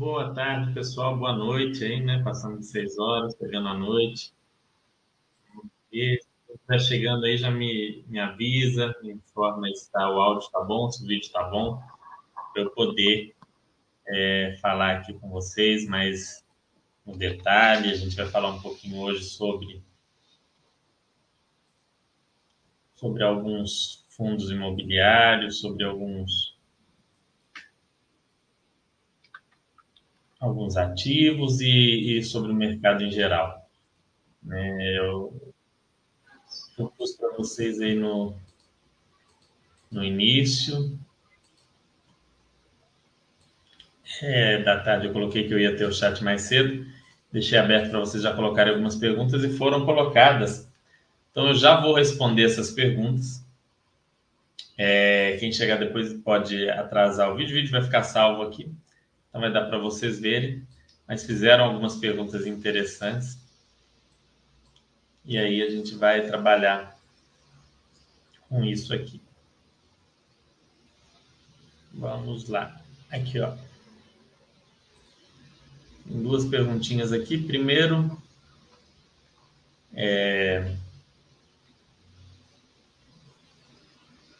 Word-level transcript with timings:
Boa 0.00 0.32
tarde, 0.32 0.72
pessoal. 0.72 1.14
Boa 1.14 1.34
noite 1.34 1.84
aí, 1.84 2.00
né? 2.00 2.22
Passando 2.24 2.58
de 2.58 2.64
seis 2.64 2.98
horas, 2.98 3.34
pegando 3.34 3.68
a 3.68 3.74
noite. 3.74 4.32
E 5.92 6.18
está 6.48 6.78
chegando 6.78 7.26
aí, 7.26 7.36
já 7.36 7.50
me, 7.50 8.02
me 8.08 8.18
avisa, 8.18 8.96
me 9.02 9.12
informa 9.12 9.68
se 9.74 9.92
tá, 9.92 10.10
o 10.10 10.18
áudio 10.18 10.46
está 10.46 10.58
bom, 10.62 10.90
se 10.90 11.04
o 11.04 11.06
vídeo 11.06 11.26
está 11.26 11.42
bom, 11.50 11.82
para 12.54 12.62
eu 12.62 12.70
poder 12.70 13.36
é, 14.08 14.56
falar 14.62 14.96
aqui 14.96 15.12
com 15.12 15.28
vocês 15.28 15.86
mais 15.86 16.42
no 17.04 17.14
detalhe. 17.14 17.90
A 17.90 17.94
gente 17.94 18.16
vai 18.16 18.26
falar 18.26 18.52
um 18.52 18.62
pouquinho 18.62 19.02
hoje 19.02 19.24
sobre, 19.24 19.82
sobre 22.94 23.22
alguns 23.22 24.06
fundos 24.08 24.50
imobiliários, 24.50 25.60
sobre 25.60 25.84
alguns 25.84 26.49
alguns 30.40 30.76
ativos 30.76 31.60
e, 31.60 32.18
e 32.18 32.24
sobre 32.24 32.50
o 32.50 32.54
mercado 32.54 33.04
em 33.04 33.10
geral. 33.10 33.68
Né? 34.42 34.98
Eu 34.98 35.52
propus 36.74 37.12
para 37.12 37.36
vocês 37.36 37.78
aí 37.78 37.94
no, 37.94 38.34
no 39.90 40.02
início 40.02 40.98
é, 44.22 44.62
da 44.62 44.80
tarde, 44.80 45.06
eu 45.06 45.12
coloquei 45.12 45.46
que 45.46 45.54
eu 45.54 45.60
ia 45.60 45.76
ter 45.76 45.84
o 45.84 45.92
chat 45.92 46.22
mais 46.24 46.42
cedo, 46.42 46.84
deixei 47.30 47.58
aberto 47.58 47.90
para 47.90 48.00
vocês 48.00 48.22
já 48.22 48.34
colocarem 48.34 48.72
algumas 48.72 48.96
perguntas 48.96 49.44
e 49.44 49.50
foram 49.50 49.84
colocadas. 49.84 50.68
Então 51.30 51.48
eu 51.48 51.54
já 51.54 51.80
vou 51.80 51.94
responder 51.94 52.44
essas 52.44 52.70
perguntas. 52.70 53.44
É, 54.76 55.36
quem 55.38 55.52
chegar 55.52 55.76
depois 55.76 56.12
pode 56.14 56.68
atrasar 56.70 57.30
o 57.30 57.36
vídeo, 57.36 57.52
o 57.52 57.56
vídeo 57.56 57.70
vai 57.70 57.82
ficar 57.82 58.02
salvo 58.02 58.42
aqui. 58.42 58.72
Então 59.30 59.40
vai 59.40 59.50
dar 59.52 59.66
para 59.66 59.78
vocês 59.78 60.20
verem. 60.20 60.66
Mas 61.08 61.24
fizeram 61.24 61.64
algumas 61.64 61.96
perguntas 61.96 62.46
interessantes. 62.46 63.38
E 65.24 65.38
aí 65.38 65.62
a 65.62 65.70
gente 65.70 65.94
vai 65.94 66.26
trabalhar 66.26 66.98
com 68.48 68.64
isso 68.64 68.92
aqui. 68.92 69.20
Vamos 71.92 72.48
lá. 72.48 72.80
Aqui, 73.10 73.40
ó. 73.40 73.56
Duas 76.04 76.44
perguntinhas 76.44 77.12
aqui. 77.12 77.38
Primeiro, 77.38 78.20
é... 79.94 80.76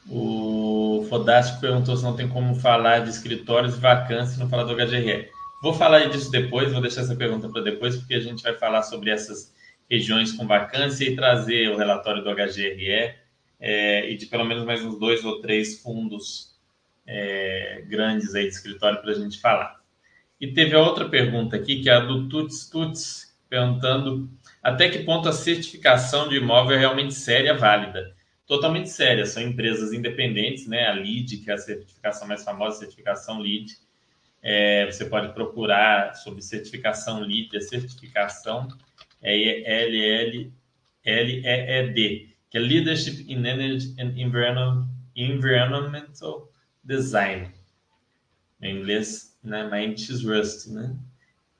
o 0.09 0.90
Fodástico 1.11 1.61
perguntou 1.61 1.97
se 1.97 2.05
não 2.05 2.15
tem 2.15 2.29
como 2.29 2.55
falar 2.55 3.01
de 3.01 3.11
escritórios 3.11 3.77
e 3.77 3.81
vacância 3.81 4.37
e 4.37 4.39
não 4.39 4.49
falar 4.49 4.63
do 4.63 4.77
HGRE. 4.77 5.29
Vou 5.61 5.75
falar 5.75 6.09
disso 6.09 6.31
depois, 6.31 6.73
vou 6.73 6.81
deixar 6.81 7.01
essa 7.01 7.17
pergunta 7.17 7.49
para 7.49 7.63
depois, 7.63 7.97
porque 7.97 8.15
a 8.15 8.21
gente 8.21 8.45
vai 8.45 8.55
falar 8.55 8.85
sobre 8.85 9.11
essas 9.11 9.53
regiões 9.91 10.31
com 10.31 10.47
vacância 10.47 11.05
e 11.05 11.17
trazer 11.17 11.69
o 11.69 11.77
relatório 11.77 12.23
do 12.23 12.31
HGRE 12.33 13.13
é, 13.59 14.09
e 14.09 14.17
de 14.17 14.27
pelo 14.27 14.45
menos 14.45 14.65
mais 14.65 14.85
uns 14.85 15.01
dois 15.01 15.25
ou 15.25 15.41
três 15.41 15.83
fundos 15.83 16.57
é, 17.05 17.83
grandes 17.89 18.37
aí 18.37 18.45
de 18.45 18.55
escritório 18.55 19.03
para 19.03 19.11
a 19.11 19.15
gente 19.15 19.41
falar. 19.41 19.81
E 20.41 20.47
teve 20.53 20.77
a 20.77 20.81
outra 20.81 21.09
pergunta 21.09 21.57
aqui, 21.57 21.83
que 21.83 21.91
é 21.91 21.95
a 21.95 22.01
do 22.01 22.29
Tuts 22.29 22.71
Tuts, 22.71 23.37
perguntando 23.49 24.31
até 24.63 24.89
que 24.89 25.01
ponto 25.01 25.29
a 25.29 25.33
certificação 25.33 26.29
de 26.29 26.37
imóvel 26.37 26.77
é 26.77 26.79
realmente 26.79 27.15
séria, 27.15 27.53
válida 27.53 28.15
totalmente 28.51 28.91
séria. 28.91 29.25
São 29.25 29.41
empresas 29.41 29.93
independentes, 29.93 30.67
né? 30.67 30.89
A 30.89 30.93
LEED, 30.95 31.37
que 31.37 31.51
é 31.53 31.55
a 31.55 31.59
certificação 31.59 32.27
mais 32.27 32.43
famosa, 32.43 32.81
certificação 32.81 33.39
LEED. 33.39 33.79
É, 34.43 34.87
você 34.87 35.05
pode 35.05 35.33
procurar 35.33 36.17
sobre 36.17 36.43
certificação 36.43 37.21
LEED, 37.21 37.57
a 37.57 37.61
certificação 37.61 38.67
é 39.23 39.85
LEED, 39.87 40.53
que 42.51 42.59
é 42.59 42.61
Leadership 42.61 43.25
in 43.33 43.47
Energy 43.47 43.95
and 44.01 44.15
Environmental 45.15 46.51
Design. 46.83 47.53
Em 48.61 48.81
inglês, 48.81 49.39
né? 49.45 49.71
Is 49.97 50.25
Rust, 50.25 50.67
né? 50.73 50.97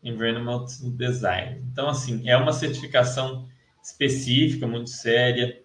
Environmental 0.03 0.67
Design. 0.97 1.61
Então, 1.71 1.89
assim, 1.89 2.29
é 2.29 2.37
uma 2.37 2.53
certificação 2.53 3.49
específica, 3.81 4.67
muito 4.67 4.91
séria, 4.91 5.60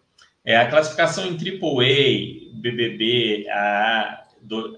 é, 0.45 0.56
a 0.57 0.69
classificação 0.69 1.25
em 1.25 1.31
AAA, 1.31 2.51
BBB, 2.53 3.50
AA, 3.50 4.28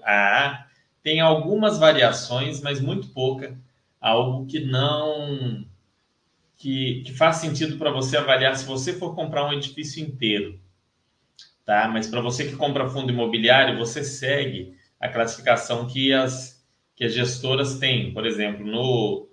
AA 0.02 0.66
tem 1.02 1.20
algumas 1.20 1.78
variações, 1.78 2.60
mas 2.62 2.80
muito 2.80 3.08
pouca. 3.08 3.56
Algo 4.00 4.46
que 4.46 4.60
não. 4.60 5.64
que, 6.56 7.02
que 7.02 7.12
faz 7.12 7.36
sentido 7.36 7.76
para 7.76 7.90
você 7.90 8.16
avaliar 8.16 8.56
se 8.56 8.64
você 8.64 8.92
for 8.92 9.14
comprar 9.14 9.46
um 9.46 9.52
edifício 9.52 10.02
inteiro. 10.02 10.58
Tá? 11.64 11.86
Mas 11.86 12.06
para 12.06 12.20
você 12.20 12.46
que 12.46 12.56
compra 12.56 12.88
fundo 12.88 13.12
imobiliário, 13.12 13.78
você 13.78 14.02
segue 14.02 14.74
a 14.98 15.08
classificação 15.08 15.86
que 15.86 16.12
as, 16.12 16.64
que 16.96 17.04
as 17.04 17.12
gestoras 17.12 17.78
têm. 17.78 18.12
Por 18.12 18.26
exemplo, 18.26 18.66
no 18.66 19.28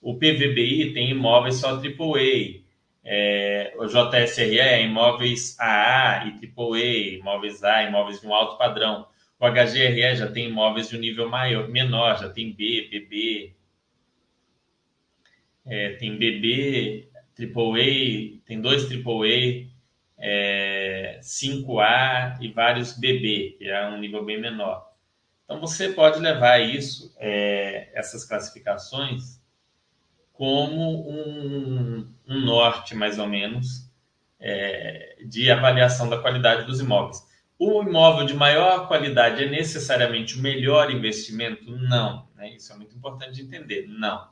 o 0.00 0.14
PVBI 0.14 0.92
tem 0.92 1.10
imóveis 1.10 1.56
só 1.56 1.70
AAA. 1.70 2.62
É, 3.10 3.72
o 3.78 3.86
JSRE 3.86 4.58
é 4.58 4.82
imóveis 4.82 5.58
AA 5.58 6.26
e 6.26 6.46
AAA, 6.46 7.18
imóveis 7.18 7.64
A, 7.64 7.84
imóveis 7.84 8.20
de 8.20 8.26
um 8.26 8.34
alto 8.34 8.58
padrão. 8.58 9.08
O 9.40 9.46
HGRE 9.46 10.14
já 10.14 10.30
tem 10.30 10.48
imóveis 10.48 10.90
de 10.90 10.96
um 10.96 11.00
nível 11.00 11.26
maior, 11.26 11.68
menor, 11.68 12.18
já 12.18 12.28
tem 12.28 12.52
B, 12.52 12.86
BB, 12.90 13.54
é, 15.64 15.90
tem 15.94 16.18
BB, 16.18 17.08
AAA, 17.38 18.40
tem 18.44 18.60
dois 18.60 18.84
AAA, 18.84 19.70
é, 20.18 21.18
5A 21.22 22.36
e 22.42 22.52
vários 22.52 22.92
BB, 22.92 23.56
que 23.58 23.70
é 23.70 23.88
um 23.88 23.98
nível 23.98 24.22
bem 24.22 24.38
menor. 24.38 24.86
Então 25.44 25.58
você 25.58 25.88
pode 25.88 26.20
levar 26.20 26.58
isso, 26.58 27.14
é, 27.16 27.88
essas 27.94 28.26
classificações, 28.26 29.37
como 30.38 31.10
um, 31.10 32.06
um 32.28 32.40
norte, 32.40 32.94
mais 32.94 33.18
ou 33.18 33.26
menos, 33.26 33.90
é, 34.38 35.16
de 35.26 35.50
avaliação 35.50 36.08
da 36.08 36.16
qualidade 36.16 36.64
dos 36.64 36.78
imóveis. 36.78 37.26
O 37.58 37.82
imóvel 37.82 38.24
de 38.24 38.34
maior 38.34 38.86
qualidade 38.86 39.42
é 39.42 39.50
necessariamente 39.50 40.38
o 40.38 40.40
melhor 40.40 40.92
investimento? 40.92 41.76
Não. 41.76 42.28
Né? 42.36 42.54
Isso 42.54 42.72
é 42.72 42.76
muito 42.76 42.96
importante 42.96 43.32
de 43.32 43.42
entender. 43.42 43.88
Não. 43.88 44.28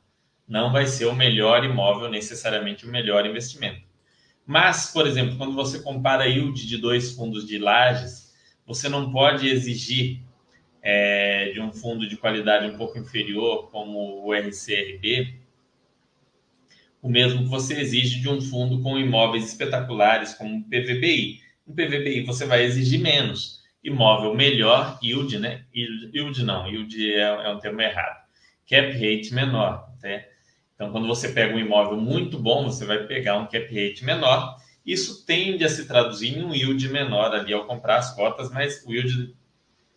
Não 0.46 0.70
vai 0.70 0.86
ser 0.86 1.06
o 1.06 1.12
melhor 1.14 1.64
imóvel 1.64 2.08
necessariamente 2.08 2.86
o 2.86 2.88
melhor 2.88 3.26
investimento. 3.26 3.84
Mas, 4.46 4.92
por 4.92 5.08
exemplo, 5.08 5.36
quando 5.36 5.56
você 5.56 5.80
compara 5.80 6.22
a 6.22 6.26
yield 6.26 6.68
de 6.68 6.78
dois 6.78 7.10
fundos 7.10 7.44
de 7.44 7.58
lajes, 7.58 8.32
você 8.64 8.88
não 8.88 9.10
pode 9.10 9.48
exigir 9.48 10.20
é, 10.80 11.50
de 11.50 11.60
um 11.60 11.72
fundo 11.72 12.08
de 12.08 12.16
qualidade 12.16 12.64
um 12.64 12.78
pouco 12.78 12.96
inferior, 12.96 13.68
como 13.72 14.24
o 14.24 14.32
RCRB, 14.32 15.45
o 17.06 17.08
mesmo 17.08 17.44
que 17.44 17.48
você 17.48 17.78
exige 17.78 18.18
de 18.18 18.28
um 18.28 18.40
fundo 18.40 18.82
com 18.82 18.98
imóveis 18.98 19.46
espetaculares 19.46 20.34
como 20.34 20.58
o 20.58 20.64
PVBI. 20.64 21.40
No 21.64 21.72
PVBI 21.72 22.24
você 22.24 22.44
vai 22.44 22.64
exigir 22.64 22.98
menos. 22.98 23.62
Imóvel 23.82 24.34
melhor, 24.34 24.98
yield, 25.00 25.38
né? 25.38 25.64
Yield, 25.72 26.42
não, 26.42 26.66
yield 26.66 27.12
é, 27.12 27.20
é, 27.20 27.48
um 27.48 27.60
termo 27.60 27.80
errado. 27.80 28.26
Cap 28.68 28.90
rate 28.90 29.32
menor, 29.32 29.88
né? 30.02 30.26
Então, 30.74 30.90
quando 30.90 31.06
você 31.06 31.28
pega 31.28 31.54
um 31.54 31.60
imóvel 31.60 31.96
muito 31.96 32.40
bom, 32.40 32.64
você 32.64 32.84
vai 32.84 33.06
pegar 33.06 33.38
um 33.38 33.46
cap 33.46 33.68
rate 33.72 34.04
menor. 34.04 34.56
Isso 34.84 35.24
tende 35.24 35.64
a 35.64 35.68
se 35.68 35.86
traduzir 35.86 36.36
em 36.36 36.44
um 36.44 36.52
yield 36.52 36.88
menor 36.88 37.32
ali 37.32 37.52
ao 37.52 37.66
comprar 37.66 37.98
as 37.98 38.16
cotas, 38.16 38.50
mas 38.50 38.84
o 38.84 38.92
yield 38.92 39.32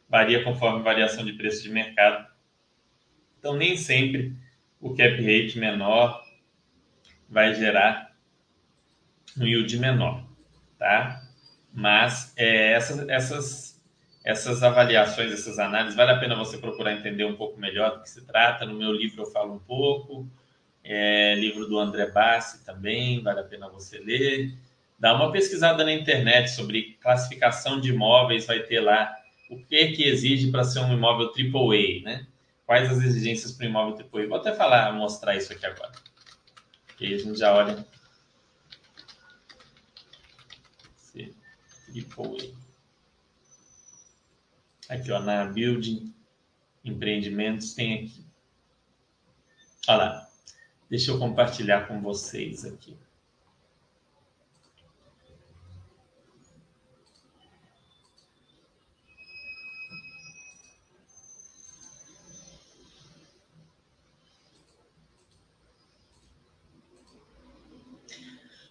varia 0.08 0.44
conforme 0.44 0.84
variação 0.84 1.26
de 1.26 1.34
preço 1.34 1.64
de 1.64 1.72
mercado. 1.72 2.28
Então, 3.40 3.58
nem 3.58 3.76
sempre 3.76 4.36
o 4.80 4.92
cap 4.92 5.16
rate 5.16 5.58
menor 5.58 6.29
vai 7.30 7.54
gerar 7.54 8.16
um 9.38 9.46
yield 9.46 9.78
menor, 9.78 10.24
tá? 10.78 11.22
Mas 11.72 12.34
é, 12.36 12.74
essas, 12.74 13.08
essas, 13.08 13.81
essas 14.24 14.64
avaliações, 14.64 15.31
essas 15.31 15.60
análises, 15.60 15.96
vale 15.96 16.12
a 16.12 16.20
pena 16.20 16.36
você 16.36 16.58
procurar 16.58 16.94
entender 16.94 17.26
um 17.26 17.36
pouco 17.36 17.60
melhor 17.60 17.98
do 17.98 18.02
que 18.02 18.10
se 18.10 18.26
trata. 18.26 18.66
No 18.66 18.74
meu 18.74 18.92
livro 18.92 19.22
eu 19.22 19.28
falo 19.28 19.54
um 19.54 19.60
pouco, 19.60 20.28
é, 20.84 21.36
livro 21.36 21.68
do 21.68 21.78
André 21.78 22.08
Bassi 22.08 22.66
também, 22.66 23.22
vale 23.22 23.40
a 23.40 23.44
pena 23.44 23.70
você 23.70 24.00
ler. 24.00 24.58
Dá 24.98 25.14
uma 25.14 25.32
pesquisada 25.32 25.84
na 25.84 25.94
internet 25.94 26.50
sobre 26.50 26.98
classificação 27.00 27.80
de 27.80 27.90
imóveis, 27.90 28.46
vai 28.46 28.60
ter 28.60 28.82
lá 28.82 29.16
o 29.50 29.58
que 29.58 29.94
que 29.94 30.04
exige 30.04 30.52
para 30.52 30.64
ser 30.64 30.80
um 30.80 30.94
imóvel 30.94 31.28
AAA, 31.28 32.04
né? 32.04 32.28
Quais 32.66 32.92
as 32.92 33.02
exigências 33.04 33.52
para 33.52 33.66
um 33.66 33.70
imóvel 33.70 33.98
AAA. 33.98 34.28
Vou 34.28 34.38
até 34.38 34.54
falar, 34.54 34.92
mostrar 34.94 35.36
isso 35.36 35.54
aqui 35.54 35.66
agora. 35.66 35.92
E 37.00 37.06
aí 37.06 37.13
a 37.13 37.18
gente 37.18 37.40
já 37.40 37.54
olha. 37.54 37.86
Triple 41.92 42.56
Aqui, 44.88 45.12
ó, 45.12 45.19
na 45.19 45.46
Building 45.46 46.13
Empreendimentos 46.84 47.74
tem 47.74 48.06
aqui. 48.06 48.25
Olha 49.88 49.98
lá. 49.98 50.30
Deixa 50.90 51.12
eu 51.12 51.19
compartilhar 51.19 51.88
com 51.88 52.01
vocês 52.01 52.66
aqui. 52.66 52.98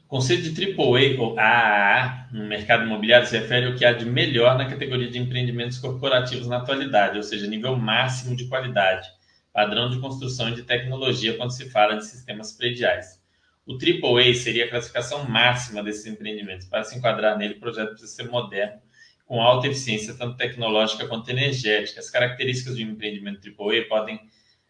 O 0.08 0.16
conceito 0.16 0.50
de 0.50 0.64
AAA 0.64 1.20
ou 1.20 1.38
AAA 1.38 2.28
no 2.32 2.46
mercado 2.46 2.84
imobiliário 2.84 3.26
se 3.26 3.38
refere 3.38 3.66
ao 3.66 3.74
que 3.74 3.84
há 3.84 3.92
de 3.92 4.06
melhor 4.06 4.56
na 4.56 4.64
categoria 4.64 5.10
de 5.10 5.18
empreendimentos 5.18 5.76
corporativos 5.76 6.48
na 6.48 6.56
atualidade, 6.56 7.18
ou 7.18 7.22
seja, 7.22 7.46
nível 7.46 7.76
máximo 7.76 8.34
de 8.34 8.46
qualidade, 8.46 9.06
padrão 9.52 9.90
de 9.90 10.00
construção 10.00 10.48
e 10.48 10.54
de 10.54 10.62
tecnologia 10.62 11.36
quando 11.36 11.50
se 11.50 11.68
fala 11.68 11.94
de 11.94 12.06
sistemas 12.06 12.52
prediais. 12.52 13.22
O 13.66 13.74
AAA 13.74 14.32
seria 14.32 14.64
a 14.64 14.70
classificação 14.70 15.28
máxima 15.28 15.82
desses 15.82 16.06
empreendimentos. 16.06 16.66
Para 16.66 16.84
se 16.84 16.96
enquadrar 16.96 17.36
nele, 17.36 17.56
o 17.56 17.60
projeto 17.60 17.90
precisa 17.90 18.10
ser 18.10 18.30
moderno, 18.30 18.80
com 19.26 19.42
alta 19.42 19.66
eficiência, 19.66 20.14
tanto 20.14 20.38
tecnológica 20.38 21.06
quanto 21.06 21.28
energética. 21.28 22.00
As 22.00 22.08
características 22.08 22.78
de 22.78 22.82
um 22.82 22.92
empreendimento 22.92 23.46
AAA 23.46 23.84
podem 23.86 24.18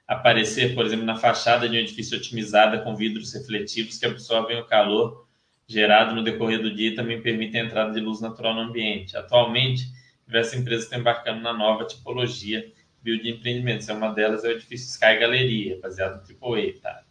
aparecer, 0.05 0.75
por 0.75 0.85
exemplo, 0.85 1.07
na 1.07 1.15
fachada 1.15 1.69
de 1.69 1.77
um 1.77 1.81
edifício 1.81 2.19
otimizada 2.19 2.81
com 2.81 2.97
vidros 2.97 3.33
refletivos 3.33 3.99
que 3.99 4.07
absorvem 4.07 4.59
o 4.59 4.65
calor 4.65 5.28
gerado 5.69 6.15
no 6.15 6.25
decorrer 6.25 6.63
do 6.63 6.75
dia 6.75 6.97
também 6.97 7.21
permite 7.21 7.59
a 7.59 7.65
entrada 7.65 7.93
de 7.93 8.01
luz 8.01 8.21
natural 8.21 8.55
no 8.55 8.63
ambiente. 8.63 9.17
Atualmente, 9.17 9.93
diversas 10.27 10.59
empresas 10.59 10.85
estão 10.85 10.99
embarcando 10.99 11.43
na 11.43 11.53
nova 11.53 11.85
tipologia 11.85 12.73
de 13.03 13.31
empreendimentos. 13.31 13.87
Uma 13.89 14.13
delas 14.15 14.45
é 14.45 14.49
o 14.49 14.53
edifício 14.53 14.89
Sky 14.89 15.21
Galeria, 15.21 15.79
baseado 15.81 16.27
no 16.27 16.55
AAA. 16.55 16.81
Tá? 16.81 17.05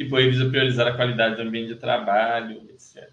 AAA 0.00 0.30
visa 0.30 0.48
priorizar 0.48 0.88
a 0.88 0.96
qualidade 0.96 1.36
do 1.36 1.42
ambiente 1.42 1.74
de 1.74 1.76
trabalho, 1.76 2.62
etc. 2.70 3.10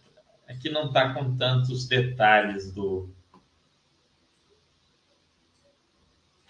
Aqui 0.47 0.69
não 0.69 0.87
está 0.87 1.13
com 1.13 1.35
tantos 1.35 1.85
detalhes 1.87 2.73
do... 2.73 3.13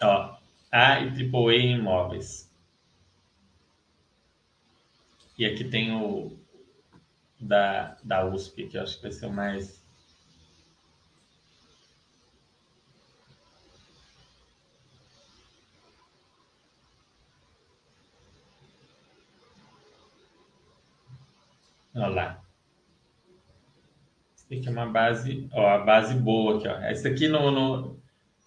Ó, 0.02 0.38
A 0.72 1.00
e 1.00 1.08
AAA 1.08 1.54
em 1.56 1.78
imóveis. 1.78 2.52
E 5.38 5.46
aqui 5.46 5.64
tem 5.64 5.96
o, 5.96 6.38
da, 7.44 7.98
da 8.04 8.26
USP, 8.26 8.68
que 8.68 8.78
eu 8.78 8.84
acho 8.84 8.98
que 8.98 9.04
vai 9.04 9.12
ser 9.12 9.26
o 9.28 9.34
mais. 9.34 9.84
Olha 21.96 22.08
lá. 22.08 22.44
Isso 24.36 24.46
aqui 24.52 24.68
é 24.68 24.72
uma 24.72 24.88
base, 24.88 25.48
ó, 25.54 25.68
a 25.76 25.78
base 25.80 26.16
boa 26.16 26.58
aqui, 26.58 26.68
ó. 26.68 26.90
Esse 26.90 27.08
aqui 27.08 27.28
no, 27.28 27.52
no, 27.52 28.00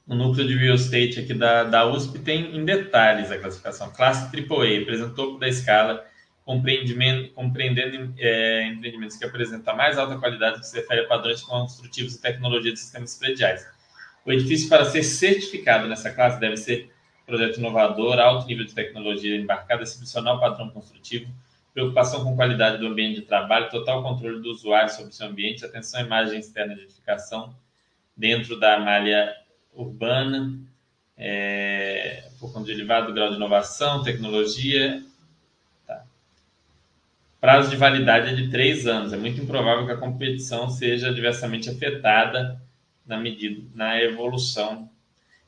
no 0.06 0.14
núcleo 0.14 0.46
de 0.46 0.56
real 0.56 0.74
estate 0.74 1.20
aqui 1.20 1.34
da, 1.34 1.64
da 1.64 1.86
USP 1.86 2.18
tem 2.20 2.56
em 2.56 2.64
detalhes 2.64 3.30
a 3.30 3.38
classificação. 3.38 3.92
Classe 3.92 4.24
AAA, 4.36 4.82
apresentou 4.82 5.38
da 5.38 5.48
escala 5.48 6.04
compreendendo 6.46 8.14
é, 8.18 8.68
empreendimentos 8.68 9.16
que 9.16 9.24
apresentam 9.24 9.76
mais 9.76 9.98
alta 9.98 10.16
qualidade 10.16 10.60
que 10.60 10.66
se 10.66 10.76
refere 10.76 11.00
a 11.00 11.08
padrões 11.08 11.42
construtivos 11.42 12.14
e 12.14 12.22
tecnologia 12.22 12.72
de 12.72 12.78
sistemas 12.78 13.18
prediais. 13.18 13.66
O 14.24 14.32
edifício, 14.32 14.68
para 14.68 14.84
ser 14.84 15.02
certificado 15.02 15.88
nessa 15.88 16.10
classe, 16.12 16.38
deve 16.38 16.56
ser 16.56 16.88
projeto 17.26 17.58
inovador, 17.58 18.20
alto 18.20 18.46
nível 18.46 18.64
de 18.64 18.72
tecnologia 18.72 19.36
embarcada, 19.36 19.82
excepcional 19.82 20.38
padrão 20.38 20.70
construtivo, 20.70 21.28
preocupação 21.74 22.22
com 22.22 22.36
qualidade 22.36 22.78
do 22.78 22.86
ambiente 22.86 23.16
de 23.16 23.26
trabalho, 23.26 23.68
total 23.68 24.04
controle 24.04 24.40
do 24.40 24.50
usuário 24.50 24.90
sobre 24.90 25.12
seu 25.12 25.26
ambiente, 25.26 25.64
atenção 25.64 26.00
à 26.00 26.04
imagem 26.04 26.38
externa 26.38 26.76
de 26.76 26.82
edificação 26.82 27.52
dentro 28.16 28.58
da 28.58 28.78
malha 28.78 29.34
urbana, 29.74 30.56
é, 31.18 32.28
por 32.38 32.52
conta 32.52 32.66
de 32.66 32.72
elevado 32.72 33.12
grau 33.12 33.30
de 33.30 33.34
inovação, 33.34 34.04
tecnologia 34.04 35.02
prazo 37.40 37.70
de 37.70 37.76
validade 37.76 38.30
é 38.30 38.34
de 38.34 38.50
três 38.50 38.86
anos. 38.86 39.12
É 39.12 39.16
muito 39.16 39.40
improvável 39.40 39.86
que 39.86 39.92
a 39.92 39.96
competição 39.96 40.68
seja 40.68 41.12
diversamente 41.12 41.70
afetada 41.70 42.60
na 43.06 43.18
medida 43.18 43.62
na 43.74 44.00
evolução. 44.02 44.90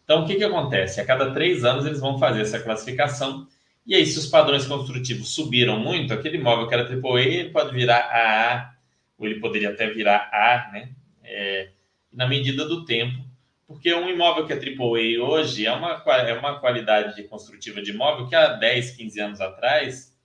Então, 0.04 0.22
o 0.22 0.26
que, 0.26 0.36
que 0.36 0.44
acontece? 0.44 1.00
A 1.00 1.04
cada 1.04 1.32
três 1.32 1.64
anos 1.64 1.84
eles 1.84 2.00
vão 2.00 2.18
fazer 2.18 2.40
essa 2.40 2.60
classificação. 2.60 3.46
E 3.86 3.94
aí, 3.94 4.06
se 4.06 4.18
os 4.18 4.26
padrões 4.26 4.66
construtivos 4.66 5.34
subiram 5.34 5.78
muito, 5.78 6.14
aquele 6.14 6.38
imóvel 6.38 6.66
que 6.66 6.74
era 6.74 6.88
AAA, 6.88 7.20
ele 7.20 7.50
pode 7.50 7.74
virar 7.74 7.98
AA, 7.98 8.74
ou 9.18 9.26
ele 9.26 9.40
poderia 9.40 9.70
até 9.70 9.88
virar 9.88 10.30
A, 10.32 10.70
né? 10.72 10.90
É, 11.24 11.70
na 12.12 12.26
medida 12.26 12.64
do 12.66 12.84
tempo. 12.84 13.18
Porque 13.66 13.92
um 13.94 14.08
imóvel 14.08 14.46
que 14.46 14.52
é 14.52 14.56
AAA 14.56 15.22
hoje 15.22 15.66
é 15.66 15.72
uma, 15.72 16.02
é 16.06 16.32
uma 16.32 16.58
qualidade 16.58 17.22
construtiva 17.24 17.82
de 17.82 17.90
imóvel 17.90 18.26
que 18.26 18.34
há 18.34 18.54
10, 18.54 18.92
15 18.92 19.20
anos 19.20 19.40
atrás 19.42 20.16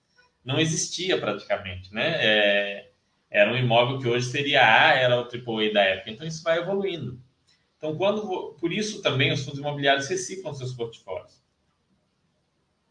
não 0.44 0.60
existia 0.60 1.18
praticamente, 1.18 1.92
né? 1.92 2.16
É, 2.18 2.90
era 3.30 3.52
um 3.52 3.56
imóvel 3.56 3.98
que 3.98 4.06
hoje 4.06 4.26
seria 4.26 4.62
A, 4.62 4.94
era 4.94 5.18
o 5.18 5.24
AAA 5.24 5.72
da 5.72 5.82
época. 5.82 6.10
Então, 6.10 6.26
isso 6.26 6.42
vai 6.42 6.58
evoluindo. 6.58 7.20
Então, 7.76 7.96
quando, 7.96 8.56
por 8.60 8.72
isso 8.72 9.02
também 9.02 9.32
os 9.32 9.44
fundos 9.44 9.58
imobiliários 9.58 10.06
reciclam 10.06 10.54
seus 10.54 10.72
portfólios. 10.72 11.42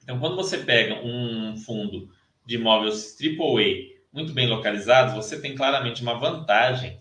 Então, 0.03 0.19
quando 0.19 0.35
você 0.35 0.57
pega 0.57 0.95
um 0.95 1.55
fundo 1.57 2.09
de 2.45 2.55
imóveis 2.55 3.15
AAA 3.19 3.93
muito 4.11 4.33
bem 4.33 4.47
localizados, 4.47 5.13
você 5.13 5.39
tem 5.39 5.55
claramente 5.55 6.01
uma 6.01 6.19
vantagem 6.19 6.99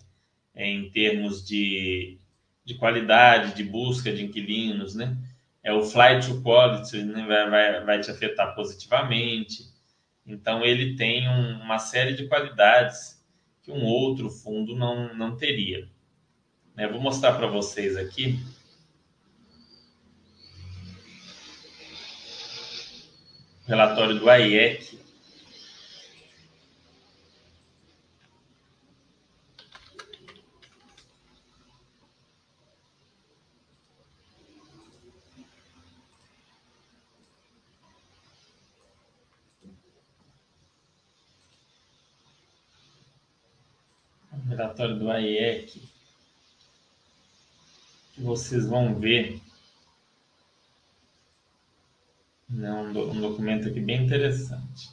em 0.55 0.89
termos 0.89 1.45
de, 1.45 2.17
de 2.63 2.75
qualidade, 2.75 3.55
de 3.55 3.63
busca 3.63 4.13
de 4.13 4.23
inquilinos, 4.23 4.95
né? 4.95 5.17
É 5.61 5.73
o 5.73 5.83
flight 5.83 6.27
to 6.27 6.41
quality, 6.41 7.03
né? 7.03 7.25
vai, 7.25 7.49
vai, 7.49 7.85
vai 7.85 7.99
te 7.99 8.11
afetar 8.11 8.55
positivamente. 8.55 9.72
Então, 10.25 10.63
ele 10.63 10.95
tem 10.95 11.27
um, 11.27 11.61
uma 11.61 11.79
série 11.79 12.13
de 12.13 12.27
qualidades 12.27 13.21
que 13.61 13.71
um 13.71 13.83
outro 13.83 14.29
fundo 14.29 14.75
não, 14.75 15.13
não 15.13 15.35
teria. 15.35 15.89
Né? 16.75 16.87
Vou 16.87 16.99
mostrar 16.99 17.33
para 17.33 17.47
vocês 17.47 17.95
aqui. 17.95 18.39
Relatório 23.65 24.19
do 24.19 24.29
AIEC, 24.29 24.99
relatório 44.55 44.97
do 44.97 45.09
AIEC, 45.09 45.81
que 48.13 48.21
vocês 48.21 48.65
vão 48.65 48.99
ver 48.99 49.41
um, 52.49 52.89
um 52.89 53.21
documento 53.21 53.67
aqui 53.67 53.79
bem 53.79 54.05
interessante. 54.05 54.91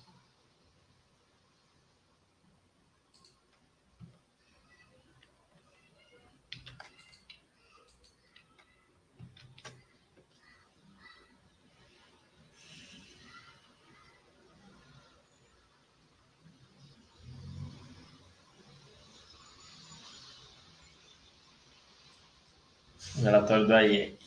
Relatório 23.50 23.66
do 23.66 23.75
AIEC. 23.75 24.19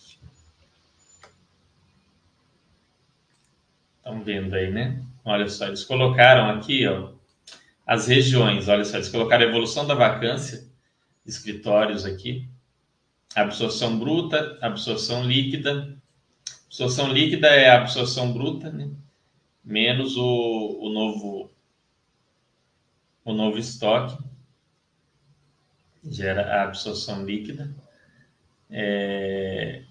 Estão 3.97 4.21
vendo 4.21 4.53
aí, 4.53 4.69
né? 4.69 5.01
Olha 5.23 5.47
só, 5.47 5.67
eles 5.67 5.85
colocaram 5.85 6.49
aqui, 6.49 6.85
ó, 6.85 7.13
as 7.87 8.07
regiões. 8.07 8.67
Olha 8.67 8.83
só, 8.83 8.97
eles 8.97 9.09
colocaram 9.09 9.45
a 9.45 9.47
evolução 9.47 9.87
da 9.87 9.95
vacância 9.95 10.67
de 11.25 11.31
escritórios 11.31 12.05
aqui, 12.05 12.49
absorção 13.33 13.97
bruta, 13.97 14.57
absorção 14.61 15.23
líquida. 15.23 15.97
Absorção 16.67 17.13
líquida 17.13 17.47
é 17.47 17.69
a 17.69 17.77
absorção 17.77 18.33
bruta, 18.33 18.69
né? 18.69 18.91
Menos 19.63 20.17
o, 20.17 20.79
o 20.81 20.89
novo 20.89 21.49
o 23.23 23.31
novo 23.31 23.57
estoque 23.57 24.21
gera 26.03 26.41
a 26.41 26.63
absorção 26.63 27.23
líquida 27.25 27.73
é, 28.73 29.83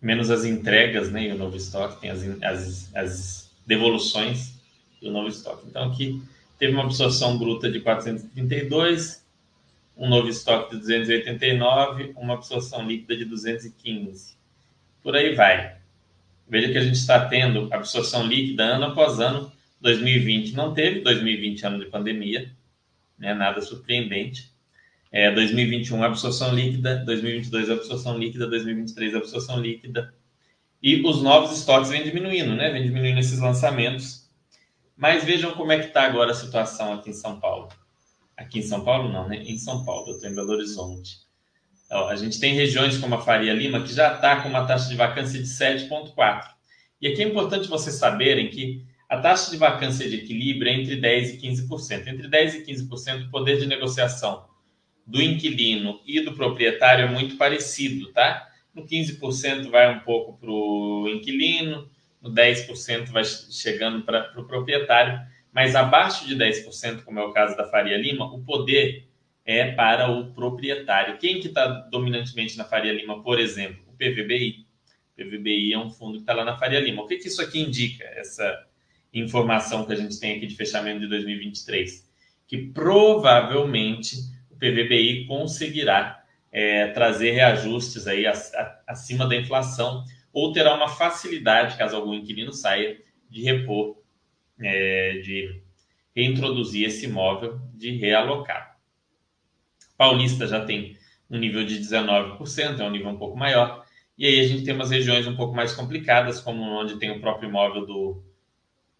menos 0.00 0.30
as 0.30 0.44
entregas, 0.44 1.10
né? 1.10 1.24
E 1.24 1.32
o 1.32 1.36
novo 1.36 1.56
estoque 1.56 2.00
tem 2.00 2.10
as, 2.10 2.22
as, 2.42 2.94
as 2.94 3.50
devoluções 3.66 4.54
do 5.02 5.10
novo 5.10 5.28
estoque. 5.28 5.66
Então, 5.68 5.90
aqui 5.90 6.22
teve 6.58 6.72
uma 6.72 6.84
absorção 6.84 7.36
bruta 7.36 7.70
de 7.70 7.80
432, 7.80 9.26
um 9.96 10.08
novo 10.08 10.28
estoque 10.28 10.76
de 10.76 10.80
289, 10.80 12.12
uma 12.16 12.34
absorção 12.34 12.86
líquida 12.86 13.16
de 13.16 13.24
215. 13.24 14.36
Por 15.02 15.16
aí 15.16 15.34
vai. 15.34 15.76
Veja 16.48 16.70
que 16.70 16.78
a 16.78 16.82
gente 16.82 16.96
está 16.96 17.26
tendo 17.26 17.68
absorção 17.72 18.26
líquida 18.26 18.62
ano 18.62 18.86
após 18.86 19.18
ano. 19.18 19.50
2020 19.80 20.54
não 20.54 20.72
teve, 20.72 21.00
2020 21.00 21.66
ano 21.66 21.78
de 21.80 21.86
pandemia, 21.86 22.52
né, 23.18 23.34
nada 23.34 23.60
surpreendente. 23.60 24.51
É, 25.12 25.30
2021 25.30 26.02
absorção 26.02 26.54
líquida, 26.54 26.96
2022 27.04 27.68
absorção 27.68 28.18
líquida, 28.18 28.46
2023 28.46 29.14
absorção 29.14 29.60
líquida. 29.60 30.14
E 30.82 31.06
os 31.06 31.22
novos 31.22 31.56
estoques 31.56 31.90
vêm 31.90 32.02
diminuindo, 32.02 32.54
né? 32.56 32.70
Vem 32.70 32.82
diminuindo 32.82 33.20
esses 33.20 33.38
lançamentos. 33.38 34.26
Mas 34.96 35.22
vejam 35.22 35.52
como 35.52 35.70
é 35.70 35.78
que 35.78 35.88
está 35.88 36.04
agora 36.04 36.32
a 36.32 36.34
situação 36.34 36.94
aqui 36.94 37.10
em 37.10 37.12
São 37.12 37.38
Paulo. 37.38 37.68
Aqui 38.34 38.60
em 38.60 38.62
São 38.62 38.82
Paulo 38.82 39.12
não, 39.12 39.28
né? 39.28 39.36
Em 39.36 39.58
São 39.58 39.84
Paulo, 39.84 40.08
eu 40.08 40.14
estou 40.14 40.30
em 40.30 40.34
Belo 40.34 40.52
Horizonte. 40.52 41.18
A 41.90 42.16
gente 42.16 42.40
tem 42.40 42.54
regiões 42.54 42.96
como 42.96 43.14
a 43.14 43.20
Faria 43.20 43.52
Lima 43.52 43.82
que 43.82 43.92
já 43.92 44.14
está 44.14 44.40
com 44.40 44.48
uma 44.48 44.66
taxa 44.66 44.88
de 44.88 44.96
vacância 44.96 45.38
de 45.38 45.46
7,4. 45.46 46.46
E 47.02 47.08
aqui 47.08 47.22
é 47.22 47.26
importante 47.26 47.68
vocês 47.68 47.96
saberem 47.96 48.48
que 48.48 48.82
a 49.10 49.18
taxa 49.18 49.50
de 49.50 49.58
vacância 49.58 50.08
de 50.08 50.16
equilíbrio 50.16 50.70
é 50.70 50.74
entre 50.74 50.98
10% 50.98 51.34
e 51.34 51.36
15%. 51.36 52.06
Entre 52.06 52.28
10% 52.28 52.54
e 52.54 52.72
15%, 52.72 53.26
o 53.26 53.30
poder 53.30 53.58
de 53.58 53.66
negociação 53.66 54.50
do 55.06 55.20
inquilino 55.20 56.00
e 56.06 56.20
do 56.20 56.34
proprietário 56.34 57.04
é 57.04 57.08
muito 57.08 57.36
parecido, 57.36 58.12
tá? 58.12 58.48
No 58.74 58.86
15% 58.86 59.68
vai 59.68 59.94
um 59.94 60.00
pouco 60.00 60.38
para 60.38 60.50
o 60.50 61.08
inquilino, 61.08 61.90
no 62.20 62.30
10% 62.30 63.10
vai 63.10 63.24
chegando 63.24 64.02
para 64.02 64.30
o 64.30 64.32
pro 64.32 64.46
proprietário, 64.46 65.20
mas 65.52 65.74
abaixo 65.74 66.26
de 66.26 66.36
10%, 66.36 67.02
como 67.02 67.18
é 67.18 67.24
o 67.24 67.32
caso 67.32 67.56
da 67.56 67.68
Faria 67.68 67.98
Lima, 67.98 68.24
o 68.32 68.42
poder 68.42 69.06
é 69.44 69.72
para 69.72 70.10
o 70.10 70.32
proprietário. 70.32 71.18
Quem 71.18 71.40
que 71.40 71.48
está 71.48 71.66
dominantemente 71.66 72.56
na 72.56 72.64
Faria 72.64 72.92
Lima, 72.92 73.22
por 73.22 73.38
exemplo? 73.38 73.82
O 73.88 73.92
PVBI. 73.92 74.64
O 75.12 75.22
PVBI 75.22 75.72
é 75.74 75.78
um 75.78 75.90
fundo 75.90 76.14
que 76.14 76.20
está 76.20 76.32
lá 76.32 76.44
na 76.44 76.56
Faria 76.56 76.80
Lima. 76.80 77.02
O 77.02 77.06
que, 77.06 77.18
que 77.18 77.28
isso 77.28 77.42
aqui 77.42 77.60
indica, 77.60 78.04
essa 78.16 78.66
informação 79.12 79.84
que 79.84 79.92
a 79.92 79.96
gente 79.96 80.18
tem 80.18 80.36
aqui 80.36 80.46
de 80.46 80.54
fechamento 80.54 81.00
de 81.00 81.08
2023? 81.08 82.10
Que 82.46 82.58
provavelmente 82.68 84.16
PVBI 84.62 85.26
conseguirá 85.26 86.22
é, 86.52 86.86
trazer 86.88 87.32
reajustes 87.32 88.06
aí 88.06 88.24
acima 88.86 89.26
da 89.26 89.34
inflação 89.34 90.04
ou 90.32 90.52
terá 90.52 90.76
uma 90.76 90.88
facilidade, 90.88 91.76
caso 91.76 91.96
algum 91.96 92.14
inquilino 92.14 92.52
saia, 92.52 92.96
de 93.28 93.42
repor, 93.42 93.96
é, 94.60 95.18
de 95.18 95.60
reintroduzir 96.14 96.86
esse 96.86 97.06
imóvel, 97.06 97.60
de 97.74 97.96
realocar. 97.96 98.78
Paulista 99.96 100.46
já 100.46 100.64
tem 100.64 100.96
um 101.28 101.38
nível 101.38 101.66
de 101.66 101.80
19%, 101.80 102.78
é 102.78 102.84
um 102.84 102.90
nível 102.90 103.08
um 103.08 103.18
pouco 103.18 103.36
maior. 103.36 103.84
E 104.16 104.26
aí 104.26 104.40
a 104.40 104.46
gente 104.46 104.64
tem 104.64 104.74
umas 104.74 104.90
regiões 104.90 105.26
um 105.26 105.34
pouco 105.34 105.56
mais 105.56 105.74
complicadas, 105.74 106.40
como 106.40 106.62
onde 106.62 106.98
tem 106.98 107.10
o 107.10 107.20
próprio 107.20 107.48
imóvel 107.48 107.84
do, 107.84 108.24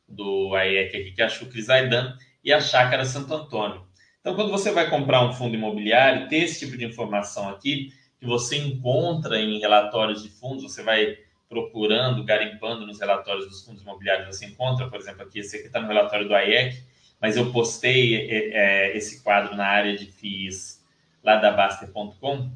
do 0.09 0.55
AEC 0.57 0.97
aqui, 0.97 1.13
que 1.13 1.23
é 1.23 1.27
a 1.27 1.29
Chucre 1.29 1.63
Zaidan, 1.63 2.17
e 2.43 2.53
a 2.53 2.61
Chácara 2.61 3.05
Santo 3.05 3.33
Antônio. 3.33 3.87
Então, 4.23 4.37
quando 4.37 4.53
você 4.53 4.71
vai 4.71 4.89
comprar 4.89 5.29
um 5.29 5.33
fundo 5.33 5.57
imobiliário, 5.57 6.29
ter 6.29 6.45
esse 6.45 6.61
tipo 6.61 6.79
de 6.79 6.85
informação 6.85 7.49
aqui, 7.49 7.93
que 8.21 8.25
você 8.25 8.57
encontra 8.57 9.37
em 9.41 9.59
relatórios 9.59 10.23
de 10.23 10.29
fundos, 10.29 10.63
você 10.63 10.81
vai 10.81 11.19
procurando, 11.49 12.23
garimpando 12.23 12.87
nos 12.87 13.01
relatórios 13.01 13.49
dos 13.49 13.65
fundos 13.65 13.83
imobiliários, 13.83 14.29
você 14.29 14.47
encontra, 14.47 14.89
por 14.89 15.01
exemplo, 15.01 15.23
aqui, 15.23 15.41
esse 15.41 15.57
aqui 15.57 15.67
está 15.67 15.81
no 15.81 15.89
relatório 15.89 16.29
do 16.29 16.35
AEC, 16.37 16.85
mas 17.21 17.37
eu 17.37 17.51
postei 17.51 18.15
é, 18.15 18.91
é, 18.93 18.97
esse 18.97 19.25
quadro 19.25 19.57
na 19.57 19.67
área 19.67 19.97
de 19.97 20.07
FIIs 20.07 20.81
lá 21.23 21.37
da 21.37 21.51
Baster.com, 21.51 22.49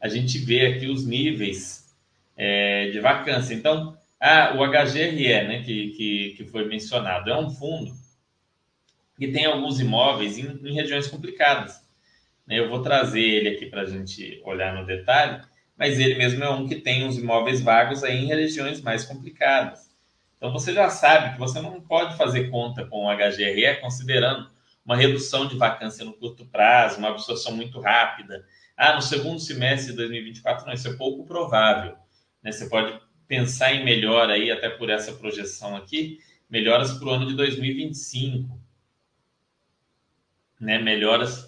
a 0.00 0.08
gente 0.08 0.38
vê 0.38 0.68
aqui 0.68 0.86
os 0.86 1.06
níveis 1.06 1.94
é, 2.34 2.88
de 2.88 2.98
vacância. 2.98 3.52
Então, 3.52 3.94
ah, 4.18 4.54
o 4.56 4.64
HGRE, 4.66 5.44
né, 5.46 5.62
que, 5.62 5.90
que, 5.90 6.34
que 6.38 6.44
foi 6.44 6.66
mencionado, 6.66 7.30
é 7.30 7.38
um 7.38 7.50
fundo 7.50 7.92
que 9.16 9.28
tem 9.28 9.44
alguns 9.44 9.80
imóveis 9.80 10.38
em, 10.38 10.46
em 10.64 10.74
regiões 10.74 11.06
complicadas. 11.06 11.80
Né? 12.46 12.58
Eu 12.58 12.68
vou 12.68 12.82
trazer 12.82 13.20
ele 13.20 13.48
aqui 13.50 13.66
para 13.66 13.82
a 13.82 13.86
gente 13.86 14.40
olhar 14.44 14.74
no 14.74 14.86
detalhe, 14.86 15.42
mas 15.76 15.98
ele 15.98 16.14
mesmo 16.14 16.42
é 16.42 16.50
um 16.50 16.66
que 16.66 16.76
tem 16.76 17.06
os 17.06 17.18
imóveis 17.18 17.60
vagos 17.60 18.04
aí 18.04 18.24
em 18.24 18.26
regiões 18.26 18.80
mais 18.80 19.04
complicadas. 19.04 19.92
Então 20.36 20.52
você 20.52 20.72
já 20.72 20.90
sabe 20.90 21.32
que 21.32 21.38
você 21.38 21.60
não 21.60 21.80
pode 21.80 22.16
fazer 22.16 22.50
conta 22.50 22.84
com 22.84 23.06
o 23.06 23.16
HGRE 23.16 23.80
considerando 23.80 24.50
uma 24.84 24.96
redução 24.96 25.46
de 25.46 25.56
vacância 25.56 26.04
no 26.04 26.12
curto 26.12 26.44
prazo, 26.44 26.98
uma 26.98 27.08
absorção 27.08 27.56
muito 27.56 27.80
rápida. 27.80 28.44
Ah, 28.76 28.94
no 28.94 29.02
segundo 29.02 29.40
semestre 29.40 29.92
de 29.92 29.96
2024, 29.96 30.66
não, 30.66 30.74
isso 30.74 30.88
é 30.88 30.94
pouco 30.94 31.24
provável. 31.24 31.96
Né? 32.42 32.52
Você 32.52 32.68
pode 32.68 33.00
pensar 33.26 33.72
em 33.72 33.84
melhora 33.84 34.34
aí, 34.34 34.50
até 34.50 34.68
por 34.68 34.90
essa 34.90 35.12
projeção 35.12 35.74
aqui, 35.76 36.18
melhoras 36.50 36.92
para 36.92 37.08
o 37.08 37.10
ano 37.10 37.26
de 37.26 37.34
2025. 37.34 38.63
Né? 40.64 40.78
Melhoras 40.78 41.46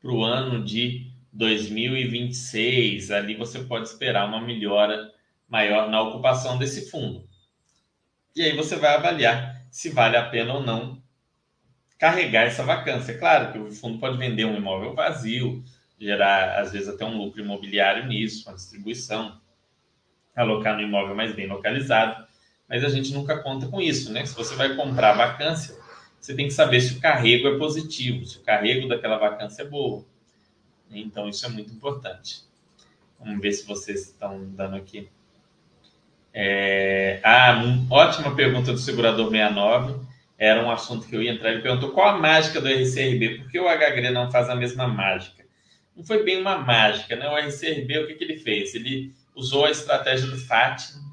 para 0.00 0.10
o 0.10 0.24
ano 0.24 0.64
de 0.64 1.10
2026. 1.32 3.10
Ali 3.10 3.34
você 3.34 3.60
pode 3.60 3.88
esperar 3.88 4.28
uma 4.28 4.40
melhora 4.40 5.12
maior 5.48 5.88
na 5.88 6.02
ocupação 6.02 6.58
desse 6.58 6.90
fundo. 6.90 7.26
E 8.34 8.42
aí 8.42 8.54
você 8.56 8.76
vai 8.76 8.94
avaliar 8.94 9.64
se 9.70 9.90
vale 9.90 10.16
a 10.16 10.28
pena 10.28 10.54
ou 10.54 10.62
não 10.62 11.02
carregar 11.98 12.42
essa 12.42 12.62
vacância. 12.62 13.18
Claro 13.18 13.52
que 13.52 13.58
o 13.58 13.70
fundo 13.70 13.98
pode 13.98 14.18
vender 14.18 14.44
um 14.44 14.56
imóvel 14.56 14.94
vazio, 14.94 15.62
gerar, 15.98 16.60
às 16.60 16.72
vezes, 16.72 16.88
até 16.88 17.04
um 17.04 17.16
lucro 17.16 17.40
imobiliário 17.40 18.06
nisso, 18.06 18.48
uma 18.48 18.56
distribuição, 18.56 19.40
alocar 20.34 20.76
no 20.76 20.82
imóvel 20.82 21.14
mais 21.14 21.34
bem 21.34 21.46
localizado, 21.46 22.26
mas 22.68 22.84
a 22.84 22.88
gente 22.88 23.12
nunca 23.12 23.42
conta 23.42 23.68
com 23.68 23.80
isso, 23.80 24.12
né? 24.12 24.24
Se 24.26 24.34
você 24.34 24.54
vai 24.54 24.74
comprar 24.74 25.14
vacância, 25.14 25.75
você 26.26 26.34
tem 26.34 26.48
que 26.48 26.54
saber 26.54 26.80
se 26.80 26.94
o 26.94 27.00
carrego 27.00 27.46
é 27.46 27.56
positivo, 27.56 28.26
se 28.26 28.38
o 28.38 28.40
carrego 28.40 28.88
daquela 28.88 29.16
vacância 29.16 29.62
é 29.62 29.64
boa. 29.64 30.04
Então, 30.90 31.28
isso 31.28 31.46
é 31.46 31.48
muito 31.48 31.72
importante. 31.72 32.40
Vamos 33.20 33.40
ver 33.40 33.52
se 33.52 33.64
vocês 33.64 34.08
estão 34.08 34.44
dando 34.50 34.74
aqui. 34.74 35.08
É... 36.34 37.20
Ah, 37.22 37.62
ótima 37.88 38.34
pergunta 38.34 38.72
do 38.72 38.78
segurador 38.78 39.30
69 39.30 40.04
era 40.36 40.64
um 40.64 40.70
assunto 40.70 41.06
que 41.06 41.14
eu 41.14 41.22
ia 41.22 41.30
entrar. 41.30 41.52
Ele 41.52 41.62
perguntou 41.62 41.92
qual 41.92 42.08
a 42.08 42.18
mágica 42.18 42.60
do 42.60 42.66
RCRB, 42.66 43.42
por 43.42 43.50
que 43.52 43.60
o 43.60 43.68
HGRE 43.68 44.10
não 44.10 44.28
faz 44.28 44.50
a 44.50 44.56
mesma 44.56 44.88
mágica? 44.88 45.44
Não 45.94 46.02
foi 46.02 46.24
bem 46.24 46.40
uma 46.40 46.58
mágica, 46.58 47.14
né? 47.14 47.28
O 47.28 47.36
RCRB, 47.36 47.98
o 48.00 48.06
que, 48.08 48.14
que 48.14 48.24
ele 48.24 48.38
fez? 48.38 48.74
Ele 48.74 49.14
usou 49.32 49.64
a 49.64 49.70
estratégia 49.70 50.26
do 50.26 50.36
FATN. 50.36 51.05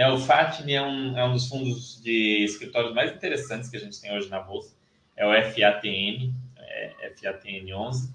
Né? 0.00 0.08
O 0.08 0.18
FATN 0.18 0.72
é 0.72 0.80
um, 0.80 1.18
é 1.18 1.26
um 1.26 1.32
dos 1.32 1.46
fundos 1.46 2.00
de 2.02 2.42
escritórios 2.42 2.94
mais 2.94 3.12
interessantes 3.12 3.68
que 3.68 3.76
a 3.76 3.80
gente 3.80 4.00
tem 4.00 4.10
hoje 4.16 4.30
na 4.30 4.40
Bolsa. 4.40 4.74
É 5.14 5.26
o 5.26 5.52
FATN, 5.52 6.32
é 6.56 7.12
FATN11, 7.14 8.14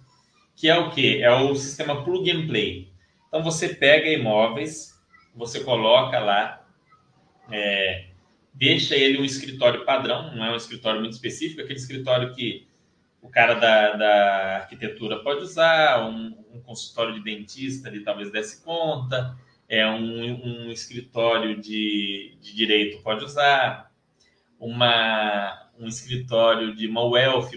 que 0.55 0.67
é 0.67 0.75
o 0.75 0.89
quê? 0.89 1.19
É 1.21 1.31
o 1.31 1.53
sistema 1.53 2.03
plug 2.03 2.31
and 2.31 2.47
play. 2.47 2.91
Então, 3.27 3.43
você 3.43 3.69
pega 3.69 4.09
imóveis, 4.09 4.99
você 5.35 5.63
coloca 5.63 6.17
lá... 6.17 6.65
É, 7.51 8.05
deixa 8.51 8.95
ele 8.95 9.19
um 9.19 9.23
escritório 9.23 9.85
padrão, 9.85 10.35
não 10.35 10.43
é 10.43 10.51
um 10.53 10.55
escritório 10.55 10.99
muito 11.01 11.13
específico, 11.13 11.61
aquele 11.61 11.77
escritório 11.77 12.33
que 12.33 12.67
o 13.21 13.29
cara 13.29 13.53
da, 13.53 13.91
da 13.91 14.55
arquitetura 14.55 15.19
pode 15.19 15.41
usar, 15.41 16.09
um, 16.09 16.35
um 16.51 16.61
consultório 16.61 17.13
de 17.13 17.21
dentista 17.21 17.89
ali 17.89 17.99
talvez 17.99 18.31
desse 18.31 18.63
conta, 18.63 19.37
é 19.67 19.87
um, 19.87 20.67
um 20.67 20.71
escritório 20.71 21.59
de, 21.59 22.37
de 22.41 22.55
direito 22.55 23.01
pode 23.01 23.23
usar, 23.23 23.91
uma, 24.59 25.69
um 25.79 25.87
escritório 25.87 26.75
de 26.75 26.87
uma 26.87 27.01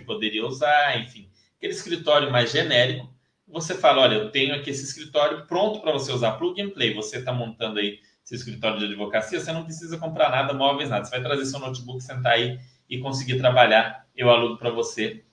poderia 0.05 0.47
usar, 0.47 1.01
enfim, 1.01 1.29
aquele 1.57 1.73
escritório 1.73 2.31
mais 2.31 2.51
genérico, 2.51 3.13
você 3.47 3.75
fala, 3.75 4.03
olha, 4.03 4.15
eu 4.15 4.31
tenho 4.31 4.55
aqui 4.55 4.71
esse 4.71 4.85
escritório 4.85 5.47
pronto 5.47 5.81
para 5.81 5.93
você 5.93 6.13
usar 6.13 6.33
plug 6.33 6.61
and 6.61 6.71
play, 6.71 6.93
você 6.93 7.19
está 7.19 7.33
montando 7.33 7.79
aí 7.79 7.99
seu 8.29 8.37
escritório 8.37 8.79
de 8.79 8.85
advocacia, 8.85 9.41
você 9.41 9.51
não 9.53 9.65
precisa 9.65 9.97
comprar 9.97 10.31
nada, 10.31 10.53
móveis, 10.53 10.91
nada. 10.91 11.03
Você 11.03 11.13
vai 11.13 11.23
trazer 11.23 11.47
seu 11.47 11.59
notebook, 11.59 12.03
sentar 12.03 12.33
aí 12.33 12.61
e 12.89 12.99
conseguir 12.99 13.39
trabalhar. 13.39 14.07
Eu 14.15 14.29
alugo 14.29 14.59
para 14.59 14.69
você. 14.69 15.25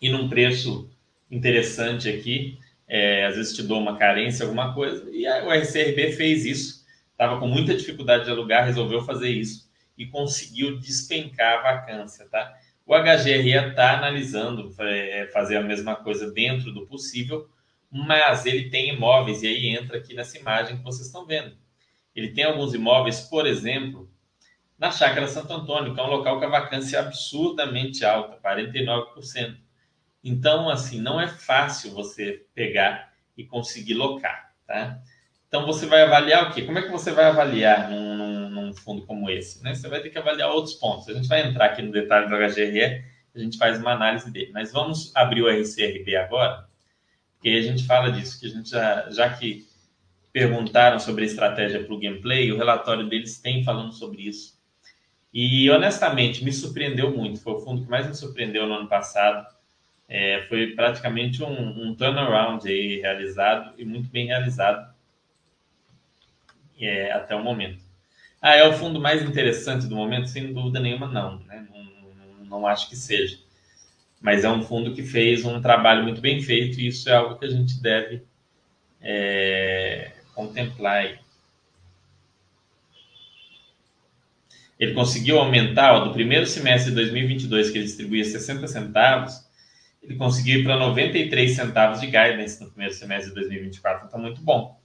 E 0.00 0.08
num 0.08 0.26
preço 0.26 0.90
interessante 1.30 2.08
aqui, 2.08 2.58
é, 2.88 3.26
às 3.26 3.36
vezes 3.36 3.54
te 3.54 3.62
dou 3.62 3.80
uma 3.80 3.96
carência, 3.96 4.44
alguma 4.44 4.74
coisa. 4.74 5.08
E 5.10 5.26
o 5.26 5.50
RCRB 5.50 6.12
fez 6.12 6.44
isso. 6.44 6.84
Estava 7.12 7.38
com 7.38 7.46
muita 7.46 7.74
dificuldade 7.74 8.24
de 8.24 8.30
alugar, 8.30 8.64
resolveu 8.64 9.02
fazer 9.02 9.30
isso 9.30 9.64
e 9.96 10.06
conseguiu 10.06 10.78
despencar 10.78 11.58
a 11.58 11.62
vacância, 11.62 12.26
tá? 12.28 12.54
O 12.86 12.94
HGRE 12.94 13.50
está 13.50 13.96
analisando 13.96 14.74
é, 14.80 15.30
fazer 15.32 15.56
a 15.56 15.62
mesma 15.62 15.96
coisa 15.96 16.30
dentro 16.30 16.72
do 16.72 16.86
possível, 16.86 17.48
mas 17.90 18.44
ele 18.44 18.68
tem 18.68 18.90
imóveis, 18.90 19.42
e 19.42 19.46
aí 19.46 19.68
entra 19.68 19.98
aqui 19.98 20.14
nessa 20.14 20.36
imagem 20.36 20.76
que 20.76 20.82
vocês 20.82 21.06
estão 21.06 21.24
vendo. 21.24 21.56
Ele 22.14 22.32
tem 22.32 22.44
alguns 22.44 22.74
imóveis, 22.74 23.20
por 23.20 23.46
exemplo, 23.46 24.10
na 24.78 24.90
Chácara 24.90 25.28
Santo 25.28 25.52
Antônio, 25.52 25.94
que 25.94 26.00
é 26.00 26.02
um 26.02 26.10
local 26.10 26.38
com 26.38 26.46
a 26.46 26.50
vacância 26.50 27.00
absurdamente 27.00 28.04
alta, 28.04 28.36
49%. 28.36 29.56
Então, 30.24 30.70
assim, 30.70 31.00
não 31.00 31.20
é 31.20 31.28
fácil 31.28 31.90
você 31.90 32.46
pegar 32.54 33.12
e 33.36 33.44
conseguir 33.44 33.92
locar, 33.92 34.54
tá? 34.66 34.98
Então, 35.46 35.66
você 35.66 35.84
vai 35.84 36.02
avaliar 36.02 36.50
o 36.50 36.54
quê? 36.54 36.62
Como 36.62 36.78
é 36.78 36.82
que 36.82 36.90
você 36.90 37.12
vai 37.12 37.26
avaliar 37.26 37.90
num, 37.90 38.16
num, 38.16 38.48
num 38.48 38.72
fundo 38.72 39.04
como 39.04 39.28
esse? 39.28 39.62
Né? 39.62 39.74
Você 39.74 39.86
vai 39.86 40.00
ter 40.00 40.08
que 40.08 40.18
avaliar 40.18 40.50
outros 40.50 40.74
pontos. 40.74 41.06
A 41.08 41.12
gente 41.12 41.28
vai 41.28 41.46
entrar 41.46 41.66
aqui 41.66 41.82
no 41.82 41.92
detalhe 41.92 42.26
do 42.26 42.34
HGRE, 42.34 43.04
a 43.34 43.38
gente 43.38 43.58
faz 43.58 43.78
uma 43.78 43.92
análise 43.92 44.30
dele. 44.30 44.50
Mas 44.52 44.72
vamos 44.72 45.14
abrir 45.14 45.42
o 45.42 45.48
RCRB 45.48 46.16
agora, 46.16 46.66
porque 47.34 47.50
a 47.50 47.62
gente 47.62 47.84
fala 47.84 48.10
disso, 48.10 48.40
que 48.40 48.46
a 48.46 48.48
gente 48.48 48.70
já, 48.70 49.10
já 49.10 49.28
que 49.28 49.66
perguntaram 50.32 50.98
sobre 50.98 51.22
a 51.22 51.26
estratégia 51.26 51.84
para 51.84 51.94
o 51.94 52.00
gameplay, 52.00 52.50
o 52.50 52.56
relatório 52.56 53.08
deles 53.08 53.40
tem 53.40 53.62
falando 53.62 53.92
sobre 53.92 54.22
isso. 54.22 54.58
E 55.32 55.70
honestamente, 55.70 56.44
me 56.44 56.52
surpreendeu 56.52 57.14
muito. 57.14 57.40
Foi 57.40 57.52
o 57.52 57.60
fundo 57.60 57.82
que 57.82 57.90
mais 57.90 58.06
me 58.06 58.14
surpreendeu 58.14 58.66
no 58.66 58.74
ano 58.74 58.88
passado. 58.88 59.46
É, 60.16 60.46
foi 60.48 60.68
praticamente 60.68 61.42
um, 61.42 61.88
um, 61.88 61.92
turnaround 61.92 62.68
aí 62.68 63.00
realizado 63.00 63.74
e 63.76 63.84
muito 63.84 64.08
bem 64.10 64.26
realizado 64.28 64.94
é, 66.80 67.10
até 67.10 67.34
o 67.34 67.42
momento. 67.42 67.82
Ah, 68.40 68.54
é 68.54 68.62
o 68.64 68.74
fundo 68.74 69.00
mais 69.00 69.24
interessante 69.24 69.88
do 69.88 69.96
momento? 69.96 70.28
Sem 70.28 70.52
dúvida 70.52 70.78
nenhuma, 70.78 71.08
não. 71.08 71.40
Né? 71.40 71.66
Não, 71.68 72.46
não, 72.46 72.64
acho 72.64 72.88
que 72.88 72.94
seja. 72.94 73.40
Mas 74.20 74.44
é 74.44 74.48
um 74.48 74.62
fundo 74.62 74.94
que 74.94 75.02
fez 75.02 75.44
um 75.44 75.60
trabalho 75.60 76.04
muito 76.04 76.20
bem 76.20 76.40
feito 76.40 76.78
e 76.78 76.86
isso 76.86 77.10
é 77.10 77.14
algo 77.16 77.36
que 77.36 77.46
a 77.46 77.50
gente 77.50 77.82
deve 77.82 78.22
é, 79.02 80.12
contemplar. 80.32 81.18
Ele 84.78 84.94
conseguiu 84.94 85.40
aumentar, 85.40 85.92
ó, 85.92 86.04
do 86.04 86.12
primeiro 86.12 86.46
semestre 86.46 86.90
de 86.90 86.96
2022, 86.98 87.70
que 87.70 87.78
ele 87.78 87.86
distribuía 87.86 88.24
60 88.24 88.68
centavos, 88.68 89.44
ele 90.04 90.16
conseguiu 90.16 90.60
ir 90.60 90.64
para 90.64 90.78
93 90.78 91.56
centavos 91.56 92.00
de 92.00 92.06
guidance 92.06 92.62
no 92.62 92.68
primeiro 92.68 92.94
semestre 92.94 93.30
de 93.30 93.40
2024. 93.40 94.06
Então, 94.06 94.20
muito 94.20 94.40
bom. 94.42 94.78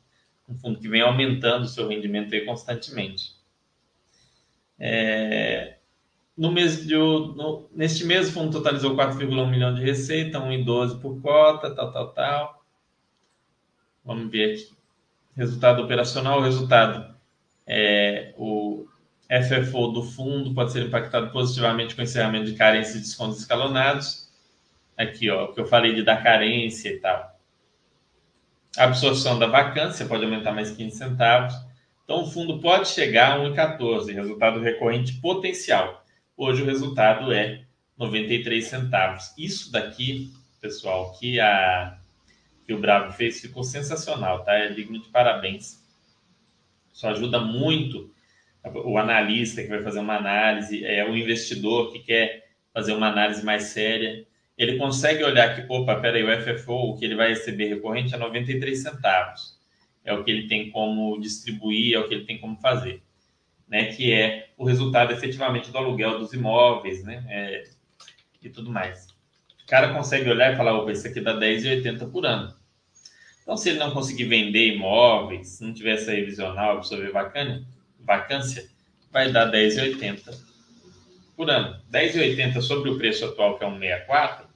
Um 0.47 0.57
fundo 0.57 0.79
que 0.79 0.87
vem 0.87 1.01
aumentando 1.01 1.65
o 1.65 1.67
seu 1.67 1.87
rendimento 1.87 2.33
constantemente. 2.45 3.35
É, 4.79 5.75
no 6.35 6.51
mês 6.51 6.87
de, 6.87 6.95
no, 6.95 7.69
neste 7.75 8.05
mês, 8.05 8.29
o 8.29 8.31
fundo 8.31 8.51
totalizou 8.51 8.95
4,1 8.95 9.49
milhão 9.49 9.75
de 9.75 9.81
receita, 9.81 10.39
1,12 10.39 11.01
por 11.01 11.21
cota, 11.21 11.75
tal, 11.75 11.91
tal, 11.91 12.13
tal. 12.13 12.65
Vamos 14.03 14.31
ver 14.31 14.53
aqui. 14.53 14.71
Resultado 15.35 15.83
operacional, 15.83 16.41
resultado 16.41 17.13
é 17.67 18.33
o 18.37 18.87
FFO 19.29 19.89
do 19.89 20.01
fundo 20.01 20.55
pode 20.55 20.71
ser 20.71 20.87
impactado 20.87 21.29
positivamente 21.31 21.93
com 21.93 22.01
o 22.01 22.03
encerramento 22.03 22.45
de 22.45 22.57
carência 22.57 22.97
e 22.97 23.01
descontos 23.01 23.39
escalonados. 23.39 24.28
Aqui, 24.99 25.29
ó, 25.29 25.47
que 25.47 25.61
eu 25.61 25.65
falei 25.65 25.95
de 25.95 26.03
dar 26.03 26.21
carência 26.21 26.89
e 26.89 26.99
tal. 26.99 27.39
A 28.77 28.83
absorção 28.83 29.39
da 29.39 29.47
vacância 29.47 30.05
pode 30.05 30.25
aumentar 30.25 30.51
mais 30.51 30.71
15 30.71 30.97
centavos. 30.97 31.53
Então, 32.03 32.23
o 32.23 32.29
fundo 32.29 32.59
pode 32.59 32.89
chegar 32.89 33.33
a 33.33 33.39
1,14, 33.39 34.13
resultado 34.13 34.59
recorrente 34.59 35.13
potencial. 35.21 36.03
Hoje 36.35 36.63
o 36.63 36.65
resultado 36.65 37.31
é 37.31 37.63
93 37.97 38.65
centavos. 38.65 39.33
Isso 39.37 39.71
daqui, 39.71 40.33
pessoal, 40.59 41.13
que 41.17 41.39
a 41.39 41.97
que 42.65 42.73
o 42.73 42.79
Bravo 42.79 43.11
fez 43.13 43.41
ficou 43.41 43.63
sensacional, 43.63 44.43
tá? 44.43 44.53
É 44.53 44.69
digno 44.69 45.01
de 45.01 45.09
parabéns. 45.09 45.83
Isso 46.93 47.07
ajuda 47.07 47.39
muito 47.39 48.13
o 48.85 48.97
analista 48.97 49.63
que 49.63 49.69
vai 49.69 49.81
fazer 49.81 49.99
uma 49.99 50.17
análise, 50.17 50.85
é 50.85 51.03
o 51.09 51.17
investidor 51.17 51.91
que 51.91 51.99
quer 51.99 52.47
fazer 52.71 52.93
uma 52.93 53.07
análise 53.07 53.43
mais 53.43 53.63
séria. 53.63 54.27
Ele 54.59 54.77
consegue 54.77 55.23
olhar 55.23 55.55
que, 55.55 55.65
opa, 55.71 55.95
peraí, 55.95 56.21
o 56.21 56.41
FFO, 56.41 56.73
o 56.73 56.97
que 56.97 57.05
ele 57.05 57.15
vai 57.15 57.29
receber 57.29 57.69
recorrente 57.69 58.13
é 58.13 58.17
93 58.17 58.77
centavos. 58.77 59.57
É 60.03 60.13
o 60.13 60.21
que 60.21 60.29
ele 60.29 60.49
tem 60.49 60.69
como 60.69 61.17
distribuir, 61.17 61.95
é 61.95 61.99
o 61.99 62.09
que 62.09 62.13
ele 62.13 62.25
tem 62.25 62.37
como 62.37 62.59
fazer. 62.59 63.01
Né, 63.69 63.93
que 63.93 64.11
é 64.11 64.49
o 64.57 64.65
resultado 64.65 65.13
efetivamente 65.13 65.69
do 65.69 65.77
aluguel 65.77 66.17
dos 66.17 66.33
imóveis, 66.33 67.03
né, 67.03 67.23
é, 67.29 67.63
e 68.41 68.49
tudo 68.49 68.71
mais. 68.71 69.07
O 69.63 69.67
cara 69.67 69.93
consegue 69.93 70.27
olhar 70.27 70.51
e 70.51 70.57
falar, 70.57 70.75
opa, 70.75 70.91
isso 70.91 71.07
aqui 71.07 71.21
dá 71.21 71.39
10,80 71.39 72.11
por 72.11 72.25
ano. 72.25 72.53
Então, 73.43 73.55
se 73.55 73.69
ele 73.69 73.77
não 73.77 73.91
conseguir 73.91 74.25
vender 74.25 74.73
imóveis, 74.73 75.61
não 75.61 75.71
tiver 75.71 75.93
essa 75.93 76.11
revisional, 76.11 76.77
absorver 76.77 77.11
vacância, 77.11 77.63
vacância 77.99 78.69
vai 79.11 79.31
dar 79.31 79.51
10,80 79.51 80.35
por 81.37 81.49
ano. 81.49 81.79
10,80 81.91 82.59
sobre 82.61 82.89
o 82.89 82.97
preço 82.97 83.23
atual, 83.25 83.57
que 83.57 83.63
é 83.63 83.67
1,64, 83.67 84.48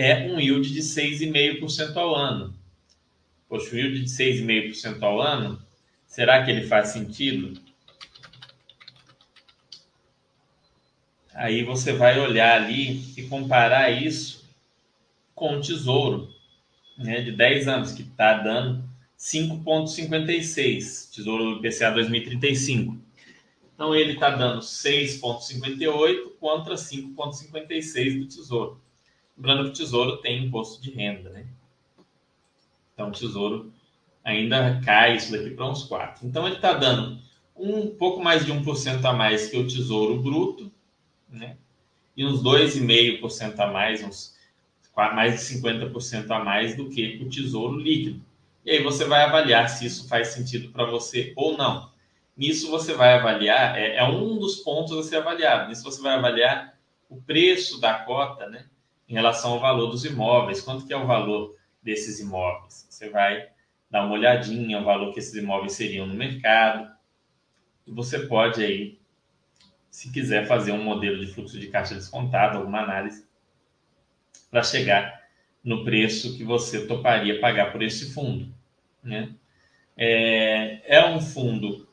é 0.00 0.30
um 0.30 0.38
yield 0.38 0.72
de 0.72 0.80
6,5% 0.80 1.96
ao 1.96 2.14
ano. 2.14 2.54
Poxa, 3.48 3.74
o 3.74 3.76
yield 3.76 4.04
de 4.04 4.08
6,5% 4.08 5.02
ao 5.02 5.20
ano, 5.20 5.60
será 6.06 6.44
que 6.44 6.52
ele 6.52 6.68
faz 6.68 6.90
sentido? 6.90 7.60
Aí 11.34 11.64
você 11.64 11.92
vai 11.92 12.16
olhar 12.20 12.62
ali 12.62 13.12
e 13.16 13.24
comparar 13.24 13.90
isso 13.90 14.48
com 15.34 15.56
o 15.56 15.60
tesouro 15.60 16.32
né, 16.96 17.20
de 17.20 17.32
10 17.32 17.66
anos, 17.66 17.90
que 17.90 18.02
está 18.02 18.34
dando 18.34 18.88
5,56, 19.18 21.12
Tesouro 21.12 21.56
IPCA 21.56 21.90
2035. 21.90 22.96
Então, 23.74 23.96
ele 23.96 24.12
está 24.12 24.30
dando 24.30 24.60
6,58 24.60 26.36
contra 26.38 26.76
5,56 26.76 28.20
do 28.20 28.26
Tesouro. 28.28 28.87
Lembrando 29.38 29.64
que 29.64 29.70
o 29.70 29.72
Tesouro 29.72 30.16
tem 30.18 30.44
imposto 30.44 30.82
de 30.82 30.90
renda, 30.90 31.30
né? 31.30 31.46
Então, 32.92 33.08
o 33.08 33.12
Tesouro 33.12 33.72
ainda 34.22 34.80
cai 34.84 35.16
isso 35.16 35.32
daqui 35.32 35.50
para 35.50 35.70
uns 35.70 35.84
4. 35.84 36.26
Então, 36.26 36.44
ele 36.46 36.56
está 36.56 36.74
dando 36.74 37.18
um 37.56 37.88
pouco 37.88 38.20
mais 38.22 38.44
de 38.44 38.52
1% 38.52 39.04
a 39.04 39.12
mais 39.12 39.48
que 39.48 39.56
o 39.56 39.66
Tesouro 39.66 40.20
Bruto, 40.20 40.70
né? 41.30 41.56
E 42.16 42.26
uns 42.26 42.42
2,5% 42.42 43.58
a 43.60 43.66
mais, 43.68 44.02
uns 44.02 44.36
mais 45.14 45.34
de 45.34 45.60
50% 45.60 46.30
a 46.30 46.42
mais 46.42 46.76
do 46.76 46.90
que 46.90 47.20
o 47.22 47.30
tesouro 47.30 47.78
líquido. 47.78 48.20
E 48.64 48.72
aí 48.72 48.82
você 48.82 49.04
vai 49.04 49.22
avaliar 49.22 49.68
se 49.68 49.86
isso 49.86 50.08
faz 50.08 50.28
sentido 50.28 50.70
para 50.72 50.84
você 50.84 51.32
ou 51.36 51.56
não. 51.56 51.90
Nisso 52.36 52.70
você 52.70 52.94
vai 52.94 53.14
avaliar, 53.14 53.78
é, 53.78 53.96
é, 53.96 54.04
um 54.04 54.38
dos 54.38 54.56
pontos 54.56 54.96
a 54.96 55.02
ser 55.02 55.16
avaliado. 55.16 55.68
Nisso 55.68 55.84
você 55.84 56.02
vai 56.02 56.14
avaliar 56.14 56.76
o 57.08 57.20
preço 57.22 57.80
da 57.80 57.94
cota, 57.94 58.48
né, 58.48 58.66
em 59.08 59.14
relação 59.14 59.52
ao 59.52 59.60
valor 59.60 59.90
dos 59.90 60.04
imóveis. 60.04 60.60
Quanto 60.60 60.86
que 60.86 60.92
é 60.92 60.96
o 60.96 61.06
valor 61.06 61.56
desses 61.82 62.20
imóveis? 62.20 62.86
Você 62.90 63.08
vai 63.08 63.48
dar 63.90 64.04
uma 64.04 64.14
olhadinha 64.14 64.80
o 64.80 64.84
valor 64.84 65.12
que 65.12 65.18
esses 65.18 65.34
imóveis 65.34 65.72
seriam 65.72 66.06
no 66.06 66.14
mercado. 66.14 66.90
E 67.86 67.92
você 67.92 68.20
pode 68.26 68.62
aí, 68.62 68.98
se 69.90 70.12
quiser 70.12 70.46
fazer 70.46 70.72
um 70.72 70.82
modelo 70.82 71.24
de 71.24 71.32
fluxo 71.32 71.58
de 71.58 71.68
caixa 71.68 71.94
descontado, 71.94 72.58
alguma 72.58 72.80
análise, 72.80 73.26
para 74.50 74.62
chegar 74.62 75.18
no 75.64 75.84
preço 75.84 76.36
que 76.36 76.44
você 76.44 76.86
toparia 76.86 77.40
pagar 77.40 77.72
por 77.72 77.82
esse 77.82 78.12
fundo. 78.12 78.52
Né? 79.02 79.34
É, 79.96 80.98
é 80.98 81.06
um 81.06 81.20
fundo 81.20 81.88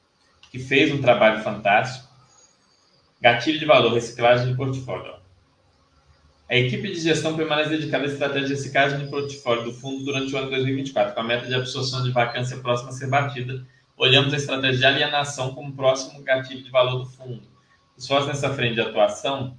que 0.52 0.60
fez 0.60 0.94
um 0.94 1.02
trabalho 1.02 1.42
fantástico. 1.44 2.14
Gatilho 3.22 3.58
de 3.58 3.66
valor, 3.66 3.94
reciclagem 3.94 4.48
de 4.48 4.56
portfólio. 4.56 5.25
A 6.48 6.56
equipe 6.56 6.92
de 6.92 7.00
gestão 7.00 7.36
permanece 7.36 7.72
dedicada 7.72 8.04
à 8.04 8.08
estratégia 8.08 8.48
de 8.48 8.54
reciclagem 8.54 9.00
de 9.00 9.08
portfólio 9.10 9.64
do 9.64 9.74
fundo 9.74 10.06
durante 10.06 10.34
o 10.34 10.38
ano 10.38 10.52
2024, 10.52 11.16
com 11.16 11.22
a 11.22 11.24
meta 11.24 11.48
de 11.48 11.56
absorção 11.56 12.04
de 12.04 12.12
vacância 12.12 12.58
próxima 12.58 12.90
a 12.90 12.94
ser 12.94 13.08
batida. 13.08 13.66
Olhamos 13.98 14.32
a 14.32 14.38
estratégia 14.38 14.78
de 14.78 14.86
alienação 14.86 15.56
como 15.56 15.76
próximo 15.76 16.22
gatilho 16.22 16.64
de 16.64 16.70
valor 16.70 17.00
do 17.00 17.06
fundo. 17.08 17.42
Os 17.98 18.06
sócios 18.06 18.28
nessa 18.28 18.54
frente 18.54 18.76
de 18.76 18.82
atuação 18.82 19.58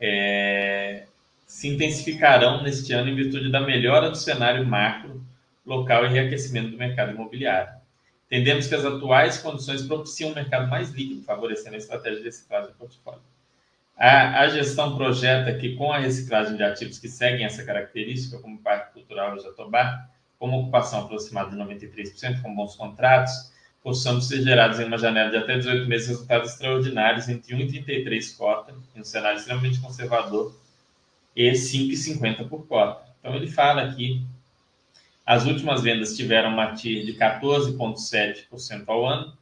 é, 0.00 1.04
se 1.46 1.68
intensificarão 1.68 2.62
neste 2.62 2.94
ano 2.94 3.10
em 3.10 3.14
virtude 3.14 3.50
da 3.50 3.60
melhora 3.60 4.08
do 4.08 4.16
cenário 4.16 4.64
macro, 4.64 5.22
local 5.66 6.06
e 6.06 6.08
reaquecimento 6.08 6.70
do 6.70 6.78
mercado 6.78 7.12
imobiliário. 7.12 7.74
Entendemos 8.26 8.66
que 8.66 8.74
as 8.74 8.84
atuais 8.84 9.38
condições 9.38 9.82
propiciam 9.82 10.30
um 10.30 10.34
mercado 10.34 10.68
mais 10.70 10.90
líquido, 10.90 11.22
favorecendo 11.22 11.74
a 11.74 11.78
estratégia 11.78 12.20
de 12.20 12.24
reciclagem 12.24 12.70
do 12.70 12.76
portfólio. 12.76 13.33
A, 13.96 14.40
a, 14.40 14.48
gestão 14.48 14.96
projeta 14.96 15.54
que, 15.54 15.76
com 15.76 15.92
a 15.92 15.98
reciclagem 15.98 16.56
de 16.56 16.62
ativos 16.62 16.98
que 16.98 17.08
seguem 17.08 17.44
essa 17.44 17.64
característica, 17.64 18.38
como 18.38 18.58
Parque 18.58 18.92
Cultural 18.92 19.38
Jatobá, 19.38 20.08
com 20.38 20.48
uma 20.48 20.58
ocupação 20.58 21.04
aproximada 21.04 21.50
de 21.50 21.56
93%, 21.56 22.42
com 22.42 22.54
bons 22.54 22.74
contratos, 22.74 23.52
possamos 23.82 24.26
ser 24.26 24.42
gerados 24.42 24.80
em 24.80 24.84
uma 24.84 24.98
janela 24.98 25.30
de 25.30 25.36
até 25.36 25.58
18 25.58 25.86
meses 25.86 26.08
resultados 26.08 26.52
extraordinários 26.52 27.28
entre 27.28 27.54
1,33 27.54 28.36
cota, 28.36 28.74
em 28.96 29.00
um 29.00 29.04
cenário 29.04 29.38
extremamente 29.38 29.80
conservador, 29.80 30.58
e 31.36 31.50
5,50 31.52 32.48
por 32.48 32.66
cota. 32.66 33.04
Então 33.20 33.34
ele 33.34 33.50
fala 33.50 33.82
aqui, 33.82 34.26
as 35.24 35.46
últimas 35.46 35.82
vendas 35.82 36.16
tiveram 36.16 36.50
uma 36.50 36.74
TIR 36.74 37.04
de 37.04 37.14
14,7% 37.14 38.84
ao 38.86 39.06
ano, 39.06 39.36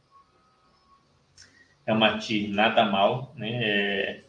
é 1.85 1.91
uma 1.91 2.17
TIR 2.17 2.49
nada 2.49 2.85
mal, 2.85 3.33
né? 3.35 3.49
É, 3.51 4.23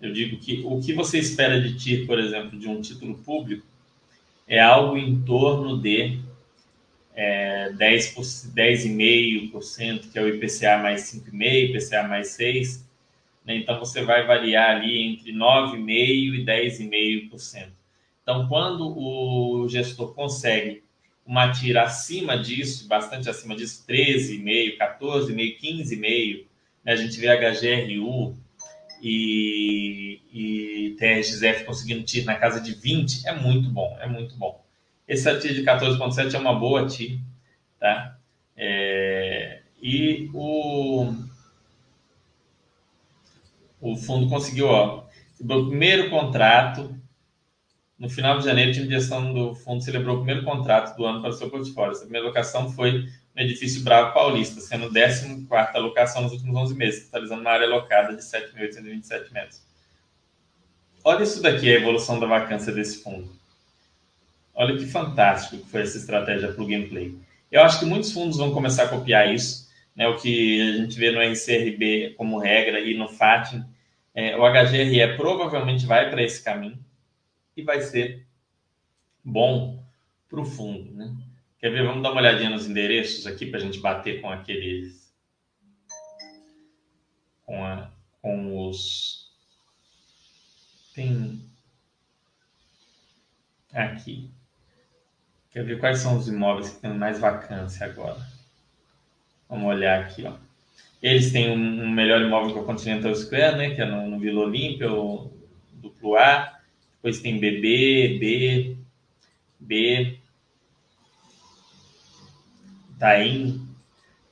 eu 0.00 0.12
digo 0.12 0.38
que 0.38 0.62
o 0.64 0.80
que 0.80 0.92
você 0.92 1.18
espera 1.18 1.60
de 1.60 1.76
TIR, 1.76 2.06
por 2.06 2.16
exemplo, 2.18 2.58
de 2.58 2.66
um 2.68 2.80
título 2.80 3.18
público, 3.18 3.66
é 4.46 4.60
algo 4.60 4.96
em 4.96 5.20
torno 5.22 5.80
de 5.80 6.20
é, 7.14 7.72
10,5%, 7.72 10.10
que 10.10 10.18
é 10.18 10.22
o 10.22 10.28
IPCA 10.28 10.78
mais 10.78 11.12
5,5%, 11.12 11.70
IPCA 11.70 12.02
mais 12.04 12.28
6%. 12.38 12.80
Né? 13.44 13.56
Então, 13.56 13.78
você 13.78 14.02
vai 14.02 14.24
variar 14.24 14.76
ali 14.76 15.02
entre 15.02 15.32
9,5% 15.32 15.88
e 15.88 16.44
10,5%. 16.44 17.68
Então, 18.22 18.46
quando 18.46 18.96
o 18.96 19.68
gestor 19.68 20.14
consegue 20.14 20.84
uma 21.26 21.50
tira 21.50 21.82
acima 21.82 22.38
disso, 22.38 22.86
bastante 22.86 23.28
acima 23.28 23.56
disso, 23.56 23.84
13,5%, 23.88 24.78
14,5%, 25.00 25.58
15,5%, 25.60 26.44
né? 26.84 26.92
a 26.92 26.96
gente 26.96 27.18
vê 27.18 27.26
HGRU 27.36 28.36
e, 29.02 30.20
e 30.32 30.96
TRXF 30.98 31.64
conseguindo 31.64 32.04
TIR 32.04 32.24
na 32.24 32.36
casa 32.36 32.60
de 32.60 32.74
20%, 32.74 33.24
é 33.26 33.32
muito 33.32 33.70
bom, 33.70 33.96
é 34.00 34.06
muito 34.06 34.36
bom. 34.36 34.64
Esse 35.06 35.34
TIR 35.38 35.54
de 35.54 35.62
14,7 35.62 36.34
é 36.34 36.38
uma 36.38 36.58
boa 36.58 36.86
TIR, 36.86 37.20
tá? 37.78 38.18
É, 38.56 39.60
e 39.80 40.28
o, 40.34 41.12
o 43.80 43.96
fundo 43.96 44.28
conseguiu, 44.28 44.66
ó, 44.66 45.04
o 45.40 45.66
primeiro 45.68 46.10
contrato, 46.10 46.97
no 47.98 48.08
final 48.08 48.38
de 48.38 48.44
janeiro, 48.44 48.70
a 48.70 48.74
time 48.74 48.86
de 48.86 48.94
gestão 48.94 49.32
do 49.34 49.54
fundo 49.56 49.82
celebrou 49.82 50.16
o 50.16 50.18
primeiro 50.18 50.44
contrato 50.44 50.96
do 50.96 51.04
ano 51.04 51.20
para 51.20 51.30
o 51.30 51.32
seu 51.32 51.50
portfólio. 51.50 51.92
Essa 51.92 52.02
primeira 52.02 52.26
locação 52.28 52.70
foi 52.70 53.08
no 53.34 53.42
edifício 53.42 53.82
Bravo 53.82 54.14
Paulista, 54.14 54.60
sendo 54.60 54.86
a 54.86 55.64
14 55.64 55.78
locação 55.78 56.22
nos 56.22 56.32
últimos 56.32 56.56
11 56.56 56.74
meses, 56.76 57.04
totalizando 57.06 57.40
uma 57.40 57.50
área 57.50 57.66
locada 57.66 58.14
de 58.14 58.22
7.827 58.22 59.32
metros. 59.32 59.62
Olha 61.02 61.24
isso 61.24 61.42
daqui, 61.42 61.68
a 61.68 61.74
evolução 61.74 62.20
da 62.20 62.26
vacância 62.26 62.72
desse 62.72 63.02
fundo. 63.02 63.28
Olha 64.54 64.76
que 64.76 64.86
fantástico 64.86 65.58
que 65.58 65.70
foi 65.70 65.82
essa 65.82 65.98
estratégia 65.98 66.52
para 66.52 66.62
o 66.62 66.66
gameplay. 66.66 67.16
Eu 67.50 67.62
acho 67.62 67.80
que 67.80 67.86
muitos 67.86 68.12
fundos 68.12 68.36
vão 68.36 68.52
começar 68.52 68.84
a 68.84 68.88
copiar 68.88 69.32
isso, 69.32 69.68
né? 69.96 70.06
O 70.06 70.16
que 70.16 70.60
a 70.60 70.76
gente 70.76 70.96
vê 70.98 71.10
no 71.10 71.20
RCRB 71.20 72.14
como 72.16 72.38
regra 72.38 72.78
e 72.78 72.96
no 72.96 73.08
FATIM, 73.08 73.64
é, 74.14 74.36
o 74.36 74.42
HGRE 74.42 75.16
provavelmente 75.16 75.86
vai 75.86 76.10
para 76.10 76.22
esse 76.22 76.42
caminho 76.42 76.78
e 77.58 77.62
vai 77.62 77.80
ser 77.80 78.24
bom 79.24 79.84
para 80.28 80.40
o 80.40 80.44
fundo, 80.44 80.94
né? 80.94 81.14
Quer 81.58 81.70
ver? 81.70 81.84
Vamos 81.84 82.02
dar 82.02 82.12
uma 82.12 82.20
olhadinha 82.20 82.50
nos 82.50 82.66
endereços 82.66 83.26
aqui 83.26 83.46
para 83.46 83.58
a 83.58 83.62
gente 83.62 83.80
bater 83.80 84.20
com 84.20 84.30
aqueles, 84.30 85.12
com, 87.44 87.64
a, 87.64 87.90
com 88.22 88.68
os 88.68 89.28
tem 90.94 91.40
aqui 93.72 94.30
Quer 95.50 95.64
ver 95.64 95.78
quais 95.80 95.98
são 95.98 96.16
os 96.16 96.28
imóveis 96.28 96.70
que 96.70 96.80
têm 96.80 96.94
mais 96.94 97.18
vacância 97.18 97.86
agora? 97.86 98.20
Vamos 99.48 99.66
olhar 99.66 100.00
aqui, 100.00 100.24
ó. 100.24 100.34
Eles 101.02 101.32
têm 101.32 101.50
um, 101.50 101.88
melhor 101.88 102.20
imóvel 102.20 102.52
que 102.52 102.60
o 102.60 102.64
Continental 102.64 103.14
Square, 103.14 103.56
né? 103.56 103.74
Que 103.74 103.80
é 103.80 103.84
no, 103.84 104.08
no 104.08 104.18
Vila 104.18 104.42
Olímpia, 104.42 104.92
o 104.92 105.32
duplo 105.72 106.16
A. 106.16 106.57
Depois 106.98 107.20
tem 107.20 107.38
BB, 107.38 108.18
B, 108.18 108.76
B, 109.60 110.18
Taim, 112.98 113.64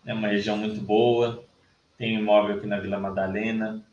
é 0.05 0.13
uma 0.13 0.29
região 0.29 0.57
muito 0.57 0.81
boa. 0.81 1.45
Tem 1.97 2.17
um 2.17 2.21
imóvel 2.21 2.57
aqui 2.57 2.67
na 2.67 2.81
Vila 2.81 2.99
Madalena. 2.99 3.87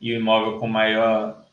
E 0.00 0.12
o 0.12 0.16
imóvel 0.16 0.58
com 0.58 0.68
maior, 0.68 1.44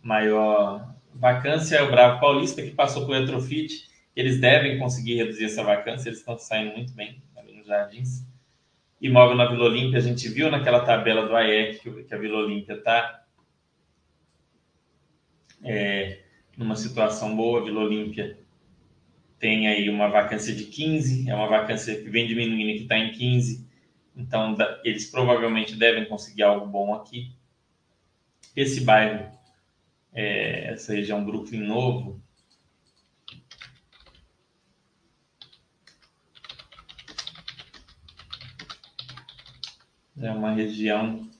maior 0.00 0.94
vacância 1.12 1.76
é 1.76 1.82
o 1.82 1.90
Bravo 1.90 2.20
Paulista, 2.20 2.62
que 2.62 2.70
passou 2.70 3.04
por 3.04 3.16
Retrofit. 3.16 3.88
Eles 4.14 4.40
devem 4.40 4.78
conseguir 4.78 5.16
reduzir 5.16 5.46
essa 5.46 5.64
vacância, 5.64 6.08
eles 6.08 6.20
estão 6.20 6.38
saindo 6.38 6.74
muito 6.74 6.92
bem 6.92 7.20
ali 7.36 7.52
nos 7.54 7.66
Jardins. 7.66 8.24
Imóvel 9.00 9.36
na 9.36 9.46
Vila 9.46 9.64
Olímpia, 9.64 9.98
a 9.98 10.02
gente 10.02 10.28
viu 10.28 10.50
naquela 10.50 10.84
tabela 10.84 11.26
do 11.26 11.34
AEC 11.34 12.04
que 12.04 12.14
a 12.14 12.18
Vila 12.18 12.38
Olímpia 12.38 12.74
está 12.74 13.24
é, 15.62 16.20
numa 16.56 16.76
situação 16.76 17.36
boa. 17.36 17.64
Vila 17.64 17.80
Olímpia 17.80 18.38
tem 19.38 19.68
aí 19.68 19.88
uma 19.88 20.08
vacância 20.08 20.54
de 20.54 20.64
15, 20.64 21.28
é 21.28 21.34
uma 21.34 21.48
vacância 21.48 21.94
que 21.96 22.08
vem 22.08 22.26
diminuindo, 22.26 22.78
que 22.78 22.82
está 22.82 22.98
em 22.98 23.12
15. 23.12 23.66
Então, 24.16 24.56
eles 24.84 25.10
provavelmente 25.10 25.76
devem 25.76 26.04
conseguir 26.06 26.42
algo 26.42 26.66
bom 26.66 26.94
aqui. 26.94 27.32
Esse 28.56 28.80
bairro 28.80 29.38
é, 30.12 30.72
essa 30.72 30.92
região 30.94 31.24
Brooklyn 31.24 31.60
Novo, 31.60 32.20
é 40.20 40.30
uma 40.32 40.52
região 40.52 41.30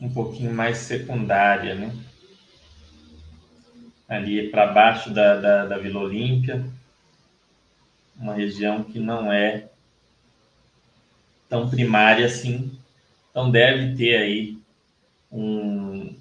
um 0.00 0.08
pouquinho 0.12 0.52
mais 0.52 0.78
secundária, 0.78 1.74
né? 1.74 1.92
ali 4.08 4.48
para 4.48 4.72
baixo 4.72 5.12
da, 5.12 5.36
da, 5.36 5.66
da 5.66 5.78
Vila 5.78 6.00
Olímpia, 6.00 6.64
uma 8.16 8.34
região 8.34 8.82
que 8.82 8.98
não 8.98 9.30
é 9.30 9.68
tão 11.48 11.68
primária 11.68 12.26
assim, 12.26 12.72
então 13.30 13.50
deve 13.50 13.94
ter 13.96 14.16
aí 14.16 14.58
um, 15.30 16.16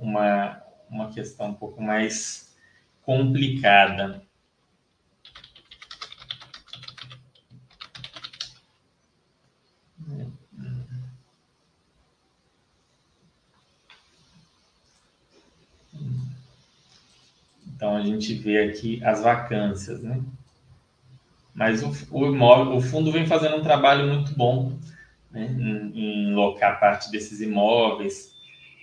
uma, 0.00 0.60
uma 0.90 1.12
questão 1.12 1.50
um 1.50 1.54
pouco 1.54 1.80
mais 1.80 2.52
complicada. 3.04 4.20
Então 17.92 17.96
a 17.96 18.04
gente 18.06 18.32
vê 18.34 18.58
aqui 18.62 19.04
as 19.04 19.22
vacâncias, 19.22 20.02
né? 20.02 20.18
Mas 21.54 21.82
o, 21.82 21.92
o, 22.10 22.26
imóvel, 22.26 22.74
o 22.74 22.80
fundo 22.80 23.12
vem 23.12 23.26
fazendo 23.26 23.56
um 23.56 23.62
trabalho 23.62 24.08
muito 24.08 24.34
bom 24.34 24.78
né? 25.30 25.44
em, 25.44 26.30
em 26.30 26.34
locar 26.34 26.80
parte 26.80 27.10
desses 27.10 27.42
imóveis. 27.42 28.32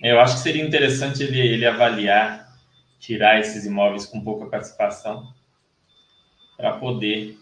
Eu 0.00 0.20
acho 0.20 0.36
que 0.36 0.42
seria 0.42 0.64
interessante 0.64 1.24
ele, 1.24 1.40
ele 1.40 1.66
avaliar, 1.66 2.56
tirar 3.00 3.40
esses 3.40 3.66
imóveis 3.66 4.06
com 4.06 4.22
pouca 4.22 4.46
participação, 4.46 5.34
para 6.56 6.74
poder 6.74 7.36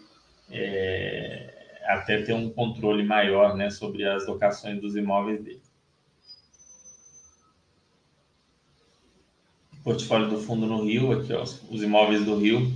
é, 0.49 1.81
até 1.85 2.23
ter 2.23 2.33
um 2.33 2.49
controle 2.49 3.03
maior 3.03 3.55
né, 3.55 3.69
sobre 3.69 4.07
as 4.07 4.25
locações 4.25 4.81
dos 4.81 4.95
imóveis 4.95 5.43
dele. 5.43 5.61
Portfólio 9.83 10.29
do 10.29 10.39
fundo 10.39 10.65
no 10.65 10.83
Rio, 10.83 11.11
aqui 11.11 11.33
ó, 11.33 11.43
os 11.43 11.83
imóveis 11.83 12.23
do 12.25 12.37
Rio. 12.37 12.71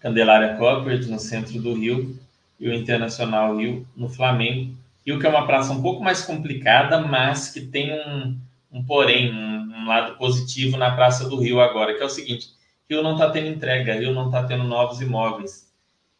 Candelária 0.00 0.56
Corporate 0.56 1.06
no 1.06 1.18
centro 1.18 1.60
do 1.60 1.74
Rio 1.74 2.18
e 2.60 2.68
o 2.68 2.74
Internacional 2.74 3.56
Rio 3.56 3.86
no 3.96 4.08
Flamengo. 4.08 4.74
Rio 5.06 5.18
que 5.18 5.26
é 5.26 5.30
uma 5.30 5.46
praça 5.46 5.72
um 5.72 5.82
pouco 5.82 6.02
mais 6.02 6.22
complicada, 6.22 7.00
mas 7.00 7.50
que 7.50 7.60
tem 7.60 7.92
um, 7.92 8.38
um 8.72 8.84
porém, 8.84 9.32
um, 9.32 9.72
um 9.76 9.86
lado 9.86 10.16
positivo 10.16 10.76
na 10.76 10.94
Praça 10.94 11.28
do 11.28 11.36
Rio 11.36 11.60
agora, 11.60 11.94
que 11.94 12.02
é 12.02 12.06
o 12.06 12.10
seguinte, 12.10 12.48
Rio 12.88 13.02
não 13.02 13.12
está 13.12 13.30
tendo 13.30 13.48
entrega, 13.48 13.94
Rio 13.94 14.12
não 14.12 14.26
está 14.26 14.44
tendo 14.44 14.64
novos 14.64 15.00
imóveis. 15.00 15.72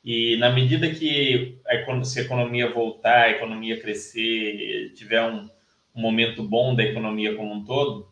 E 0.05 0.37
na 0.37 0.51
medida 0.51 0.91
que 0.91 1.59
a, 1.67 2.05
se 2.05 2.21
a 2.21 2.23
economia 2.23 2.73
voltar, 2.73 3.23
a 3.23 3.31
economia 3.31 3.81
crescer, 3.81 4.93
tiver 4.95 5.23
um, 5.23 5.49
um 5.95 6.01
momento 6.01 6.43
bom 6.43 6.75
da 6.75 6.83
economia 6.83 7.37
como 7.37 7.53
um 7.53 7.65
todo. 7.65 8.09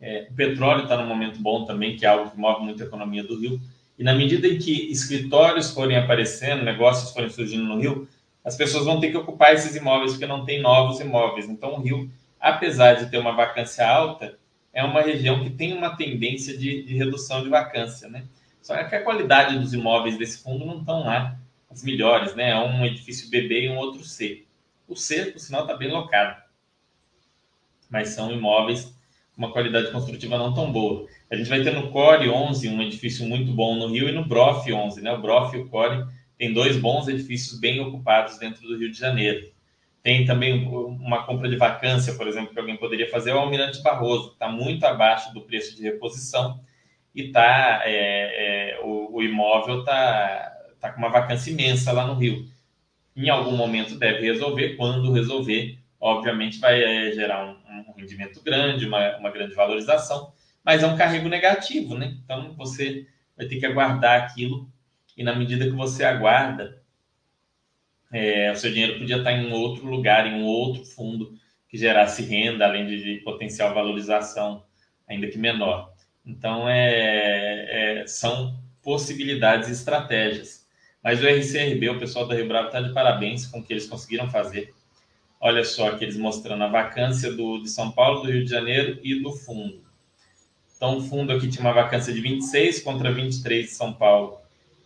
É, 0.00 0.28
o 0.30 0.34
petróleo 0.34 0.84
está 0.84 0.96
num 0.96 1.06
momento 1.06 1.40
bom 1.40 1.64
também, 1.64 1.96
que 1.96 2.06
é 2.06 2.08
algo 2.08 2.30
que 2.30 2.38
move 2.38 2.62
muito 2.62 2.82
a 2.82 2.86
economia 2.86 3.24
do 3.24 3.38
Rio. 3.38 3.60
E 3.98 4.04
na 4.04 4.14
medida 4.14 4.46
em 4.46 4.58
que 4.58 4.90
escritórios 4.92 5.72
forem 5.72 5.96
aparecendo, 5.96 6.64
negócios 6.64 7.12
forem 7.12 7.28
surgindo 7.28 7.64
no 7.64 7.80
Rio, 7.80 8.08
as 8.44 8.56
pessoas 8.56 8.84
vão 8.84 9.00
ter 9.00 9.10
que 9.10 9.16
ocupar 9.16 9.52
esses 9.52 9.74
imóveis 9.74 10.12
porque 10.12 10.26
não 10.26 10.44
tem 10.44 10.62
novos 10.62 11.00
imóveis. 11.00 11.48
Então, 11.48 11.74
o 11.74 11.80
Rio, 11.80 12.10
apesar 12.40 12.94
de 12.94 13.10
ter 13.10 13.18
uma 13.18 13.32
vacância 13.32 13.86
alta, 13.86 14.38
é 14.72 14.84
uma 14.84 15.02
região 15.02 15.42
que 15.42 15.50
tem 15.50 15.76
uma 15.76 15.96
tendência 15.96 16.56
de, 16.56 16.84
de 16.84 16.94
redução 16.94 17.42
de 17.42 17.48
vacância, 17.48 18.08
né? 18.08 18.24
Só 18.62 18.76
que 18.84 18.94
a 18.94 19.02
qualidade 19.02 19.58
dos 19.58 19.74
imóveis 19.74 20.16
desse 20.16 20.42
fundo 20.42 20.64
não 20.64 20.78
estão 20.78 21.00
lá 21.00 21.36
as 21.70 21.82
melhores, 21.82 22.34
né? 22.36 22.50
É 22.50 22.58
um 22.58 22.84
edifício 22.86 23.28
BB 23.28 23.64
e 23.64 23.70
um 23.70 23.76
outro 23.76 24.04
C. 24.04 24.44
O 24.86 24.94
C, 24.94 25.26
por 25.26 25.40
sinal, 25.40 25.62
está 25.62 25.76
bem 25.76 25.90
locado. 25.90 26.40
Mas 27.88 28.10
são 28.10 28.32
imóveis 28.32 28.84
com 29.34 29.38
uma 29.44 29.52
qualidade 29.52 29.90
construtiva 29.90 30.36
não 30.36 30.52
tão 30.52 30.72
boa. 30.72 31.06
A 31.30 31.36
gente 31.36 31.48
vai 31.48 31.62
ter 31.62 31.72
no 31.72 31.90
Core 31.90 32.28
11 32.28 32.68
um 32.68 32.82
edifício 32.82 33.26
muito 33.26 33.52
bom 33.52 33.76
no 33.76 33.88
Rio 33.88 34.08
e 34.08 34.12
no 34.12 34.24
Brof 34.24 34.66
11, 34.70 35.00
né? 35.00 35.12
O 35.12 35.20
Brof 35.20 35.54
e 35.54 35.60
o 35.60 35.68
Core 35.68 36.04
tem 36.38 36.52
dois 36.52 36.76
bons 36.76 37.08
edifícios 37.08 37.58
bem 37.58 37.80
ocupados 37.80 38.38
dentro 38.38 38.66
do 38.66 38.76
Rio 38.76 38.90
de 38.90 38.98
Janeiro. 38.98 39.50
Tem 40.02 40.24
também 40.24 40.66
uma 40.66 41.24
compra 41.24 41.48
de 41.48 41.56
vacância, 41.56 42.14
por 42.14 42.26
exemplo, 42.26 42.52
que 42.52 42.58
alguém 42.58 42.76
poderia 42.76 43.10
fazer, 43.10 43.30
é 43.30 43.34
o 43.34 43.38
Almirante 43.38 43.82
Barroso, 43.82 44.28
que 44.28 44.34
está 44.34 44.48
muito 44.48 44.84
abaixo 44.84 45.34
do 45.34 45.40
preço 45.42 45.76
de 45.76 45.82
reposição 45.82 46.60
e 47.14 47.32
tá, 47.32 47.82
é, 47.84 48.76
é, 48.76 48.80
o, 48.80 49.16
o, 49.16 49.22
imóvel 49.22 49.80
está 49.80 50.56
tá 50.80 50.92
com 50.92 50.98
uma 50.98 51.10
vacância 51.10 51.50
imensa 51.50 51.90
lá 51.90 52.06
no 52.06 52.14
Rio. 52.14 52.46
Em 53.16 53.28
algum 53.28 53.56
momento 53.56 53.98
deve 53.98 54.20
resolver, 54.20 54.76
quando 54.76 55.12
resolver, 55.12 55.78
obviamente 56.00 56.60
vai 56.60 56.80
é, 56.80 57.12
gerar 57.12 57.44
um, 57.44 57.56
um, 57.88 57.92
rendimento 57.92 58.42
grande, 58.42 58.86
uma, 58.86 59.16
uma 59.16 59.30
grande 59.30 59.54
valorização, 59.54 60.32
mas 60.64 60.82
é 60.82 60.86
um 60.86 60.96
carrego 60.96 61.28
negativo, 61.28 61.96
né? 61.96 62.16
Então 62.24 62.54
você 62.54 63.06
vai 63.36 63.46
ter 63.46 63.58
que 63.58 63.66
aguardar 63.66 64.22
aquilo 64.22 64.70
e 65.16 65.24
na 65.24 65.34
medida 65.34 65.64
que 65.64 65.76
você 65.76 66.04
aguarda, 66.04 66.80
é, 68.12 68.52
o 68.52 68.56
seu 68.56 68.70
dinheiro 68.70 68.98
podia 68.98 69.18
estar 69.18 69.32
em 69.32 69.52
outro 69.52 69.86
lugar, 69.86 70.26
em 70.26 70.34
um 70.34 70.44
outro 70.44 70.84
fundo 70.84 71.36
que 71.68 71.76
gerasse 71.76 72.22
renda, 72.22 72.64
além 72.64 72.86
de, 72.86 73.02
de 73.02 73.20
potencial 73.22 73.74
valorização, 73.74 74.64
ainda 75.06 75.26
que 75.26 75.36
menor. 75.36 75.92
Então, 76.24 76.68
é, 76.68 78.00
é, 78.00 78.06
são 78.06 78.58
possibilidades 78.82 79.68
e 79.68 79.72
estratégias. 79.72 80.66
Mas 81.02 81.22
o 81.22 81.26
RCRB, 81.26 81.90
o 81.90 81.98
pessoal 81.98 82.26
da 82.26 82.34
Rio 82.34 82.48
Bravo, 82.48 82.68
está 82.68 82.80
de 82.80 82.92
parabéns 82.92 83.46
com 83.46 83.60
o 83.60 83.62
que 83.62 83.72
eles 83.72 83.86
conseguiram 83.86 84.30
fazer. 84.30 84.74
Olha 85.40 85.64
só 85.64 85.88
aqui 85.88 86.04
eles 86.04 86.16
mostrando 86.16 86.64
a 86.64 86.68
vacância 86.68 87.32
do, 87.32 87.62
de 87.62 87.70
São 87.70 87.92
Paulo, 87.92 88.22
do 88.22 88.30
Rio 88.32 88.44
de 88.44 88.50
Janeiro 88.50 88.98
e 89.02 89.22
do 89.22 89.32
fundo. 89.32 89.80
Então, 90.76 90.98
o 90.98 91.00
fundo 91.00 91.32
aqui 91.32 91.48
tinha 91.48 91.64
uma 91.64 91.72
vacância 91.72 92.12
de 92.12 92.20
26 92.20 92.80
contra 92.82 93.12
23 93.12 93.66
de 93.66 93.72
São 93.72 93.92
Paulo 93.92 94.38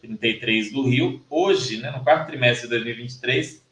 33 0.02 0.72
do 0.72 0.88
Rio. 0.88 1.24
Hoje, 1.30 1.78
né, 1.78 1.90
no 1.90 2.02
quarto 2.02 2.26
trimestre 2.26 2.66
de 2.66 2.70
2023, 2.70 3.64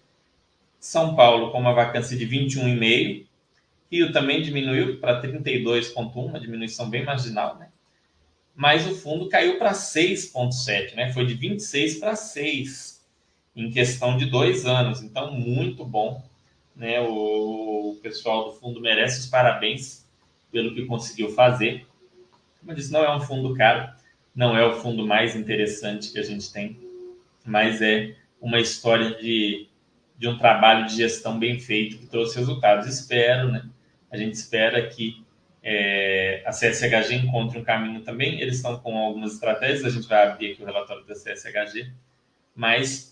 São 0.78 1.14
Paulo 1.14 1.50
com 1.50 1.58
uma 1.58 1.74
vacância 1.74 2.16
de 2.16 2.26
21,5. 2.26 3.26
Rio 3.90 4.12
também 4.12 4.40
diminuiu 4.40 5.00
para 5.00 5.20
32,1, 5.20 6.14
uma 6.14 6.38
diminuição 6.38 6.88
bem 6.88 7.04
marginal, 7.04 7.58
né? 7.58 7.68
Mas 8.54 8.86
o 8.86 8.94
fundo 8.94 9.28
caiu 9.28 9.58
para 9.58 9.72
6,7, 9.72 10.94
né? 10.94 11.12
Foi 11.12 11.26
de 11.26 11.34
26 11.34 11.96
para 11.96 12.14
6 12.14 13.04
em 13.56 13.70
questão 13.70 14.16
de 14.16 14.26
dois 14.26 14.64
anos. 14.64 15.02
Então, 15.02 15.32
muito 15.32 15.84
bom. 15.84 16.29
Né? 16.74 17.00
O, 17.00 17.98
pessoal 18.02 18.46
do 18.46 18.52
fundo 18.52 18.80
merece 18.80 19.20
os 19.20 19.26
parabéns 19.26 20.06
pelo 20.50 20.74
que 20.74 20.86
conseguiu 20.86 21.30
fazer. 21.30 21.86
Como 22.58 22.72
eu 22.72 22.76
disse, 22.76 22.92
não 22.92 23.04
é 23.04 23.14
um 23.14 23.20
fundo 23.20 23.54
caro, 23.54 23.92
não 24.34 24.56
é 24.56 24.66
o 24.66 24.74
fundo 24.80 25.06
mais 25.06 25.36
interessante 25.36 26.12
que 26.12 26.18
a 26.18 26.22
gente 26.22 26.52
tem, 26.52 26.78
mas 27.44 27.82
é 27.82 28.16
uma 28.40 28.58
história 28.58 29.10
de, 29.14 29.68
de 30.18 30.28
um 30.28 30.38
trabalho 30.38 30.86
de 30.86 30.96
gestão 30.96 31.38
bem 31.38 31.58
feito 31.58 31.98
que 31.98 32.06
trouxe 32.06 32.38
resultados. 32.38 32.86
Espero, 32.86 33.50
né? 33.50 33.68
A 34.10 34.16
gente 34.16 34.34
espera 34.34 34.86
que 34.88 35.24
é, 35.62 36.42
a 36.46 36.50
CSHG 36.50 37.14
encontre 37.14 37.58
um 37.58 37.64
caminho 37.64 38.00
também. 38.00 38.40
Eles 38.40 38.56
estão 38.56 38.78
com 38.78 38.96
algumas 38.96 39.34
estratégias, 39.34 39.84
a 39.84 39.90
gente 39.90 40.08
vai 40.08 40.26
abrir 40.26 40.52
aqui 40.52 40.62
o 40.62 40.66
relatório 40.66 41.04
da 41.04 41.14
CSHG, 41.14 41.92
mas 42.54 43.09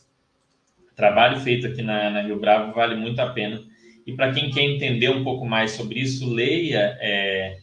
trabalho 0.98 1.38
feito 1.38 1.68
aqui 1.68 1.80
na, 1.80 2.10
na 2.10 2.22
Rio 2.22 2.40
Bravo 2.40 2.74
vale 2.74 2.96
muito 2.96 3.20
a 3.20 3.30
pena. 3.30 3.62
E 4.04 4.12
para 4.12 4.32
quem 4.32 4.50
quer 4.50 4.62
entender 4.62 5.08
um 5.10 5.22
pouco 5.22 5.46
mais 5.46 5.70
sobre 5.70 6.00
isso, 6.00 6.28
leia 6.28 6.98
é, 7.00 7.58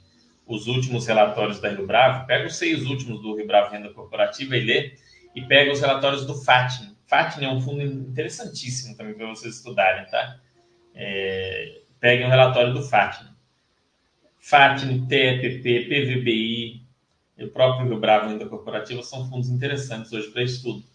os 0.47 0.67
últimos 0.67 1.05
relatórios 1.05 1.59
da 1.59 1.69
Rio 1.69 1.85
Bravo, 1.85 2.25
pega 2.25 2.47
os 2.47 2.55
seis 2.55 2.85
últimos 2.85 3.21
do 3.21 3.35
Rio 3.35 3.45
Bravo 3.45 3.73
Renda 3.73 3.89
Corporativa 3.89 4.55
e 4.55 4.63
lê, 4.63 4.93
e 5.35 5.41
pega 5.41 5.73
os 5.73 5.81
relatórios 5.81 6.25
do 6.25 6.33
FATN. 6.33 6.95
FATN 7.07 7.43
é 7.43 7.49
um 7.51 7.59
fundo 7.59 7.81
interessantíssimo 7.81 8.95
também 8.95 9.13
para 9.13 9.27
vocês 9.27 9.57
estudarem, 9.57 10.05
tá? 10.09 10.39
É, 10.93 11.81
peguem 11.99 12.27
o 12.27 12.29
relatório 12.29 12.73
do 12.73 12.83
FATN. 12.83 13.35
FATN, 14.39 15.07
TEPP, 15.07 15.89
PVBI, 15.89 16.81
o 17.39 17.47
próprio 17.49 17.89
Rio 17.89 17.99
Bravo 17.99 18.29
Renda 18.29 18.45
Corporativa 18.45 19.03
são 19.03 19.27
fundos 19.27 19.49
interessantes 19.49 20.13
hoje 20.13 20.29
para 20.29 20.41
estudo. 20.41 20.85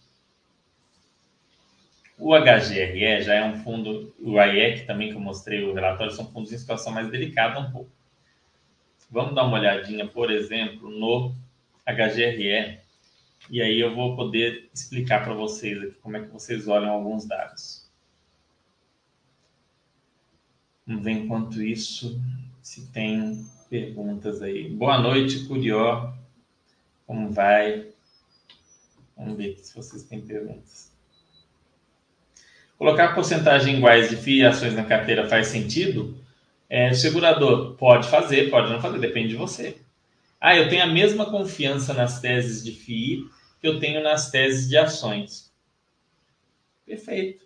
O 2.23 2.35
HGRE 2.35 3.23
já 3.23 3.33
é 3.33 3.43
um 3.43 3.63
fundo, 3.63 4.13
o 4.19 4.39
IEC 4.39 4.85
também, 4.85 5.09
que 5.09 5.15
eu 5.15 5.19
mostrei 5.19 5.63
o 5.63 5.73
relatório, 5.73 6.13
são 6.13 6.31
fundos 6.31 6.53
em 6.53 6.57
situação 6.57 6.93
mais 6.93 7.09
delicada 7.09 7.59
um 7.59 7.71
pouco. 7.71 7.89
Vamos 9.09 9.33
dar 9.33 9.43
uma 9.43 9.57
olhadinha, 9.57 10.07
por 10.07 10.29
exemplo, 10.29 10.87
no 10.91 11.33
HGRE, 11.83 12.79
e 13.49 13.59
aí 13.59 13.79
eu 13.79 13.95
vou 13.95 14.15
poder 14.15 14.69
explicar 14.71 15.23
para 15.23 15.33
vocês 15.33 15.81
aqui 15.81 15.95
como 15.95 16.15
é 16.15 16.21
que 16.21 16.27
vocês 16.27 16.67
olham 16.67 16.91
alguns 16.91 17.25
dados. 17.25 17.89
Vamos 20.85 21.03
ver 21.03 21.11
enquanto 21.13 21.59
isso 21.59 22.21
se 22.61 22.85
tem 22.91 23.43
perguntas 23.67 24.43
aí. 24.43 24.69
Boa 24.69 24.99
noite, 24.99 25.47
Curió. 25.47 26.13
Como 27.07 27.31
vai? 27.31 27.87
Vamos 29.17 29.35
ver 29.37 29.57
se 29.57 29.75
vocês 29.75 30.03
têm 30.03 30.21
perguntas. 30.21 30.90
Colocar 32.81 33.13
porcentagem 33.13 33.77
iguais 33.77 34.09
de 34.09 34.15
FII 34.15 34.37
e 34.39 34.43
ações 34.43 34.73
na 34.73 34.83
carteira 34.83 35.29
faz 35.29 35.45
sentido? 35.49 36.17
É, 36.67 36.91
segurador 36.95 37.75
pode 37.75 38.07
fazer, 38.09 38.49
pode 38.49 38.71
não 38.71 38.81
fazer, 38.81 38.97
depende 38.97 39.27
de 39.27 39.35
você. 39.35 39.77
Ah, 40.39 40.55
eu 40.55 40.67
tenho 40.67 40.81
a 40.81 40.87
mesma 40.87 41.27
confiança 41.27 41.93
nas 41.93 42.19
teses 42.19 42.63
de 42.63 42.71
FII 42.71 43.25
que 43.59 43.67
eu 43.67 43.79
tenho 43.79 44.01
nas 44.01 44.31
teses 44.31 44.67
de 44.67 44.75
ações. 44.77 45.53
Perfeito. 46.83 47.45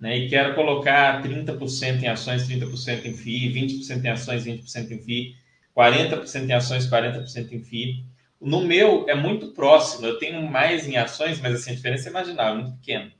Né? 0.00 0.18
E 0.18 0.28
quero 0.28 0.56
colocar 0.56 1.22
30% 1.22 2.02
em 2.02 2.08
ações, 2.08 2.48
30% 2.48 3.04
em 3.04 3.14
FII, 3.14 3.52
20% 3.52 4.04
em 4.04 4.08
ações, 4.08 4.44
20% 4.44 4.90
em 4.90 4.98
FII, 4.98 5.36
40% 5.72 6.48
em 6.48 6.52
ações, 6.52 6.90
40% 6.90 7.52
em 7.52 7.62
FII. 7.62 8.04
No 8.40 8.60
meu 8.60 9.08
é 9.08 9.14
muito 9.14 9.52
próximo, 9.52 10.04
eu 10.04 10.18
tenho 10.18 10.42
mais 10.50 10.88
em 10.88 10.96
ações, 10.96 11.40
mas 11.40 11.54
assim, 11.54 11.70
a 11.70 11.74
diferença 11.76 12.08
é 12.08 12.12
marginal, 12.12 12.54
é 12.54 12.54
muito 12.56 12.76
pequena. 12.78 13.19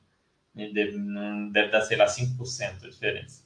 Deve, 0.73 0.97
não 0.97 1.51
deve 1.51 1.71
dar, 1.71 1.81
sei 1.83 1.97
lá, 1.97 2.07
5% 2.07 2.85
a 2.85 2.89
diferença. 2.89 3.45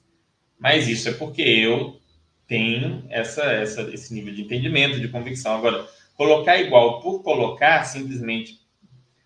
Mas 0.59 0.89
isso 0.89 1.09
é 1.09 1.13
porque 1.13 1.43
eu 1.43 2.01
tenho 2.47 3.05
essa, 3.09 3.45
essa, 3.45 3.83
esse 3.93 4.13
nível 4.13 4.35
de 4.35 4.43
entendimento, 4.43 5.01
de 5.01 5.09
convicção. 5.09 5.57
Agora, 5.57 5.87
colocar 6.15 6.59
igual 6.59 7.01
por 7.01 7.23
colocar, 7.23 7.85
simplesmente 7.85 8.61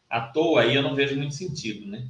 à 0.08 0.20
toa, 0.20 0.62
aí 0.62 0.74
eu 0.74 0.82
não 0.82 0.94
vejo 0.94 1.16
muito 1.16 1.34
sentido, 1.34 1.86
né? 1.86 2.06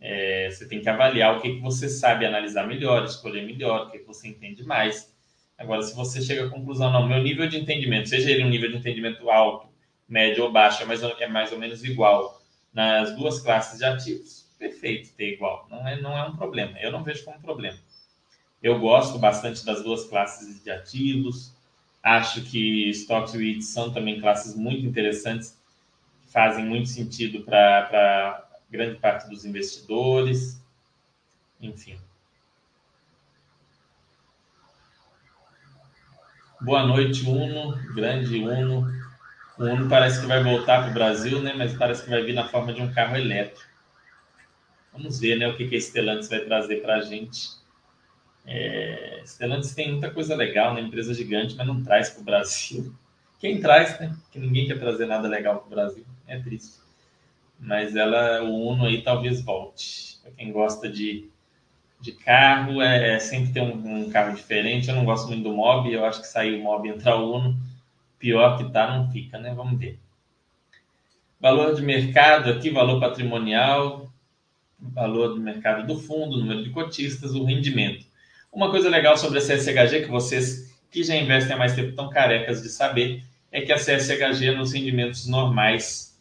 É, 0.00 0.50
você 0.50 0.66
tem 0.66 0.80
que 0.80 0.88
avaliar 0.88 1.36
o 1.36 1.40
que, 1.40 1.54
que 1.54 1.60
você 1.60 1.88
sabe 1.88 2.26
analisar 2.26 2.66
melhor, 2.66 3.04
escolher 3.04 3.46
melhor, 3.46 3.86
o 3.86 3.90
que, 3.90 3.98
que 3.98 4.06
você 4.06 4.28
entende 4.28 4.64
mais. 4.64 5.14
Agora, 5.56 5.82
se 5.82 5.94
você 5.94 6.20
chega 6.20 6.46
à 6.46 6.50
conclusão, 6.50 6.90
não, 6.90 7.06
meu 7.06 7.22
nível 7.22 7.46
de 7.48 7.56
entendimento, 7.56 8.08
seja 8.08 8.30
ele 8.30 8.44
um 8.44 8.48
nível 8.48 8.70
de 8.70 8.78
entendimento 8.78 9.30
alto, 9.30 9.68
médio 10.08 10.44
ou 10.44 10.52
baixo, 10.52 10.82
é 10.82 10.86
mais, 10.86 11.02
é 11.02 11.26
mais 11.28 11.52
ou 11.52 11.58
menos 11.58 11.84
igual 11.84 12.42
nas 12.72 13.14
duas 13.16 13.40
classes 13.40 13.78
de 13.78 13.84
ativos, 13.84 14.41
perfeito 14.62 15.12
ter 15.14 15.34
igual, 15.34 15.66
não 15.68 15.86
é, 15.88 16.00
não 16.00 16.16
é 16.16 16.24
um 16.24 16.36
problema, 16.36 16.78
eu 16.78 16.92
não 16.92 17.02
vejo 17.02 17.24
como 17.24 17.40
problema. 17.40 17.78
Eu 18.62 18.78
gosto 18.78 19.18
bastante 19.18 19.64
das 19.66 19.82
duas 19.82 20.04
classes 20.04 20.62
de 20.62 20.70
ativos. 20.70 21.52
Acho 22.00 22.42
que 22.42 22.88
stocks 22.90 23.34
e 23.34 23.38
REITs 23.38 23.68
são 23.68 23.92
também 23.92 24.20
classes 24.20 24.54
muito 24.54 24.86
interessantes, 24.86 25.58
que 26.24 26.32
fazem 26.32 26.64
muito 26.64 26.88
sentido 26.88 27.42
para 27.42 28.48
grande 28.70 29.00
parte 29.00 29.28
dos 29.28 29.44
investidores. 29.44 30.62
Enfim. 31.60 31.98
Boa 36.60 36.86
noite, 36.86 37.28
Uno, 37.28 37.76
grande 37.94 38.38
Uno. 38.38 38.86
O 39.58 39.64
Uno 39.64 39.88
parece 39.88 40.20
que 40.20 40.26
vai 40.26 40.42
voltar 40.42 40.82
para 40.82 40.90
o 40.90 40.94
Brasil, 40.94 41.42
né? 41.42 41.52
Mas 41.52 41.74
parece 41.74 42.04
que 42.04 42.10
vai 42.10 42.22
vir 42.22 42.34
na 42.34 42.46
forma 42.48 42.72
de 42.72 42.80
um 42.80 42.92
carro 42.92 43.16
elétrico. 43.16 43.71
Vamos 44.92 45.18
ver, 45.18 45.36
né? 45.38 45.48
O 45.48 45.56
que, 45.56 45.68
que 45.68 45.76
a 45.76 45.80
Stellantis 45.80 46.28
vai 46.28 46.40
trazer 46.40 46.82
para 46.82 46.96
a 46.96 47.00
gente. 47.00 47.50
É, 48.44 49.22
Stellantis 49.24 49.74
tem 49.74 49.90
muita 49.90 50.10
coisa 50.10 50.34
legal, 50.34 50.74
né? 50.74 50.80
Empresa 50.80 51.14
gigante, 51.14 51.54
mas 51.56 51.66
não 51.66 51.82
traz 51.82 52.10
para 52.10 52.20
o 52.20 52.24
Brasil. 52.24 52.92
Quem 53.38 53.60
traz, 53.60 53.98
né? 53.98 54.14
Que 54.30 54.38
ninguém 54.38 54.66
quer 54.66 54.78
trazer 54.78 55.06
nada 55.06 55.26
legal 55.26 55.58
para 55.58 55.66
o 55.66 55.70
Brasil. 55.70 56.04
É 56.26 56.38
triste. 56.38 56.80
Mas 57.58 57.96
ela, 57.96 58.42
o 58.42 58.68
Uno 58.68 58.86
aí 58.86 59.02
talvez 59.02 59.42
volte. 59.42 60.18
Para 60.22 60.32
quem 60.32 60.52
gosta 60.52 60.88
de, 60.88 61.28
de 62.00 62.12
carro, 62.12 62.82
é, 62.82 63.14
é 63.14 63.18
sempre 63.18 63.52
ter 63.52 63.60
um, 63.60 64.04
um, 64.04 64.10
carro 64.10 64.34
diferente. 64.34 64.88
Eu 64.88 64.96
não 64.96 65.04
gosto 65.04 65.28
muito 65.28 65.44
do 65.44 65.52
Mob. 65.52 65.90
Eu 65.90 66.04
acho 66.04 66.20
que 66.20 66.26
sair 66.26 66.60
o 66.60 66.62
Mob 66.62 66.86
e 66.86 66.92
entrar 66.92 67.16
o 67.16 67.34
Uno, 67.34 67.56
pior 68.18 68.58
que 68.58 68.70
tá, 68.70 68.96
não 68.96 69.10
fica, 69.10 69.38
né? 69.38 69.54
Vamos 69.54 69.78
ver. 69.78 69.98
Valor 71.40 71.74
de 71.74 71.82
mercado 71.82 72.50
aqui, 72.50 72.70
valor 72.70 73.00
patrimonial, 73.00 74.01
valor 74.90 75.34
do 75.34 75.40
mercado 75.40 75.86
do 75.86 75.98
fundo, 75.98 76.38
número 76.38 76.62
de 76.62 76.70
cotistas, 76.70 77.32
o 77.34 77.44
rendimento. 77.44 78.04
Uma 78.52 78.70
coisa 78.70 78.88
legal 78.88 79.16
sobre 79.16 79.38
a 79.38 79.42
CSHG, 79.42 80.02
que 80.02 80.10
vocês 80.10 80.72
que 80.90 81.02
já 81.02 81.16
investem 81.16 81.54
há 81.54 81.58
mais 81.58 81.74
tempo 81.74 81.90
estão 81.90 82.10
carecas 82.10 82.62
de 82.62 82.68
saber, 82.68 83.24
é 83.50 83.62
que 83.62 83.72
a 83.72 83.76
CSHG, 83.76 84.50
nos 84.54 84.72
rendimentos 84.72 85.26
normais 85.26 86.20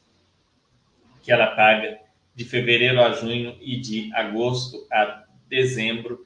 que 1.21 1.31
ela 1.31 1.47
paga 1.47 1.99
de 2.33 2.45
fevereiro 2.45 3.01
a 3.01 3.11
junho 3.11 3.57
e 3.61 3.79
de 3.79 4.09
agosto 4.13 4.87
a 4.91 5.25
dezembro, 5.47 6.25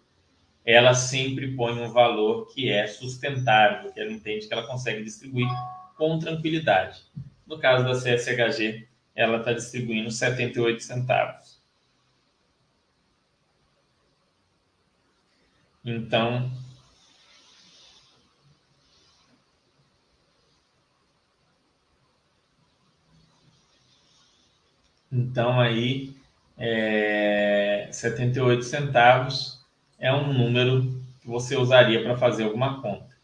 ela 0.65 0.93
sempre 0.93 1.55
põe 1.55 1.73
um 1.73 1.91
valor 1.91 2.47
que 2.53 2.69
é 2.69 2.87
sustentável, 2.87 3.91
que 3.91 3.99
ela 3.99 4.11
entende 4.11 4.47
que 4.47 4.53
ela 4.53 4.65
consegue 4.65 5.03
distribuir 5.03 5.47
com 5.97 6.17
tranquilidade. 6.19 7.01
No 7.45 7.59
caso 7.59 7.83
da 7.83 7.93
CSHG, 7.93 8.87
ela 9.15 9.37
está 9.37 9.53
distribuindo 9.53 10.09
78 10.09 10.81
centavos. 10.81 11.44
Então, 15.85 16.51
então 25.11 25.59
aí 25.59 26.15
é, 26.57 27.87
78 27.91 28.63
centavos 28.63 29.63
é 29.99 30.11
um 30.11 30.33
número 30.33 30.83
que 31.21 31.27
você 31.27 31.55
usaria 31.55 32.01
para 32.01 32.17
fazer 32.17 32.45
alguma 32.45 32.81
conta. 32.81 33.15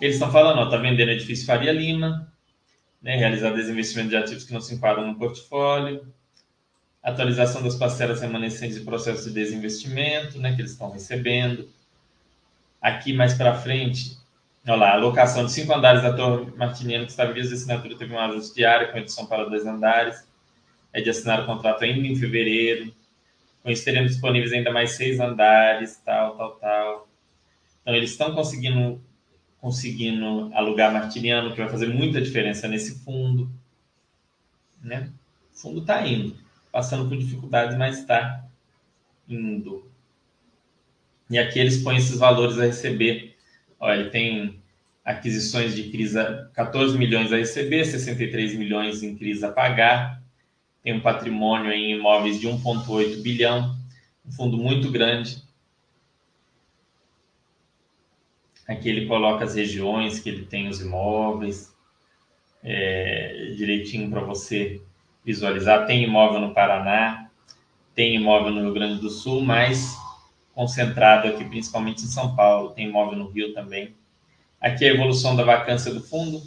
Eles 0.00 0.14
estão 0.14 0.30
falando, 0.30 0.62
está 0.62 0.76
vendendo 0.76 1.10
edifício 1.10 1.44
Faria 1.46 1.72
Lima, 1.72 2.32
né, 3.02 3.16
realizar 3.16 3.50
desinvestimento 3.50 4.10
de 4.10 4.16
ativos 4.16 4.44
que 4.44 4.52
não 4.52 4.60
se 4.60 4.74
enquadram 4.74 5.08
no 5.08 5.18
portfólio, 5.18 6.06
atualização 7.04 7.62
das 7.62 7.76
parcelas 7.76 8.22
remanescentes 8.22 8.78
de 8.78 8.84
processo 8.84 9.28
de 9.28 9.34
desinvestimento, 9.34 10.38
né, 10.38 10.54
que 10.54 10.62
eles 10.62 10.72
estão 10.72 10.90
recebendo. 10.90 11.68
Aqui 12.80 13.12
mais 13.12 13.34
para 13.34 13.54
frente, 13.54 14.16
olha 14.66 14.76
lá, 14.76 14.92
alocação 14.94 15.44
de 15.44 15.52
cinco 15.52 15.74
andares 15.74 16.02
da 16.02 16.14
Torre 16.14 16.50
Martiniano, 16.56 17.04
que 17.04 17.10
estava 17.10 17.30
em 17.30 17.34
vias 17.34 17.48
de 17.48 17.54
assinatura, 17.54 17.96
teve 17.96 18.14
um 18.14 18.18
ajuste 18.18 18.54
diário 18.54 18.90
com 18.90 18.98
edição 18.98 19.26
para 19.26 19.44
dois 19.44 19.66
andares. 19.66 20.26
É 20.92 21.00
de 21.00 21.10
assinar 21.10 21.42
o 21.42 21.46
contrato 21.46 21.84
ainda 21.84 22.06
em 22.06 22.16
fevereiro. 22.16 22.94
Com 23.62 23.70
isso, 23.70 23.84
teremos 23.84 24.12
disponíveis 24.12 24.52
ainda 24.52 24.70
mais 24.70 24.92
seis 24.92 25.20
andares, 25.20 26.00
tal, 26.04 26.36
tal, 26.36 26.52
tal. 26.52 27.08
Então, 27.82 27.94
eles 27.94 28.10
estão 28.10 28.34
conseguindo 28.34 29.02
conseguindo 29.60 30.50
alugar 30.52 30.92
Martiniano, 30.92 31.50
que 31.52 31.56
vai 31.56 31.70
fazer 31.70 31.86
muita 31.86 32.20
diferença 32.20 32.68
nesse 32.68 33.02
fundo. 33.02 33.50
Né? 34.82 35.10
O 35.54 35.58
fundo 35.58 35.80
está 35.80 36.06
indo, 36.06 36.36
passando 36.74 37.08
por 37.08 37.16
dificuldades, 37.16 37.78
mas 37.78 38.00
está 38.00 38.44
indo. 39.28 39.88
E 41.30 41.38
aqui 41.38 41.60
eles 41.60 41.80
põem 41.84 41.98
esses 41.98 42.18
valores 42.18 42.58
a 42.58 42.64
receber. 42.64 43.36
Olha, 43.78 44.00
ele 44.00 44.10
tem 44.10 44.60
aquisições 45.04 45.76
de 45.76 45.88
crise 45.90 46.18
14 46.52 46.98
milhões 46.98 47.32
a 47.32 47.36
receber, 47.36 47.84
63 47.84 48.56
milhões 48.56 49.04
em 49.04 49.14
crise 49.14 49.46
a 49.46 49.52
pagar. 49.52 50.20
Tem 50.82 50.92
um 50.92 51.00
patrimônio 51.00 51.70
em 51.70 51.92
imóveis 51.92 52.40
de 52.40 52.48
1,8 52.48 53.22
bilhão, 53.22 53.78
um 54.26 54.32
fundo 54.32 54.56
muito 54.56 54.90
grande. 54.90 55.44
Aqui 58.66 58.88
ele 58.88 59.06
coloca 59.06 59.44
as 59.44 59.54
regiões 59.54 60.18
que 60.18 60.28
ele 60.28 60.44
tem 60.44 60.66
os 60.66 60.80
imóveis, 60.80 61.72
é, 62.64 63.52
direitinho 63.56 64.10
para 64.10 64.22
você 64.22 64.82
visualizar. 65.24 65.86
Tem 65.86 66.02
imóvel 66.02 66.40
no 66.40 66.52
Paraná, 66.54 67.28
tem 67.94 68.14
imóvel 68.16 68.52
no 68.52 68.62
Rio 68.62 68.74
Grande 68.74 69.00
do 69.00 69.10
Sul, 69.10 69.42
mas 69.42 69.96
concentrado 70.54 71.28
aqui 71.28 71.44
principalmente 71.44 72.04
em 72.04 72.08
São 72.08 72.34
Paulo. 72.34 72.70
Tem 72.70 72.88
imóvel 72.88 73.18
no 73.18 73.28
Rio 73.28 73.52
também. 73.54 73.94
Aqui 74.60 74.84
é 74.84 74.90
a 74.90 74.94
evolução 74.94 75.34
da 75.36 75.42
vacância 75.42 75.92
do 75.92 76.02
fundo. 76.02 76.42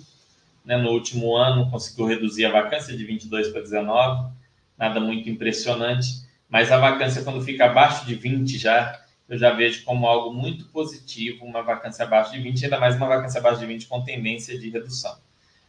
Né? 0.65 0.77
No 0.77 0.89
último 0.89 1.35
ano 1.35 1.69
conseguiu 1.69 2.05
reduzir 2.05 2.45
a 2.45 2.51
vacância 2.51 2.95
de 2.95 3.05
22 3.05 3.49
para 3.49 3.61
19, 3.61 4.31
nada 4.77 4.99
muito 4.99 5.29
impressionante. 5.29 6.25
Mas 6.49 6.71
a 6.71 6.77
vacância, 6.77 7.23
quando 7.23 7.43
fica 7.43 7.65
abaixo 7.65 8.05
de 8.05 8.15
20 8.15 8.57
já, 8.57 9.01
eu 9.27 9.37
já 9.37 9.51
vejo 9.51 9.83
como 9.83 10.07
algo 10.07 10.33
muito 10.33 10.65
positivo 10.65 11.45
uma 11.45 11.61
vacância 11.61 12.05
abaixo 12.05 12.31
de 12.31 12.41
20, 12.41 12.65
ainda 12.65 12.79
mais 12.79 12.95
uma 12.95 13.07
vacância 13.07 13.39
abaixo 13.39 13.59
de 13.59 13.65
20 13.65 13.87
com 13.87 14.01
tendência 14.03 14.57
de 14.57 14.69
redução. 14.69 15.17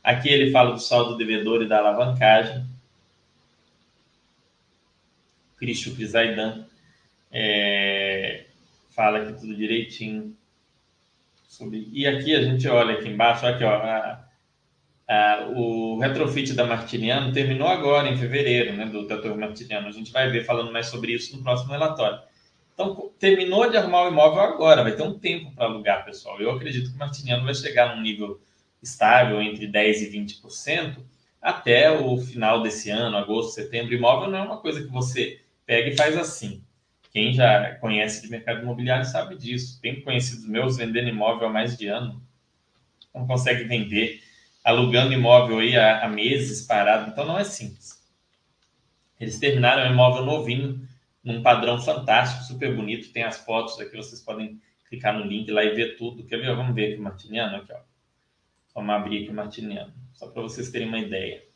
Aqui 0.03 0.29
ele 0.29 0.53
fala 0.53 0.73
do 0.73 0.81
saldo 0.81 1.17
devedor 1.17 1.63
e 1.63 1.69
da 1.69 1.79
alavancagem. 1.79 2.65
Cristo 5.59 5.95
Crisaidan 5.95 6.65
é, 7.31 8.45
fala 8.91 9.19
aqui 9.19 9.41
tudo 9.41 9.55
direitinho. 9.55 10.37
Sobre... 11.47 11.89
E 11.93 12.07
aqui 12.07 12.35
a 12.35 12.43
gente 12.43 12.67
olha 12.69 12.95
aqui 12.95 13.09
embaixo, 13.09 13.47
aqui, 13.47 13.65
ó, 13.65 13.71
a, 13.71 14.25
a, 15.09 15.49
o 15.57 15.99
retrofit 15.99 16.53
da 16.55 16.65
Martiniano 16.65 17.33
terminou 17.33 17.69
agora, 17.69 18.09
em 18.09 18.17
fevereiro, 18.17 18.75
né, 18.75 18.87
do 18.87 19.07
Tetor 19.07 19.37
Martiniano. 19.37 19.89
A 19.89 19.93
gente 19.93 20.13
vai 20.13 20.31
ver 20.31 20.45
falando 20.45 20.73
mais 20.73 20.87
sobre 20.87 21.13
isso 21.13 21.37
no 21.37 21.43
próximo 21.43 21.73
relatório. 21.73 22.21
Então, 22.75 23.11
terminou 23.19 23.69
de 23.69 23.77
arrumar 23.77 24.05
o 24.05 24.09
imóvel 24.09 24.41
agora, 24.41 24.85
vai 24.85 24.95
ter 24.95 25.03
um 25.03 25.19
tempo 25.19 25.51
para 25.53 25.65
alugar, 25.65 26.05
pessoal. 26.05 26.41
Eu 26.41 26.53
acredito 26.53 26.91
que 26.91 26.97
o 26.97 26.99
Martiniano 26.99 27.45
vai 27.45 27.55
chegar 27.55 27.97
num 27.97 28.03
nível 28.03 28.41
estável 28.81 29.43
entre 29.43 29.67
10% 29.67 30.03
e 30.03 30.43
20% 30.47 30.99
até 31.43 31.91
o 31.91 32.17
final 32.19 32.63
desse 32.63 32.89
ano, 32.91 33.17
agosto, 33.17 33.53
setembro. 33.53 33.95
Imóvel 33.95 34.31
não 34.31 34.39
é 34.39 34.43
uma 34.43 34.59
coisa 34.59 34.81
que 34.81 34.93
você 34.93 35.41
pega 35.69 35.91
e 35.91 35.97
faz 35.97 36.17
assim. 36.17 36.65
Quem 37.13 37.35
já 37.35 37.75
conhece 37.75 38.23
de 38.23 38.31
mercado 38.31 38.63
imobiliário 38.63 39.05
sabe 39.05 39.37
disso. 39.37 39.79
Tem 39.83 40.01
conhecidos 40.01 40.49
meus 40.49 40.79
vendendo 40.79 41.09
imóvel 41.11 41.49
há 41.49 41.53
mais 41.53 41.77
de 41.77 41.87
ano. 41.87 42.23
Não 43.15 43.27
consegue 43.27 43.65
vender, 43.65 44.23
alugando 44.65 45.13
imóvel 45.13 45.59
aí 45.59 45.77
há, 45.77 46.05
há 46.05 46.09
meses 46.09 46.67
parado. 46.67 47.11
Então 47.11 47.27
não 47.27 47.39
é 47.39 47.45
simples. 47.45 48.03
Eles 49.21 49.39
terminaram 49.39 49.91
o 49.91 49.93
imóvel 49.93 50.25
novinho, 50.25 50.89
num 51.23 51.43
padrão 51.43 51.79
fantástico, 51.79 52.45
super 52.45 52.75
bonito. 52.75 53.13
Tem 53.13 53.25
as 53.25 53.37
fotos 53.39 53.79
aqui, 53.79 53.95
vocês 53.95 54.23
podem 54.23 54.59
clicar 54.89 55.13
no 55.13 55.27
link 55.27 55.51
lá 55.51 55.63
e 55.63 55.75
ver 55.75 55.97
tudo. 55.97 56.25
Quer 56.25 56.39
ver? 56.39 56.57
Vamos 56.57 56.75
ver 56.75 56.93
aqui 56.93 57.01
o 57.01 57.03
Martiniano. 57.03 57.57
Aqui, 57.57 57.73
ó. 57.73 57.81
Vamos 58.75 58.95
abrir 58.95 59.23
aqui 59.23 59.31
o 59.31 59.35
Martiniano, 59.35 59.93
só 60.15 60.29
para 60.29 60.43
vocês 60.43 60.71
terem 60.71 60.89
uma 60.89 61.01
ideia. 61.01 61.48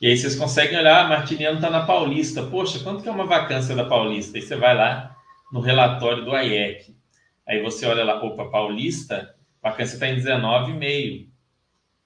E 0.00 0.06
aí 0.08 0.16
vocês 0.16 0.36
conseguem 0.36 0.78
olhar, 0.78 1.04
ah, 1.04 1.08
Martiniano 1.08 1.56
está 1.56 1.70
na 1.70 1.86
Paulista. 1.86 2.42
Poxa, 2.42 2.80
quanto 2.80 3.02
que 3.02 3.08
é 3.08 3.12
uma 3.12 3.26
vacância 3.26 3.74
da 3.74 3.84
Paulista? 3.84 4.36
Aí 4.36 4.42
você 4.42 4.56
vai 4.56 4.76
lá 4.76 5.16
no 5.52 5.60
relatório 5.60 6.24
do 6.24 6.34
AIEC. 6.34 6.94
Aí 7.46 7.62
você 7.62 7.86
olha 7.86 8.04
lá, 8.04 8.22
opa, 8.22 8.46
Paulista, 8.46 9.34
vacância 9.62 9.94
está 9.94 10.08
em 10.08 10.16
19,5 10.16 11.34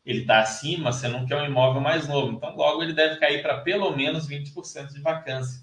ele 0.09 0.22
está 0.22 0.41
acima, 0.41 0.91
você 0.91 1.07
não 1.07 1.26
quer 1.26 1.36
um 1.36 1.45
imóvel 1.45 1.82
mais 1.82 2.09
novo. 2.09 2.32
Então, 2.32 2.57
logo 2.57 2.82
ele 2.82 2.95
deve 2.95 3.20
cair 3.20 3.43
para 3.43 3.61
pelo 3.61 3.95
menos 3.95 4.26
20% 4.26 4.95
de 4.95 5.03
vacância. 5.03 5.62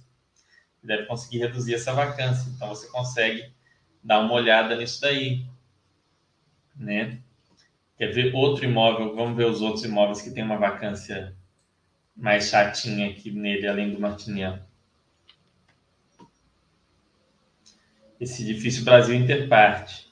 Ele 0.83 0.95
deve 0.95 1.07
conseguir 1.07 1.39
reduzir 1.39 1.73
essa 1.73 1.91
vacância. 1.91 2.47
Então, 2.51 2.67
você 2.67 2.87
consegue 2.89 3.51
dar 4.03 4.19
uma 4.19 4.31
olhada 4.31 4.75
nisso 4.75 5.01
daí. 5.01 5.43
Né? 6.75 7.17
Quer 7.97 8.13
ver 8.13 8.35
outro 8.35 8.65
imóvel? 8.65 9.15
Vamos 9.15 9.35
ver 9.35 9.47
os 9.47 9.61
outros 9.63 9.83
imóveis 9.83 10.21
que 10.21 10.29
tem 10.29 10.43
uma 10.43 10.57
vacância 10.57 11.35
mais 12.15 12.49
chatinha 12.49 13.09
aqui 13.09 13.31
nele, 13.31 13.67
além 13.67 13.93
do 13.93 13.99
Martiniano. 13.99 14.63
Esse 18.19 18.43
edifício 18.43 18.85
Brasil 18.85 19.15
Interparte. 19.15 20.09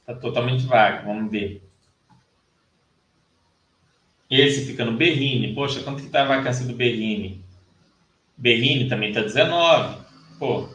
Está 0.00 0.14
totalmente 0.14 0.64
vago, 0.64 1.06
vamos 1.06 1.30
ver. 1.30 1.62
Esse 4.30 4.64
fica 4.64 4.84
no 4.84 4.96
Berrine. 4.96 5.54
Poxa, 5.54 5.82
quanto 5.82 6.02
que 6.02 6.08
tá 6.08 6.22
a 6.22 6.36
vacância 6.36 6.66
do 6.66 6.74
Berrine? 6.74 7.44
Berrine 8.36 8.88
também 8.88 9.12
tá 9.12 9.20
19. 9.20 10.02
Pô, 10.38 10.68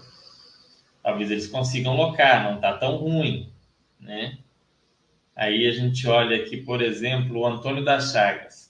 talvez 1.01 1.31
eles 1.31 1.47
consigam 1.47 1.95
locar, 1.95 2.43
não 2.43 2.61
tá 2.61 2.77
tão 2.77 2.97
ruim, 2.97 3.51
né? 3.99 4.37
Aí 5.35 5.67
a 5.67 5.71
gente 5.71 6.07
olha 6.07 6.37
aqui, 6.37 6.57
por 6.57 6.81
exemplo, 6.81 7.39
o 7.39 7.45
Antônio 7.45 7.83
das 7.83 8.11
Chagas. 8.11 8.67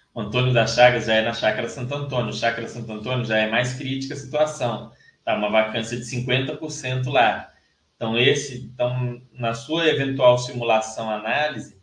Antônio 0.15 0.53
das 0.53 0.75
Chagas 0.75 1.05
já 1.05 1.15
é 1.15 1.21
na 1.21 1.33
Chácara 1.33 1.69
Santo 1.69 1.95
Antônio. 1.95 2.33
Chácara 2.33 2.67
Santo 2.67 2.91
Antônio 2.91 3.25
já 3.25 3.37
é 3.37 3.49
mais 3.49 3.73
crítica 3.73 4.13
a 4.13 4.17
situação. 4.17 4.91
Tá 5.23 5.35
uma 5.35 5.49
vacância 5.49 5.97
de 5.97 6.03
50% 6.03 7.09
lá. 7.09 7.49
Então, 7.95 8.17
esse, 8.17 8.57
então, 8.73 9.21
na 9.31 9.53
sua 9.53 9.87
eventual 9.87 10.37
simulação 10.37 11.09
análise, 11.09 11.77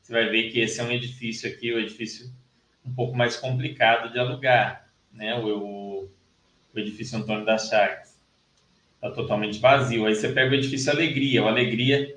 você 0.00 0.12
vai 0.12 0.28
ver 0.28 0.50
que 0.50 0.60
esse 0.60 0.80
é 0.80 0.84
um 0.84 0.92
edifício 0.92 1.50
aqui, 1.50 1.72
o 1.72 1.76
um 1.76 1.80
edifício 1.80 2.30
um 2.84 2.92
pouco 2.92 3.16
mais 3.16 3.36
complicado 3.36 4.12
de 4.12 4.18
alugar, 4.18 4.86
né? 5.10 5.34
O, 5.36 6.08
o 6.74 6.78
edifício 6.78 7.18
Antônio 7.18 7.46
das 7.46 7.68
Chagas 7.68 8.14
está 8.96 9.10
totalmente 9.10 9.58
vazio. 9.58 10.06
Aí 10.06 10.14
você 10.14 10.28
pega 10.28 10.50
o 10.50 10.54
edifício 10.54 10.92
Alegria, 10.92 11.42
o 11.42 11.48
Alegria 11.48 12.14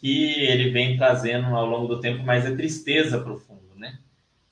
que 0.00 0.34
ele 0.44 0.70
vem 0.70 0.96
trazendo 0.96 1.46
ao 1.46 1.66
longo 1.66 1.88
do 1.88 2.00
tempo 2.00 2.22
mais 2.24 2.46
a 2.46 2.54
tristeza 2.54 3.20
para 3.20 3.32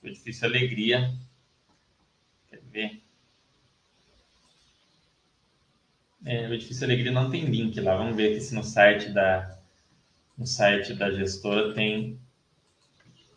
O 0.07 0.09
edifício 0.09 0.47
Alegria 0.47 1.13
ver. 2.77 3.03
É, 6.25 6.49
o 6.49 6.55
Edifício 6.55 6.85
Alegria 6.85 7.13
não 7.13 7.31
tem 7.31 7.47
link 7.47 7.81
lá. 7.81 7.97
Vamos 7.97 8.17
ver 8.17 8.33
aqui 8.33 8.41
se 8.41 8.55
no 8.55 8.63
site 8.63 9.11
da, 9.11 9.59
no 10.37 10.47
site 10.47 10.93
da 10.95 11.11
gestora 11.11 11.73
tem 11.73 12.19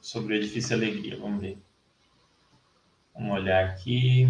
sobre 0.01 0.33
o 0.33 0.37
Edifício 0.37 0.75
Alegria. 0.75 1.17
Vamos 1.17 1.39
ver. 1.39 1.57
Vamos 3.13 3.31
olhar 3.33 3.69
aqui. 3.69 4.27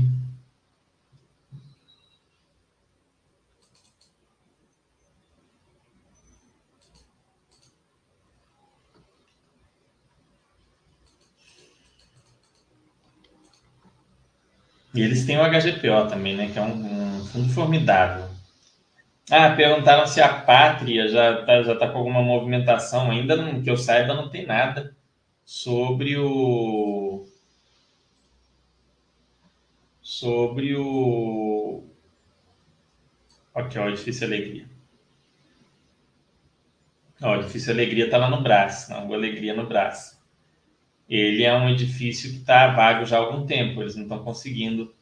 E 14.94 15.02
eles 15.02 15.26
têm 15.26 15.38
o 15.38 15.44
HGPO 15.44 16.10
também, 16.10 16.36
né? 16.36 16.50
Que 16.52 16.58
é 16.58 16.62
um, 16.62 17.20
um 17.20 17.26
fundo 17.26 17.50
formidável. 17.54 18.28
Ah, 19.30 19.56
perguntaram 19.56 20.08
se 20.08 20.20
a 20.22 20.42
Pátria 20.42 21.08
já 21.08 21.42
está 21.42 21.62
já 21.64 21.76
tá 21.76 21.88
com 21.90 22.00
alguma 22.00 22.22
movimentação. 22.22 23.12
Ainda 23.12 23.36
não, 23.36 23.62
que 23.62 23.70
eu 23.70 23.78
saiba, 23.78 24.16
não 24.16 24.30
tem 24.30 24.46
nada 24.46 24.96
sobre 25.46 26.18
o. 26.18 27.26
Sobre 30.02 30.76
o. 30.76 31.84
Aqui, 33.54 33.78
ó, 33.78 33.90
Difícil 33.90 34.28
Alegria. 34.28 34.66
Ó, 37.22 37.38
Difícil 37.38 37.74
Alegria 37.74 38.06
está 38.06 38.18
lá 38.18 38.30
no 38.30 38.42
braço, 38.42 38.92
Rua 38.94 39.16
Alegria 39.16 39.54
no 39.54 39.68
braço 39.68 40.19
ele 41.10 41.44
é 41.44 41.56
um 41.56 41.70
edifício 41.70 42.30
que 42.30 42.38
está 42.38 42.68
vago 42.68 43.06
já 43.06 43.18
há 43.18 43.20
algum 43.20 43.46
tempo, 43.46 43.82
eles 43.82 43.96
não 43.96 44.04
estão 44.04 44.24
conseguindo 44.24 44.94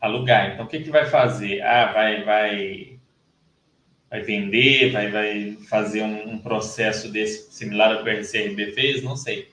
alugar. 0.00 0.52
Então, 0.52 0.64
o 0.64 0.68
que, 0.68 0.80
que 0.80 0.90
vai 0.90 1.04
fazer? 1.04 1.60
Ah, 1.60 1.92
vai, 1.92 2.24
vai, 2.24 2.98
vai 4.08 4.22
vender, 4.22 4.90
vai, 4.92 5.10
vai 5.10 5.52
fazer 5.68 6.02
um, 6.02 6.32
um 6.32 6.38
processo 6.38 7.12
desse 7.12 7.52
similar 7.52 7.92
ao 7.92 8.02
que 8.02 8.08
o 8.08 8.12
RCRB 8.12 8.72
fez? 8.72 9.02
Não 9.02 9.14
sei. 9.14 9.50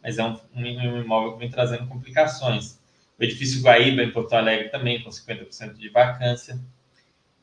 Mas 0.00 0.18
é 0.18 0.24
um, 0.24 0.38
um, 0.54 0.62
um 0.62 1.02
imóvel 1.02 1.32
que 1.32 1.40
vem 1.40 1.50
trazendo 1.50 1.88
complicações. 1.88 2.78
O 3.18 3.24
edifício 3.24 3.60
Guaíba, 3.60 4.04
em 4.04 4.12
Porto 4.12 4.34
Alegre, 4.34 4.68
também 4.68 5.02
com 5.02 5.10
50% 5.10 5.74
de 5.74 5.88
vacância. 5.88 6.60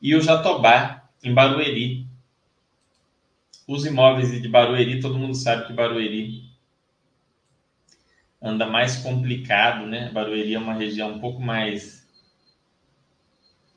E 0.00 0.14
o 0.14 0.22
Jatobá, 0.22 1.06
em 1.22 1.34
Barueri. 1.34 2.06
Os 3.68 3.84
imóveis 3.84 4.40
de 4.40 4.48
Barueri, 4.48 5.00
todo 5.00 5.18
mundo 5.18 5.34
sabe 5.34 5.66
que 5.66 5.74
Barueri 5.74 6.55
anda 8.40 8.66
mais 8.66 8.96
complicado, 8.96 9.86
né? 9.86 10.10
Barueri 10.12 10.54
é 10.54 10.58
uma 10.58 10.74
região 10.74 11.12
um 11.12 11.18
pouco 11.18 11.40
mais 11.40 12.06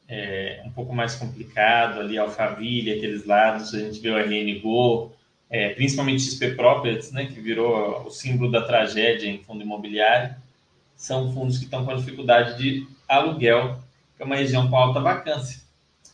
é, 0.10 0.64
um 0.66 0.72
pouco 0.72 0.94
mais 0.94 1.14
complicado 1.16 2.00
ali, 2.00 2.18
Alphaville, 2.18 2.92
aqueles 2.92 3.26
lados, 3.26 3.74
a 3.76 3.80
gente 3.80 4.00
vê 4.00 4.10
o 4.10 4.18
RN 4.18 4.60
Go, 4.60 5.14
é, 5.50 5.70
principalmente 5.70 6.24
XP 6.24 6.56
Properties, 6.56 7.12
né, 7.12 7.28
que 7.28 7.40
virou 7.40 8.08
o 8.08 8.10
símbolo 8.10 8.52
da 8.52 8.64
tragédia 8.64 9.30
em 9.30 9.44
fundo 9.44 9.62
imobiliário, 9.62 10.36
são 10.96 11.32
fundos 11.32 11.60
que 11.60 11.66
estão 11.66 11.86
com 11.86 11.96
dificuldade 11.96 12.58
de 12.58 12.88
aluguel, 13.08 13.80
que 14.18 14.24
é 14.24 14.26
uma 14.26 14.36
região 14.36 14.68
com 14.68 14.76
alta 14.76 15.00
vacância. 15.00 15.62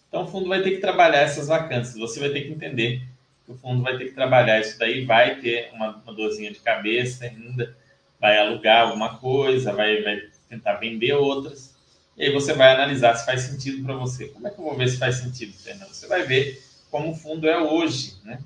Então 0.10 0.24
o 0.24 0.28
fundo 0.28 0.50
vai 0.50 0.62
ter 0.62 0.72
que 0.72 0.78
trabalhar 0.78 1.20
essas 1.20 1.48
vacâncias, 1.48 1.98
você 1.98 2.20
vai 2.20 2.30
ter 2.30 2.42
que 2.42 2.52
entender 2.52 3.02
que 3.46 3.52
o 3.52 3.56
fundo 3.56 3.82
vai 3.82 3.98
ter 3.98 4.06
que 4.06 4.12
trabalhar 4.14 4.60
isso 4.60 4.78
daí, 4.78 5.06
vai 5.06 5.40
ter 5.40 5.70
uma, 5.74 5.96
uma 6.04 6.14
dorzinha 6.14 6.52
de 6.52 6.60
cabeça 6.60 7.26
ainda, 7.26 7.76
vai 8.20 8.38
alugar 8.38 8.84
alguma 8.84 9.18
coisa, 9.18 9.74
vai, 9.74 10.02
vai 10.02 10.22
tentar 10.50 10.76
vender 10.76 11.14
outras, 11.14 11.76
e 12.18 12.24
aí 12.24 12.34
você 12.34 12.54
vai 12.54 12.74
analisar 12.74 13.16
se 13.16 13.26
faz 13.26 13.42
sentido 13.42 13.84
para 13.84 13.96
você. 13.96 14.30
Como 14.30 14.48
é 14.48 14.52
que 14.52 14.60
eu 14.60 14.64
vou 14.64 14.76
ver 14.76 14.88
se 14.88 14.98
faz 14.98 15.16
sentido, 15.16 15.54
Fernando? 15.54 15.90
Você 15.90 16.08
vai 16.08 16.24
ver 16.24 16.64
como 16.90 17.12
o 17.12 17.16
fundo 17.16 17.48
é 17.48 17.60
hoje, 17.60 18.16
né? 18.24 18.40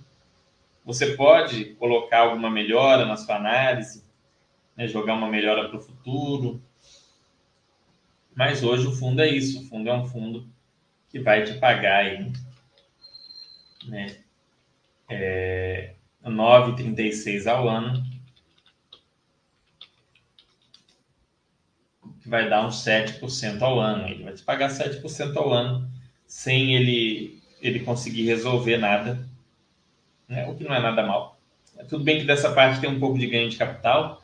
Você 0.84 1.16
pode 1.16 1.76
colocar 1.76 2.22
alguma 2.22 2.50
melhora 2.50 3.06
na 3.06 3.16
sua 3.16 3.36
análise, 3.36 4.04
né? 4.76 4.88
jogar 4.88 5.14
uma 5.14 5.30
melhora 5.30 5.70
para 5.70 5.78
o 5.78 5.82
futuro, 5.82 6.60
mas 8.34 8.64
hoje 8.64 8.88
o 8.88 8.92
fundo 8.92 9.22
é 9.22 9.28
isso, 9.28 9.62
o 9.62 9.66
fundo 9.66 9.90
é 9.90 9.94
um 9.94 10.08
fundo 10.08 10.50
que 11.10 11.20
vai 11.20 11.44
te 11.44 11.60
pagar 11.60 12.06
aí, 12.06 12.32
né? 13.86 14.18
É, 15.10 15.94
9,36 16.24 17.48
ao 17.48 17.68
ano, 17.68 18.04
vai 22.30 22.50
dar 22.50 22.66
uns 22.66 22.86
7% 22.86 23.62
ao 23.62 23.80
ano. 23.80 24.08
Ele 24.08 24.24
vai 24.24 24.34
te 24.34 24.44
pagar 24.44 24.70
7% 24.70 25.36
ao 25.36 25.52
ano 25.52 25.90
sem 26.28 26.76
ele, 26.76 27.42
ele 27.60 27.80
conseguir 27.80 28.26
resolver 28.26 28.78
nada, 28.78 29.28
né? 30.28 30.48
o 30.48 30.56
que 30.56 30.64
não 30.64 30.76
é 30.76 30.80
nada 30.80 31.04
mal. 31.04 31.40
Tudo 31.88 32.04
bem 32.04 32.20
que 32.20 32.26
dessa 32.26 32.54
parte 32.54 32.80
tem 32.80 32.90
um 32.90 33.00
pouco 33.00 33.18
de 33.18 33.26
ganho 33.28 33.50
de 33.50 33.58
capital, 33.58 34.22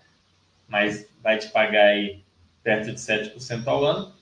mas 0.68 1.10
vai 1.24 1.38
te 1.38 1.48
pagar 1.48 1.88
aí 1.88 2.22
perto 2.64 2.92
de 2.92 2.98
7% 2.98 3.68
ao 3.68 3.84
ano. 3.84 4.14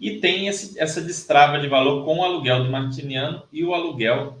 E 0.00 0.18
tem 0.20 0.48
esse, 0.48 0.78
essa 0.78 1.00
destrava 1.00 1.58
de 1.60 1.68
valor 1.68 2.04
com 2.04 2.18
o 2.18 2.24
aluguel 2.24 2.64
do 2.64 2.70
Martiniano 2.70 3.42
e 3.52 3.64
o 3.64 3.74
aluguel 3.74 4.38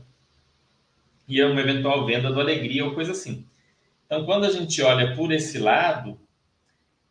e 1.28 1.42
uma 1.42 1.60
eventual 1.60 2.06
venda 2.06 2.32
do 2.32 2.40
Alegria 2.40 2.84
ou 2.84 2.94
coisa 2.94 3.12
assim. 3.12 3.44
Então, 4.06 4.24
quando 4.24 4.46
a 4.46 4.50
gente 4.50 4.80
olha 4.80 5.14
por 5.14 5.30
esse 5.30 5.58
lado, 5.58 6.18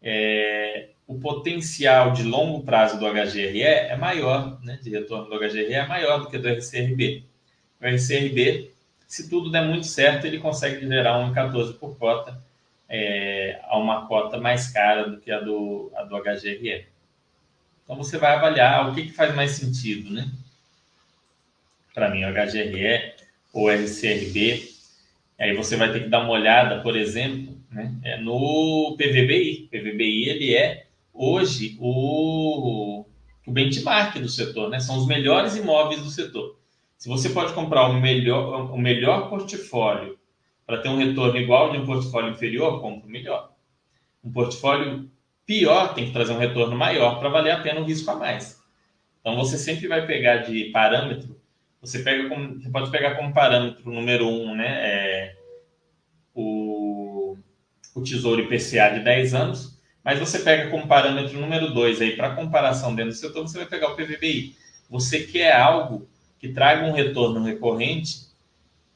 é, 0.02 0.90
o 1.08 1.18
potencial 1.18 2.12
de 2.12 2.24
longo 2.24 2.64
prazo 2.64 3.00
do 3.00 3.08
HGRE 3.08 3.64
é 3.64 3.96
maior, 3.96 4.60
né, 4.62 4.78
de 4.84 4.90
retorno 4.90 5.30
do 5.30 5.40
HGRE 5.40 5.74
é 5.74 5.88
maior 5.88 6.20
do 6.20 6.30
que 6.30 6.38
do 6.38 6.50
RCRB. 6.50 7.24
O 7.82 7.86
RCRB, 7.86 8.72
se 9.08 9.30
tudo 9.30 9.50
der 9.50 9.66
muito 9.66 9.88
certo, 9.88 10.28
ele 10.28 10.38
consegue 10.38 10.86
gerar 10.86 11.14
1,14 11.34 11.78
por 11.78 11.98
cota, 11.98 12.38
é, 12.90 13.60
a 13.64 13.78
uma 13.78 14.06
cota 14.06 14.38
mais 14.38 14.68
cara 14.68 15.10
do 15.10 15.18
que 15.18 15.32
a 15.32 15.40
do, 15.40 15.90
a 15.96 16.04
do 16.04 16.18
HGRE. 16.22 16.86
Então 17.84 17.96
você 17.96 18.18
vai 18.18 18.34
avaliar 18.36 18.90
o 18.90 18.94
que, 18.94 19.04
que 19.04 19.14
faz 19.14 19.34
mais 19.34 19.52
sentido, 19.52 20.14
né? 20.14 20.30
Para 21.94 22.10
mim, 22.10 22.26
o 22.26 22.34
HGRE 22.34 23.14
ou 23.54 23.70
RCRB. 23.70 24.76
Aí 25.40 25.56
você 25.56 25.78
vai 25.78 25.92
ter 25.94 26.04
que 26.04 26.10
dar 26.10 26.20
uma 26.20 26.32
olhada, 26.32 26.82
por 26.82 26.98
exemplo, 26.98 27.58
né, 27.72 27.94
é 28.04 28.18
no 28.18 28.96
PVBI. 28.98 29.70
PVBI 29.72 30.30
ele 30.30 30.56
é 30.56 30.87
hoje 31.18 31.78
o, 31.80 33.06
o 33.46 33.52
benchmark 33.52 34.20
do 34.20 34.30
setor, 34.30 34.70
né? 34.70 34.80
São 34.80 34.98
os 34.98 35.08
melhores 35.08 35.56
imóveis 35.56 36.02
do 36.02 36.10
setor. 36.10 36.58
Se 36.98 37.10
você 37.10 37.30
pode 37.30 37.54
comprar 37.54 37.88
o 37.88 38.00
melhor, 38.00 38.72
o 38.72 38.78
melhor 38.78 39.30
portfólio 39.30 40.18
para 40.66 40.82
ter 40.82 40.90
um 40.90 40.98
retorno 40.98 41.38
igual 41.38 41.72
de 41.72 41.78
um 41.78 41.86
portfólio 41.86 42.32
inferior, 42.32 42.82
compra 42.82 43.08
o 43.08 43.10
melhor. 43.10 43.54
Um 44.24 44.32
portfólio 44.32 45.10
pior 45.46 45.94
tem 45.94 46.08
que 46.08 46.12
trazer 46.12 46.34
um 46.34 46.40
retorno 46.40 46.76
maior 46.76 47.20
para 47.20 47.30
valer 47.30 47.52
a 47.52 47.62
pena 47.62 47.80
o 47.80 47.86
risco 47.86 48.12
a 48.12 48.16
mais. 48.16 48.62
Então 49.22 49.36
você 49.36 49.58
sempre 49.58 49.88
vai 49.88 50.06
pegar 50.06 50.38
de 50.38 50.66
parâmetro, 50.72 51.40
você 51.80 52.00
pega 52.00 52.28
como, 52.28 52.60
você 52.60 52.70
pode 52.70 52.92
pegar 52.92 53.16
como 53.16 53.34
parâmetro 53.34 53.92
número 53.92 54.28
um, 54.28 54.56
né? 54.56 54.68
É, 54.82 55.36
o, 56.34 57.38
o 57.96 58.04
Tesouro 58.04 58.42
IPCA 58.42 58.90
de 58.90 59.00
10 59.04 59.34
anos, 59.34 59.77
mas 60.08 60.20
você 60.20 60.40
pega 60.40 60.70
como 60.70 60.88
parâmetro 60.88 61.38
número 61.38 61.74
2 61.74 62.00
aí, 62.00 62.16
para 62.16 62.34
comparação 62.34 62.96
dentro 62.96 63.12
do 63.12 63.18
setor, 63.18 63.46
você 63.46 63.58
vai 63.58 63.68
pegar 63.68 63.90
o 63.90 63.96
PVBI. 63.98 64.56
Você 64.90 65.24
quer 65.24 65.54
algo 65.54 66.08
que 66.40 66.48
traga 66.48 66.86
um 66.86 66.94
retorno 66.94 67.44
recorrente 67.44 68.28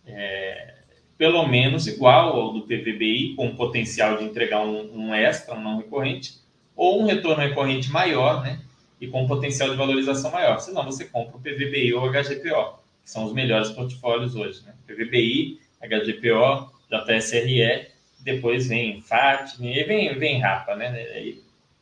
é, 0.05 0.76
pelo 1.18 1.45
menos 1.45 1.86
igual 1.86 2.39
ao 2.39 2.53
do 2.53 2.62
PVBI, 2.62 3.36
com 3.36 3.53
potencial 3.57 4.20
de 4.20 4.24
entregar 4.24 4.62
um, 4.62 4.89
um 4.93 5.14
extra, 5.14 5.53
um 5.53 5.62
não 5.62 5.80
recorrente, 5.80 6.36
ou 6.78 7.01
um 7.01 7.05
retorno 7.05 7.43
recorrente 7.43 7.91
maior, 7.91 8.41
né? 8.41 8.62
E 9.01 9.05
com 9.05 9.28
potencial 9.28 9.70
de 9.70 9.76
valorização 9.76 10.32
maior. 10.32 10.59
Senão 10.59 10.86
você 10.86 11.03
compra 11.03 11.36
o 11.36 11.41
PVBI 11.41 11.93
ou 11.93 12.05
o 12.05 12.09
HGPO, 12.09 12.80
que 13.03 13.12
são 13.12 13.26
os 13.26 13.34
melhores 13.34 13.70
portfólios 13.72 14.34
hoje, 14.34 14.62
né? 14.66 14.74
PVBI, 14.88 15.59
HGPO, 15.82 16.72
JSRE 16.89 17.91
depois 18.24 18.68
vem 18.68 19.02
FATM, 19.02 19.66
e 19.66 19.84
vem, 19.84 20.18
vem 20.18 20.40
RAPA, 20.40 20.76
né? 20.76 21.34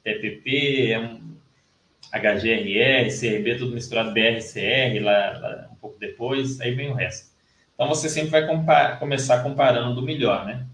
TPP, 0.03 0.93
é 0.93 2.19
HGRR, 2.19 3.09
CRB, 3.09 3.55
tudo 3.57 3.73
misturado, 3.73 4.11
BRCR, 4.11 5.03
lá, 5.03 5.37
lá, 5.37 5.69
um 5.71 5.75
pouco 5.75 5.99
depois, 5.99 6.59
aí 6.59 6.73
vem 6.73 6.89
o 6.89 6.93
resto. 6.93 7.29
Então 7.75 7.87
você 7.87 8.09
sempre 8.09 8.31
vai 8.31 8.97
começar 8.97 9.43
comparando 9.43 9.95
do 9.95 10.01
melhor, 10.01 10.45
né? 10.45 10.65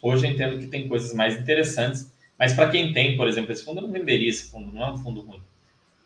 Hoje 0.00 0.26
eu 0.26 0.30
entendo 0.30 0.58
que 0.58 0.66
tem 0.66 0.88
coisas 0.88 1.14
mais 1.14 1.38
interessantes, 1.38 2.12
mas 2.38 2.52
para 2.52 2.70
quem 2.70 2.92
tem, 2.92 3.16
por 3.16 3.28
exemplo, 3.28 3.52
esse 3.52 3.64
fundo, 3.64 3.78
eu 3.78 3.82
não 3.82 3.92
venderia 3.92 4.28
esse 4.28 4.50
fundo, 4.50 4.72
não 4.72 4.82
é 4.82 4.92
um 4.92 4.98
fundo 4.98 5.20
ruim. 5.20 5.40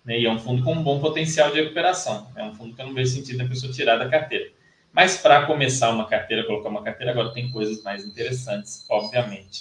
Né? 0.05 0.21
E 0.21 0.27
é 0.27 0.31
um 0.31 0.39
fundo 0.39 0.63
com 0.63 0.75
um 0.75 0.83
bom 0.83 1.01
potencial 1.01 1.51
de 1.51 1.61
recuperação. 1.61 2.31
É 2.37 2.45
um 2.45 2.55
fundo 2.55 2.75
que 2.75 2.83
eu 2.83 2.87
não 2.87 2.95
vejo 2.95 3.11
sentido 3.13 3.39
da 3.39 3.49
pessoa 3.49 3.73
tirar 3.73 3.97
da 3.97 4.09
carteira. 4.09 4.51
Mas 4.97 5.19
para 5.19 5.45
começar 5.45 5.91
uma 5.91 6.07
carteira, 6.07 6.47
colocar 6.47 6.71
uma 6.71 6.83
carteira, 6.83 7.13
agora 7.13 7.35
tem 7.35 7.51
coisas 7.51 7.83
mais 7.83 8.03
interessantes, 8.03 8.87
obviamente. 8.89 9.61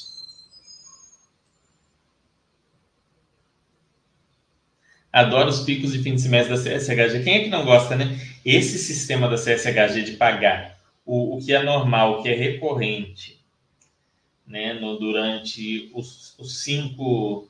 Adoro 5.11 5.49
os 5.49 5.59
picos 5.59 5.91
de 5.91 6.01
fim 6.01 6.15
de 6.15 6.21
semestre 6.21 6.55
da 6.55 6.61
CSHG. 6.61 7.21
Quem 7.21 7.35
é 7.35 7.43
que 7.43 7.49
não 7.49 7.65
gosta, 7.65 7.97
né? 7.97 8.17
Esse 8.45 8.77
sistema 8.77 9.27
da 9.27 9.35
CSHG 9.35 10.03
de 10.03 10.11
pagar 10.13 10.79
o, 11.05 11.35
o 11.35 11.45
que 11.45 11.51
é 11.51 11.61
normal, 11.61 12.13
o 12.13 12.23
que 12.23 12.29
é 12.29 12.33
recorrente, 12.33 13.43
né? 14.47 14.71
No, 14.75 14.97
durante 14.97 15.91
os, 15.93 16.33
os 16.39 16.63
cinco, 16.63 17.49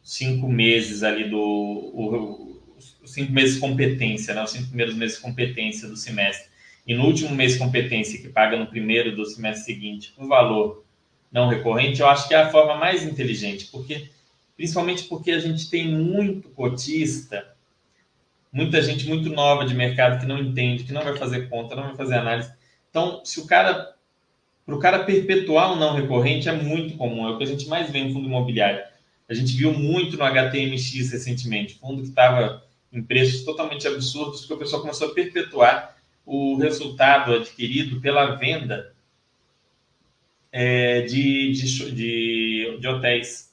cinco 0.00 0.48
meses 0.48 1.02
ali 1.02 1.28
do... 1.28 1.40
O, 1.40 2.62
os 3.02 3.12
cinco 3.12 3.32
meses 3.32 3.56
de 3.56 3.60
competência, 3.60 4.32
né? 4.32 4.44
Os 4.44 4.52
cinco 4.52 4.68
primeiros 4.68 4.94
meses 4.94 5.16
de 5.16 5.22
competência 5.22 5.88
do 5.88 5.96
semestre. 5.96 6.56
E 6.88 6.94
no 6.94 7.04
último 7.04 7.34
mês 7.34 7.58
competência, 7.58 8.18
que 8.18 8.30
paga 8.30 8.56
no 8.56 8.66
primeiro 8.66 9.14
do 9.14 9.26
semestre 9.26 9.74
seguinte, 9.74 10.14
o 10.16 10.26
valor 10.26 10.82
não 11.30 11.46
recorrente, 11.46 12.00
eu 12.00 12.08
acho 12.08 12.26
que 12.26 12.32
é 12.32 12.38
a 12.38 12.50
forma 12.50 12.76
mais 12.76 13.02
inteligente, 13.02 13.66
porque 13.66 14.08
principalmente 14.56 15.04
porque 15.04 15.30
a 15.32 15.38
gente 15.38 15.68
tem 15.68 15.86
muito 15.86 16.48
cotista, 16.48 17.46
muita 18.50 18.80
gente 18.80 19.06
muito 19.06 19.28
nova 19.28 19.66
de 19.66 19.74
mercado 19.74 20.18
que 20.18 20.24
não 20.24 20.38
entende, 20.38 20.84
que 20.84 20.92
não 20.94 21.04
vai 21.04 21.14
fazer 21.14 21.50
conta, 21.50 21.76
não 21.76 21.88
vai 21.88 21.94
fazer 21.94 22.14
análise. 22.14 22.50
Então, 22.88 23.20
se 23.22 23.38
o 23.38 23.46
cara, 23.46 23.94
para 24.64 24.74
o 24.74 24.78
cara 24.78 25.04
perpetuar 25.04 25.74
o 25.74 25.76
não 25.76 25.94
recorrente, 25.94 26.48
é 26.48 26.52
muito 26.52 26.96
comum, 26.96 27.28
é 27.28 27.32
o 27.32 27.36
que 27.36 27.44
a 27.44 27.48
gente 27.48 27.68
mais 27.68 27.90
vê 27.90 27.98
em 27.98 28.14
fundo 28.14 28.26
imobiliário. 28.26 28.82
A 29.28 29.34
gente 29.34 29.54
viu 29.54 29.74
muito 29.74 30.16
no 30.16 30.24
HTMX 30.24 31.10
recentemente, 31.12 31.78
fundo 31.78 32.00
que 32.00 32.08
estava 32.08 32.64
em 32.90 33.02
preços 33.02 33.44
totalmente 33.44 33.86
absurdos, 33.86 34.40
porque 34.40 34.54
o 34.54 34.58
pessoal 34.58 34.80
começou 34.80 35.08
a 35.08 35.14
perpetuar 35.14 35.97
o 36.28 36.56
resultado 36.56 37.32
adquirido 37.34 38.00
pela 38.00 38.36
venda 38.36 38.94
é, 40.52 41.02
de, 41.02 41.52
de, 41.52 41.92
de, 41.92 42.78
de 42.78 42.88
hotéis 42.88 43.48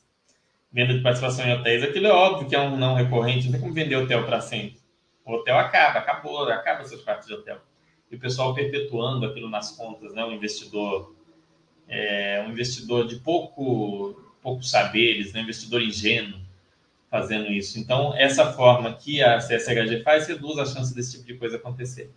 venda 0.75 0.93
de 0.93 0.99
participação 0.99 1.47
em 1.47 1.53
hotéis, 1.53 1.81
aquilo 1.81 2.07
é 2.07 2.11
óbvio 2.11 2.49
que 2.49 2.53
é 2.53 2.59
um 2.59 2.75
não 2.75 2.95
recorrente, 2.95 3.45
não 3.45 3.53
tem 3.53 3.61
como 3.61 3.73
vender 3.73 3.95
hotel 3.95 4.25
para 4.25 4.41
sempre. 4.41 4.77
O 5.23 5.31
hotel 5.31 5.57
acaba, 5.57 5.99
acabou, 5.99 6.43
acaba 6.49 6.83
seus 6.83 7.01
quartos 7.01 7.29
de 7.29 7.33
hotel. 7.33 7.61
E 8.11 8.17
o 8.17 8.19
pessoal 8.19 8.53
perpetuando 8.53 9.25
aquilo 9.25 9.49
nas 9.49 9.71
contas, 9.71 10.13
né? 10.13 10.25
Um 10.25 10.33
investidor, 10.33 11.15
é, 11.87 12.43
um 12.45 12.51
investidor 12.51 13.07
de 13.07 13.15
pouco, 13.15 14.21
poucos 14.41 14.69
saberes, 14.69 15.31
né? 15.31 15.39
um 15.39 15.43
investidor 15.43 15.81
ingênuo 15.81 16.41
fazendo 17.09 17.49
isso. 17.49 17.79
Então, 17.79 18.13
essa 18.13 18.51
forma 18.51 18.93
que 18.93 19.23
a 19.23 19.37
CSHG 19.37 20.03
faz 20.03 20.27
reduz 20.27 20.57
a 20.59 20.65
chance 20.65 20.93
desse 20.93 21.13
tipo 21.13 21.25
de 21.25 21.35
coisa 21.35 21.55
acontecer. 21.55 22.11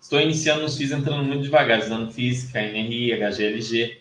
Estou 0.00 0.20
iniciando 0.20 0.62
nos 0.62 0.76
FIIs 0.76 0.92
entrando 0.92 1.24
muito 1.24 1.42
devagar, 1.42 1.78
estudando 1.78 2.10
física, 2.12 2.60
NRI, 2.60 3.12
HGLG 3.12 4.00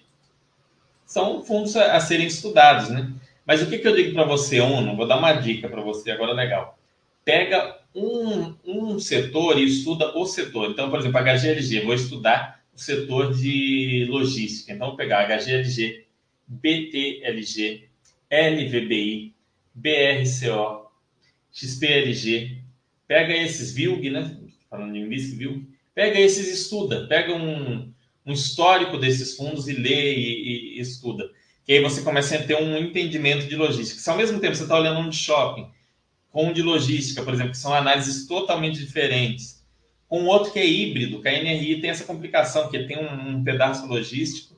são 1.09 1.43
fundos 1.43 1.75
a, 1.75 1.95
a 1.95 1.99
serem 1.99 2.27
estudados, 2.27 2.89
né? 2.91 3.11
Mas 3.43 3.63
o 3.63 3.67
que, 3.67 3.79
que 3.79 3.87
eu 3.87 3.95
digo 3.95 4.13
para 4.13 4.25
você, 4.25 4.59
Uno? 4.59 4.95
Vou 4.95 5.07
dar 5.07 5.17
uma 5.17 5.33
dica 5.33 5.67
para 5.67 5.81
você 5.81 6.11
agora 6.11 6.33
legal. 6.33 6.77
Pega 7.25 7.79
um, 7.95 8.53
um 8.63 8.99
setor 8.99 9.57
e 9.59 9.63
estuda 9.63 10.15
o 10.15 10.23
setor. 10.27 10.69
Então, 10.69 10.87
por 10.91 10.99
exemplo, 10.99 11.19
HGLG, 11.19 11.81
vou 11.81 11.95
estudar 11.95 12.63
o 12.75 12.77
setor 12.77 13.33
de 13.33 14.05
logística. 14.07 14.71
Então, 14.71 14.89
vou 14.89 14.95
pegar 14.95 15.25
HGLG, 15.25 16.05
BTLG, 16.47 17.89
LVBI, 18.31 19.33
BRCO, 19.73 20.91
XPLG. 21.51 22.61
Pega 23.07 23.35
esses 23.35 23.73
VILG, 23.73 24.11
né? 24.11 24.37
Falando 24.69 24.95
em 24.95 25.09
VILG. 25.09 25.67
Pega 25.99 26.17
esses 26.17 26.47
e 26.47 26.53
estuda. 26.53 27.07
Pega 27.07 27.33
um, 27.33 27.93
um 28.25 28.31
histórico 28.31 28.97
desses 28.97 29.35
fundos 29.35 29.67
e 29.67 29.73
lê 29.73 30.15
e, 30.15 30.77
e, 30.77 30.79
estuda. 30.79 31.29
Que 31.65 31.73
aí 31.73 31.81
você 31.81 32.01
começa 32.03 32.37
a 32.37 32.41
ter 32.41 32.55
um 32.55 32.77
entendimento 32.77 33.45
de 33.47 33.57
logística. 33.57 33.99
Se 33.99 34.09
ao 34.09 34.15
mesmo 34.15 34.39
tempo 34.39 34.55
você 34.55 34.63
está 34.63 34.79
olhando 34.79 35.01
um 35.01 35.09
de 35.09 35.17
shopping, 35.17 35.69
com 36.31 36.45
um 36.45 36.53
de 36.53 36.61
logística, 36.61 37.21
por 37.21 37.33
exemplo, 37.33 37.51
que 37.51 37.57
são 37.57 37.73
análises 37.73 38.25
totalmente 38.25 38.79
diferentes, 38.79 39.61
com 40.07 40.23
outro 40.23 40.53
que 40.53 40.59
é 40.59 40.65
híbrido, 40.65 41.21
que 41.21 41.27
a 41.27 41.33
NRI 41.33 41.81
tem 41.81 41.89
essa 41.89 42.05
complicação, 42.05 42.69
que 42.69 42.79
tem 42.85 42.97
um, 42.97 43.31
um 43.31 43.43
pedaço 43.43 43.85
logístico, 43.85 44.55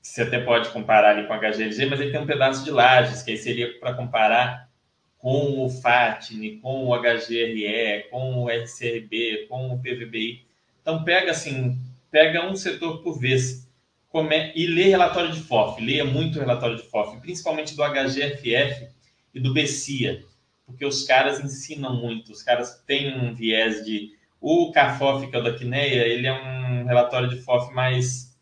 que 0.00 0.06
você 0.06 0.22
até 0.22 0.38
pode 0.38 0.68
comparar 0.68 1.16
ali 1.16 1.26
com 1.26 1.32
a 1.32 1.38
HGLG, 1.38 1.86
mas 1.86 2.00
ele 2.00 2.12
tem 2.12 2.20
um 2.20 2.26
pedaço 2.26 2.62
de 2.62 2.70
lajes, 2.70 3.24
que 3.24 3.32
aí 3.32 3.38
seria 3.38 3.76
para 3.80 3.94
comparar 3.94 4.70
com 5.18 5.64
o 5.64 5.68
FATNI, 5.68 6.58
com 6.58 6.86
o 6.86 6.96
HGRE, 6.96 8.08
com 8.08 8.44
o 8.44 8.48
RCRB, 8.48 9.46
com 9.48 9.74
o 9.74 9.78
PVBI. 9.80 10.48
Então, 10.82 11.04
pega 11.04 11.30
assim 11.30 11.78
pega 12.10 12.46
um 12.46 12.56
setor 12.56 13.02
por 13.02 13.18
vez 13.18 13.68
come, 14.08 14.52
e 14.54 14.66
lê 14.66 14.88
relatório 14.88 15.32
de 15.32 15.40
FOF, 15.40 15.80
leia 15.80 16.04
muito 16.04 16.40
relatório 16.40 16.76
de 16.76 16.82
FOF, 16.82 17.20
principalmente 17.20 17.76
do 17.76 17.82
HGFF 17.82 18.88
e 19.32 19.40
do 19.40 19.54
BCIA, 19.54 20.24
porque 20.66 20.84
os 20.84 21.04
caras 21.04 21.40
ensinam 21.40 21.94
muito, 21.96 22.32
os 22.32 22.42
caras 22.42 22.82
têm 22.86 23.16
um 23.16 23.34
viés 23.34 23.84
de... 23.84 24.18
O 24.40 24.72
CAFOF, 24.72 25.28
que 25.28 25.36
é 25.36 25.38
o 25.38 25.42
da 25.42 25.52
Quineia, 25.52 26.06
ele 26.06 26.26
é 26.26 26.32
um 26.32 26.84
relatório 26.84 27.28
de 27.28 27.36
FOF 27.36 27.72
mais... 27.74 28.36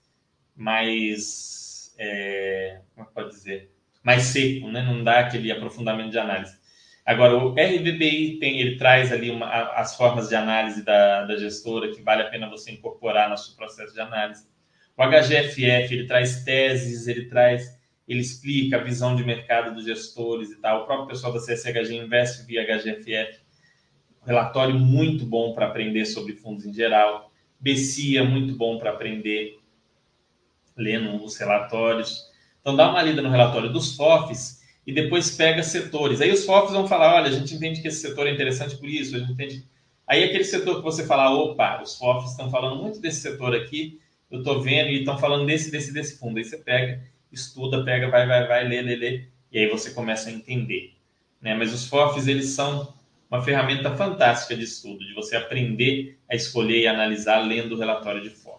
mais 0.56 1.92
é, 1.98 2.80
como 2.94 3.08
é 3.08 3.12
pode 3.12 3.30
dizer? 3.30 3.70
Mais 4.02 4.22
seco, 4.22 4.70
né? 4.70 4.80
não 4.82 5.02
dá 5.02 5.18
aquele 5.18 5.50
aprofundamento 5.50 6.12
de 6.12 6.18
análise. 6.18 6.56
Agora, 7.08 7.38
o 7.38 7.52
RVBI 7.52 8.36
tem, 8.38 8.60
ele 8.60 8.76
traz 8.76 9.10
ali 9.10 9.30
uma, 9.30 9.48
as 9.72 9.96
formas 9.96 10.28
de 10.28 10.34
análise 10.34 10.84
da, 10.84 11.24
da 11.24 11.38
gestora 11.38 11.90
que 11.90 12.02
vale 12.02 12.20
a 12.20 12.28
pena 12.28 12.50
você 12.50 12.70
incorporar 12.70 13.30
no 13.30 13.38
seu 13.38 13.56
processo 13.56 13.94
de 13.94 14.00
análise. 14.02 14.46
O 14.94 15.02
HGFF, 15.02 15.94
ele 15.94 16.06
traz 16.06 16.44
teses, 16.44 17.08
ele 17.08 17.24
traz, 17.24 17.80
ele 18.06 18.20
explica 18.20 18.76
a 18.76 18.84
visão 18.84 19.16
de 19.16 19.24
mercado 19.24 19.74
dos 19.74 19.86
gestores 19.86 20.50
e 20.50 20.60
tal. 20.60 20.82
O 20.82 20.84
próprio 20.84 21.06
pessoal 21.06 21.32
da 21.32 21.38
CSHG 21.38 21.96
investe 21.96 22.44
via 22.44 22.62
HGFF. 22.62 23.40
Relatório 24.26 24.78
muito 24.78 25.24
bom 25.24 25.54
para 25.54 25.68
aprender 25.68 26.04
sobre 26.04 26.34
fundos 26.34 26.66
em 26.66 26.74
geral. 26.74 27.32
BCIA, 27.58 28.22
muito 28.22 28.54
bom 28.54 28.78
para 28.78 28.90
aprender 28.90 29.58
lendo 30.76 31.24
os 31.24 31.38
relatórios. 31.38 32.26
Então, 32.60 32.76
dá 32.76 32.90
uma 32.90 33.00
lida 33.00 33.22
no 33.22 33.30
relatório 33.30 33.72
dos 33.72 33.96
FOFs 33.96 34.57
e 34.88 34.92
depois 34.92 35.30
pega 35.30 35.62
setores. 35.62 36.22
Aí 36.22 36.32
os 36.32 36.46
FOFs 36.46 36.72
vão 36.72 36.88
falar, 36.88 37.16
olha, 37.16 37.26
a 37.26 37.30
gente 37.30 37.54
entende 37.54 37.82
que 37.82 37.88
esse 37.88 38.00
setor 38.00 38.26
é 38.26 38.32
interessante 38.32 38.74
por 38.78 38.88
isso, 38.88 39.14
a 39.14 39.18
gente 39.18 39.32
entende... 39.32 39.62
Aí 40.06 40.24
aquele 40.24 40.44
setor 40.44 40.76
que 40.76 40.82
você 40.82 41.04
fala, 41.04 41.30
opa, 41.30 41.82
os 41.82 41.98
FOFs 41.98 42.30
estão 42.30 42.50
falando 42.50 42.82
muito 42.82 42.98
desse 42.98 43.20
setor 43.20 43.54
aqui, 43.54 44.00
eu 44.30 44.38
estou 44.38 44.62
vendo 44.62 44.88
e 44.88 45.00
estão 45.00 45.18
falando 45.18 45.44
desse, 45.44 45.70
desse, 45.70 45.92
desse 45.92 46.18
fundo. 46.18 46.38
Aí 46.38 46.44
você 46.44 46.56
pega, 46.56 47.02
estuda, 47.30 47.84
pega, 47.84 48.08
vai, 48.08 48.26
vai, 48.26 48.48
vai, 48.48 48.66
lê, 48.66 48.80
lê, 48.80 48.96
lê, 48.96 49.24
e 49.52 49.58
aí 49.58 49.68
você 49.68 49.90
começa 49.90 50.30
a 50.30 50.32
entender. 50.32 50.94
Né? 51.38 51.54
Mas 51.54 51.74
os 51.74 51.86
FOFs, 51.86 52.26
eles 52.26 52.46
são 52.46 52.90
uma 53.30 53.42
ferramenta 53.42 53.94
fantástica 53.94 54.56
de 54.56 54.64
estudo, 54.64 55.04
de 55.04 55.12
você 55.12 55.36
aprender 55.36 56.16
a 56.30 56.34
escolher 56.34 56.80
e 56.80 56.88
analisar 56.88 57.46
lendo 57.46 57.74
o 57.74 57.78
relatório 57.78 58.22
de 58.22 58.30
FOF. 58.30 58.57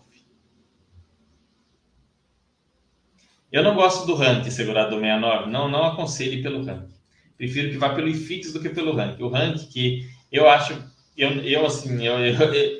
Eu 3.51 3.63
não 3.63 3.75
gosto 3.75 4.05
do 4.05 4.15
ranking 4.15 4.51
segurador 4.51 4.99
69, 4.99 5.49
não, 5.49 5.67
não 5.69 5.83
aconselhe 5.85 6.43
pelo 6.43 6.63
ranking. 6.63 6.93
Prefiro 7.37 7.71
que 7.71 7.77
vá 7.77 7.89
pelo 7.89 8.07
IFIX 8.07 8.53
do 8.53 8.61
que 8.61 8.69
pelo 8.69 8.93
ranking. 8.93 9.23
O 9.23 9.29
ranking 9.29 9.65
que 9.67 10.09
eu 10.31 10.47
acho, 10.47 10.73
eu, 11.17 11.31
eu 11.41 11.65
assim, 11.65 12.05
eu, 12.05 12.19
eu, 12.19 12.53
eu, 12.53 12.79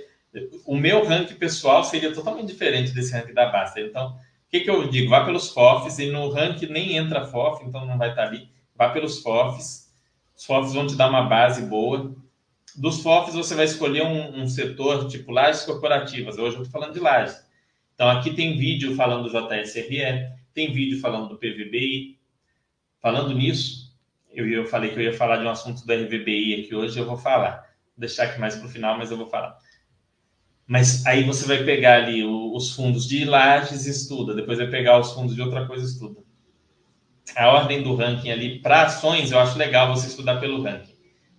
o 0.65 0.75
meu 0.75 1.05
ranking 1.05 1.35
pessoal 1.35 1.83
seria 1.83 2.13
totalmente 2.13 2.47
diferente 2.47 2.91
desse 2.91 3.13
ranking 3.13 3.33
da 3.33 3.49
Basta. 3.49 3.81
Então, 3.81 4.09
o 4.09 4.51
que, 4.51 4.59
que 4.59 4.69
eu 4.69 4.87
digo? 4.87 5.09
Vá 5.09 5.25
pelos 5.25 5.49
FOFs 5.49 5.97
e 5.99 6.11
no 6.11 6.29
ranking 6.29 6.67
nem 6.67 6.97
entra 6.97 7.25
FOF, 7.25 7.63
então 7.65 7.85
não 7.85 7.97
vai 7.97 8.09
estar 8.09 8.27
ali. 8.27 8.49
Vá 8.75 8.89
pelos 8.89 9.21
FOFs. 9.21 9.89
Os 10.35 10.45
FOFs 10.45 10.73
vão 10.73 10.85
te 10.85 10.95
dar 10.95 11.09
uma 11.09 11.23
base 11.23 11.63
boa. 11.63 12.15
Dos 12.75 13.01
FOFs 13.01 13.33
você 13.33 13.55
vai 13.55 13.65
escolher 13.65 14.03
um, 14.03 14.41
um 14.41 14.47
setor 14.47 15.07
tipo 15.07 15.31
lajes 15.31 15.63
corporativas. 15.63 16.37
Hoje 16.37 16.57
eu 16.57 16.63
estou 16.63 16.79
falando 16.79 16.93
de 16.93 16.99
lajes. 16.99 17.43
Então 17.95 18.09
aqui 18.09 18.33
tem 18.33 18.57
vídeo 18.57 18.95
falando 18.95 19.29
do 19.29 19.47
JSRE, 19.47 20.29
tem 20.59 20.73
vídeo 20.73 20.99
falando 20.99 21.29
do 21.29 21.37
PVBI. 21.37 22.19
Falando 23.01 23.33
nisso, 23.33 23.97
eu, 24.29 24.45
eu 24.49 24.65
falei 24.65 24.89
que 24.89 24.97
eu 24.97 25.03
ia 25.03 25.13
falar 25.13 25.37
de 25.37 25.45
um 25.45 25.49
assunto 25.49 25.85
do 25.85 25.93
RVBI 25.93 26.65
aqui 26.65 26.75
hoje, 26.75 26.99
eu 26.99 27.05
vou 27.05 27.17
falar. 27.17 27.61
Vou 27.95 27.99
deixar 27.99 28.23
aqui 28.23 28.39
mais 28.39 28.57
para 28.57 28.67
o 28.67 28.69
final, 28.69 28.97
mas 28.97 29.09
eu 29.09 29.15
vou 29.15 29.27
falar. 29.27 29.57
Mas 30.67 31.05
aí 31.05 31.23
você 31.23 31.47
vai 31.47 31.63
pegar 31.63 31.95
ali 31.95 32.25
os 32.25 32.75
fundos 32.75 33.07
de 33.07 33.23
lajes 33.23 33.87
e 33.87 33.89
estuda, 33.89 34.35
depois 34.35 34.57
vai 34.57 34.67
pegar 34.67 34.99
os 34.99 35.13
fundos 35.13 35.33
de 35.33 35.41
outra 35.41 35.65
coisa 35.65 35.85
e 35.85 35.87
estuda. 35.87 36.19
A 37.35 37.47
ordem 37.47 37.81
do 37.81 37.95
ranking 37.95 38.29
ali, 38.29 38.59
para 38.59 38.83
ações, 38.83 39.31
eu 39.31 39.39
acho 39.39 39.57
legal 39.57 39.87
você 39.95 40.07
estudar 40.07 40.41
pelo 40.41 40.61
ranking. 40.61 40.97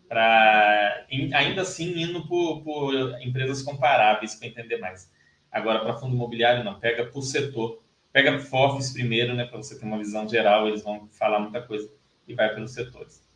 Pra, 0.09 1.05
ainda 1.35 1.63
assim, 1.63 2.01
indo 2.01 2.27
por, 2.27 2.63
por 2.63 2.95
empresas 3.21 3.63
comparáveis 3.63 4.35
para 4.35 4.49
entender 4.49 4.79
mais. 4.79 5.13
Agora, 5.53 5.81
para 5.81 5.99
fundo 5.99 6.15
imobiliário, 6.15 6.65
não. 6.65 6.81
Pega 6.81 7.05
por 7.05 7.23
setor 7.23 7.81
pega 8.13 8.39
FOFs 8.39 8.93
primeiro, 8.93 9.35
né, 9.35 9.45
para 9.45 9.59
você 9.59 9.79
ter 9.79 9.85
uma 9.85 9.99
visão 9.99 10.29
geral, 10.29 10.69
eles 10.69 10.83
vão 10.83 11.09
falar 11.09 11.39
muita 11.41 11.63
coisa 11.63 11.91
e 12.27 12.35
vai 12.35 12.53
pelos 12.55 12.73
setores. 12.73 13.29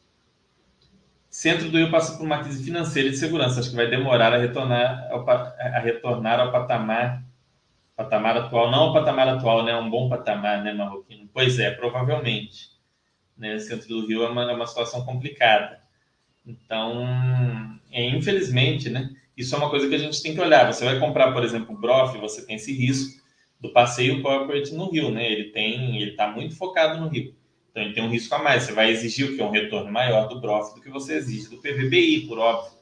Centro 1.29 1.69
do 1.69 1.79
Rio 1.79 1.91
passa 1.91 2.17
por 2.17 2.25
uma 2.25 2.43
crise 2.43 2.63
financeira 2.63 3.09
e 3.09 3.13
de 3.13 3.17
segurança, 3.17 3.61
acho 3.61 3.71
que 3.71 3.77
vai 3.77 3.89
demorar 3.89 4.33
a 4.33 4.39
retornar 4.39 5.09
ao, 5.11 5.29
a 5.29 5.79
retornar 5.81 6.41
ao 6.41 6.53
patamar, 6.53 7.25
patamar 7.97 8.37
atual, 8.37 8.71
não 8.71 8.85
ao 8.85 8.93
patamar 8.93 9.29
atual, 9.29 9.65
né, 9.65 9.77
um 9.77 9.91
bom 9.91 10.09
patamar, 10.09 10.63
né, 10.63 10.73
Marroquino? 10.73 11.29
Pois 11.33 11.59
é, 11.59 11.71
provavelmente. 11.71 12.73
Né? 13.37 13.59
Centro 13.59 13.89
do 13.89 14.07
Rio 14.07 14.23
é 14.23 14.29
uma, 14.29 14.51
é 14.51 14.55
uma 14.55 14.67
situação 14.67 15.05
complicada. 15.05 15.81
Então, 16.47 17.05
é, 17.91 18.07
infelizmente, 18.09 18.89
né? 18.91 19.11
Isso 19.37 19.55
é 19.55 19.59
uma 19.59 19.71
coisa 19.71 19.89
que 19.89 19.95
a 19.95 19.99
gente 19.99 20.23
tem 20.23 20.35
que 20.35 20.41
olhar. 20.41 20.73
Você 20.73 20.85
vai 20.85 21.01
comprar, 21.01 21.33
por 21.33 21.43
exemplo, 21.43 21.75
o 21.75 21.81
Brof, 21.81 22.17
você 22.19 22.47
tem 22.47 22.55
esse 22.55 22.73
risco 22.73 23.24
do 23.61 23.73
passeio 23.73 24.23
corporate 24.23 24.75
no 24.75 24.91
Rio, 24.91 25.11
né? 25.11 25.31
Ele 25.31 25.51
tem, 25.51 26.01
ele 26.01 26.11
está 26.11 26.29
muito 26.31 26.57
focado 26.57 27.01
no 27.01 27.09
Rio. 27.09 27.35
Então 27.71 27.83
ele 27.83 27.95
tem 27.95 28.05
um 28.05 28.11
risco 28.11 28.35
a 28.35 28.39
mais. 28.39 28.63
Você 28.63 28.73
vai 28.73 28.91
exigir 28.91 29.29
o 29.29 29.35
que 29.35 29.41
é 29.41 29.45
um 29.45 29.51
retorno 29.51 29.91
maior 29.91 30.29
do 30.29 30.41
Brof 30.41 30.75
do 30.75 30.81
que 30.81 30.91
você 30.91 31.15
exige 31.15 31.49
do 31.49 31.57
PVBI, 31.59 32.27
por 32.29 32.39
óbvio. 32.39 32.79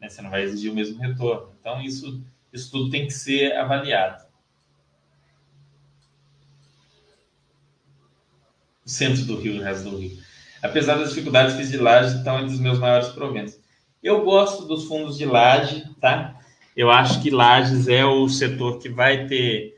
Né? 0.00 0.08
Você 0.08 0.22
não 0.22 0.30
vai 0.30 0.42
exigir 0.42 0.70
o 0.70 0.74
mesmo 0.74 1.00
retorno. 1.00 1.52
Então 1.60 1.80
isso, 1.82 2.22
isso 2.52 2.70
tudo 2.70 2.90
tem 2.90 3.06
que 3.06 3.12
ser 3.12 3.56
avaliado. 3.56 4.26
O 8.84 8.88
centro 8.88 9.24
do 9.24 9.36
Rio, 9.36 9.60
o 9.60 9.62
resto 9.62 9.90
do 9.90 9.98
Rio. 9.98 10.18
Apesar 10.62 10.96
das 10.96 11.10
dificuldades, 11.10 11.56
fiz 11.56 11.70
de 11.70 11.76
laje, 11.76 12.16
então 12.16 12.38
é 12.38 12.42
um 12.42 12.46
dos 12.46 12.58
meus 12.58 12.78
maiores 12.78 13.08
proventos. 13.08 13.58
Eu 14.02 14.24
gosto 14.24 14.64
dos 14.64 14.84
fundos 14.84 15.18
de 15.18 15.24
laje, 15.24 15.84
tá? 16.00 16.38
Eu 16.76 16.90
acho 16.90 17.20
que 17.20 17.30
lajes 17.30 17.88
é 17.88 18.04
o 18.04 18.28
setor 18.28 18.78
que 18.78 18.88
vai 18.88 19.26
ter, 19.26 19.77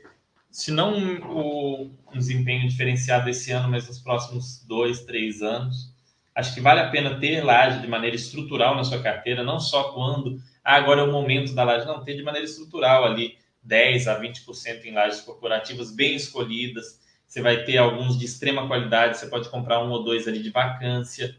se 0.51 0.69
não 0.71 0.93
o, 1.21 1.89
um 2.13 2.17
desempenho 2.17 2.67
diferenciado 2.67 3.29
esse 3.29 3.51
ano, 3.51 3.69
mas 3.69 3.87
nos 3.87 3.99
próximos 3.99 4.63
dois, 4.67 5.01
três 5.05 5.41
anos. 5.41 5.91
Acho 6.35 6.53
que 6.53 6.61
vale 6.61 6.81
a 6.81 6.89
pena 6.89 7.19
ter 7.19 7.43
laje 7.43 7.81
de 7.81 7.87
maneira 7.87 8.15
estrutural 8.15 8.75
na 8.75 8.83
sua 8.83 9.01
carteira, 9.01 9.43
não 9.43 9.59
só 9.59 9.91
quando 9.93 10.39
ah, 10.63 10.75
agora 10.75 11.01
é 11.01 11.03
o 11.03 11.11
momento 11.11 11.53
da 11.53 11.63
laje, 11.63 11.85
não, 11.85 12.03
ter 12.03 12.15
de 12.15 12.23
maneira 12.23 12.45
estrutural 12.45 13.05
ali 13.05 13.37
10 13.63 14.07
a 14.07 14.19
20% 14.19 14.85
em 14.85 14.93
lajes 14.93 15.21
corporativas 15.21 15.91
bem 15.91 16.15
escolhidas. 16.15 16.99
Você 17.25 17.41
vai 17.41 17.63
ter 17.63 17.77
alguns 17.77 18.19
de 18.19 18.25
extrema 18.25 18.67
qualidade, 18.67 19.17
você 19.17 19.27
pode 19.27 19.49
comprar 19.49 19.83
um 19.83 19.89
ou 19.89 20.03
dois 20.03 20.27
ali 20.27 20.41
de 20.43 20.49
vacância. 20.49 21.35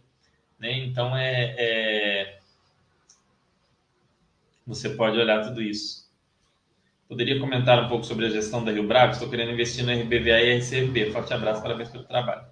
Né? 0.59 0.79
Então 0.79 1.17
é, 1.17 1.55
é 1.59 2.39
você 4.67 4.91
pode 4.91 5.19
olhar 5.19 5.45
tudo 5.45 5.61
isso. 5.61 6.02
Poderia 7.13 7.39
comentar 7.39 7.85
um 7.85 7.89
pouco 7.91 8.07
sobre 8.07 8.25
a 8.25 8.31
gestão 8.31 8.65
da 8.65 8.73
Rio 8.73 8.89
Bravo? 8.89 9.13
Estou 9.13 9.29
querendo 9.29 9.53
investir 9.53 9.85
no 9.85 9.93
RBVA 9.93 10.41
e 10.41 10.57
RCFB. 10.57 11.11
Forte 11.11 11.35
abraço, 11.35 11.61
parabéns 11.61 11.91
pelo 11.91 12.05
trabalho. 12.05 12.47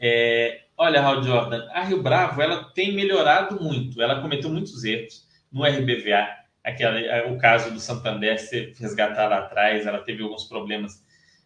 É, 0.00 0.62
olha, 0.78 1.02
Raul 1.02 1.22
Jordan, 1.22 1.68
a 1.70 1.82
Rio 1.82 2.02
Bravo 2.02 2.40
ela 2.40 2.64
tem 2.72 2.94
melhorado 2.94 3.62
muito. 3.62 4.00
Ela 4.00 4.22
cometeu 4.22 4.48
muitos 4.48 4.82
erros 4.82 5.28
no 5.52 5.62
RBVA. 5.62 6.26
Aquela, 6.64 6.98
é, 6.98 7.30
o 7.30 7.36
caso 7.36 7.70
do 7.70 7.78
Santander, 7.78 8.40
se 8.40 8.72
resgatar 8.80 9.28
lá 9.28 9.40
atrás, 9.40 9.86
ela 9.86 9.98
teve 9.98 10.22
alguns 10.22 10.44
problemas 10.44 11.04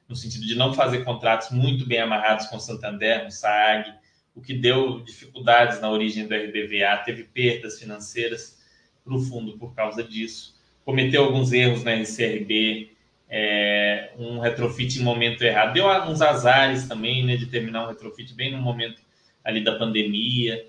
no 0.08 0.14
sentido 0.14 0.46
de 0.46 0.54
não 0.54 0.72
fazer 0.72 1.02
contratos 1.04 1.50
muito 1.50 1.84
bem 1.84 1.98
amarrados 1.98 2.46
com 2.46 2.58
o 2.58 2.60
Santander, 2.60 3.24
no 3.24 3.32
SAG, 3.32 3.92
o 4.36 4.40
que 4.40 4.54
deu 4.54 5.00
dificuldades 5.00 5.80
na 5.80 5.90
origem 5.90 6.28
do 6.28 6.34
RBVA, 6.36 6.96
teve 7.04 7.24
perdas 7.24 7.80
financeiras 7.80 8.56
para 9.04 9.16
o 9.16 9.20
fundo 9.20 9.58
por 9.58 9.74
causa 9.74 10.04
disso. 10.04 10.57
Cometeu 10.88 11.22
alguns 11.22 11.52
erros 11.52 11.84
na 11.84 11.92
RCRB, 11.92 12.92
é, 13.28 14.08
um 14.18 14.38
retrofit 14.38 14.98
em 14.98 15.02
momento 15.02 15.42
errado. 15.42 15.74
Deu 15.74 15.86
uns 15.86 16.22
azares 16.22 16.88
também, 16.88 17.26
né, 17.26 17.36
de 17.36 17.44
terminar 17.44 17.84
um 17.84 17.88
retrofit 17.88 18.32
bem 18.32 18.52
no 18.52 18.56
momento 18.56 19.02
ali 19.44 19.62
da 19.62 19.76
pandemia. 19.76 20.64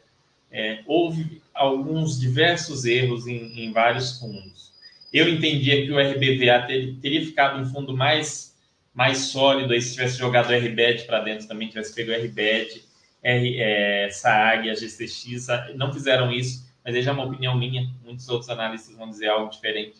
É, 0.52 0.80
houve 0.86 1.42
alguns 1.54 2.20
diversos 2.20 2.84
erros 2.84 3.28
em, 3.28 3.64
em, 3.64 3.72
vários 3.72 4.20
fundos. 4.20 4.74
Eu 5.14 5.30
entendia 5.30 5.86
que 5.86 5.90
o 5.90 5.98
RBVA 5.98 6.68
ter, 6.68 6.98
teria 7.02 7.24
ficado 7.24 7.58
um 7.58 7.66
fundo 7.66 7.96
mais, 7.96 8.54
mais 8.94 9.20
sólido 9.20 9.72
aí 9.72 9.82
se 9.82 9.94
tivesse 9.94 10.18
jogado 10.18 10.50
o 10.50 10.54
RBED 10.54 11.06
para 11.06 11.22
dentro 11.22 11.48
também, 11.48 11.70
tivesse 11.70 11.96
pego 11.96 12.12
o 12.12 12.14
RBED, 12.14 12.84
R, 13.24 13.58
é, 13.58 14.10
SAAG, 14.12 14.70
a 14.70 14.74
GCX, 14.74 15.48
não 15.78 15.94
fizeram 15.94 16.30
isso 16.30 16.68
mas 16.84 16.96
aí 16.96 17.02
já 17.02 17.12
é 17.12 17.14
uma 17.14 17.26
opinião 17.26 17.56
minha, 17.56 17.88
muitos 18.04 18.28
outros 18.30 18.50
analistas 18.50 18.96
vão 18.96 19.10
dizer 19.10 19.28
algo 19.28 19.52
diferente. 19.52 20.00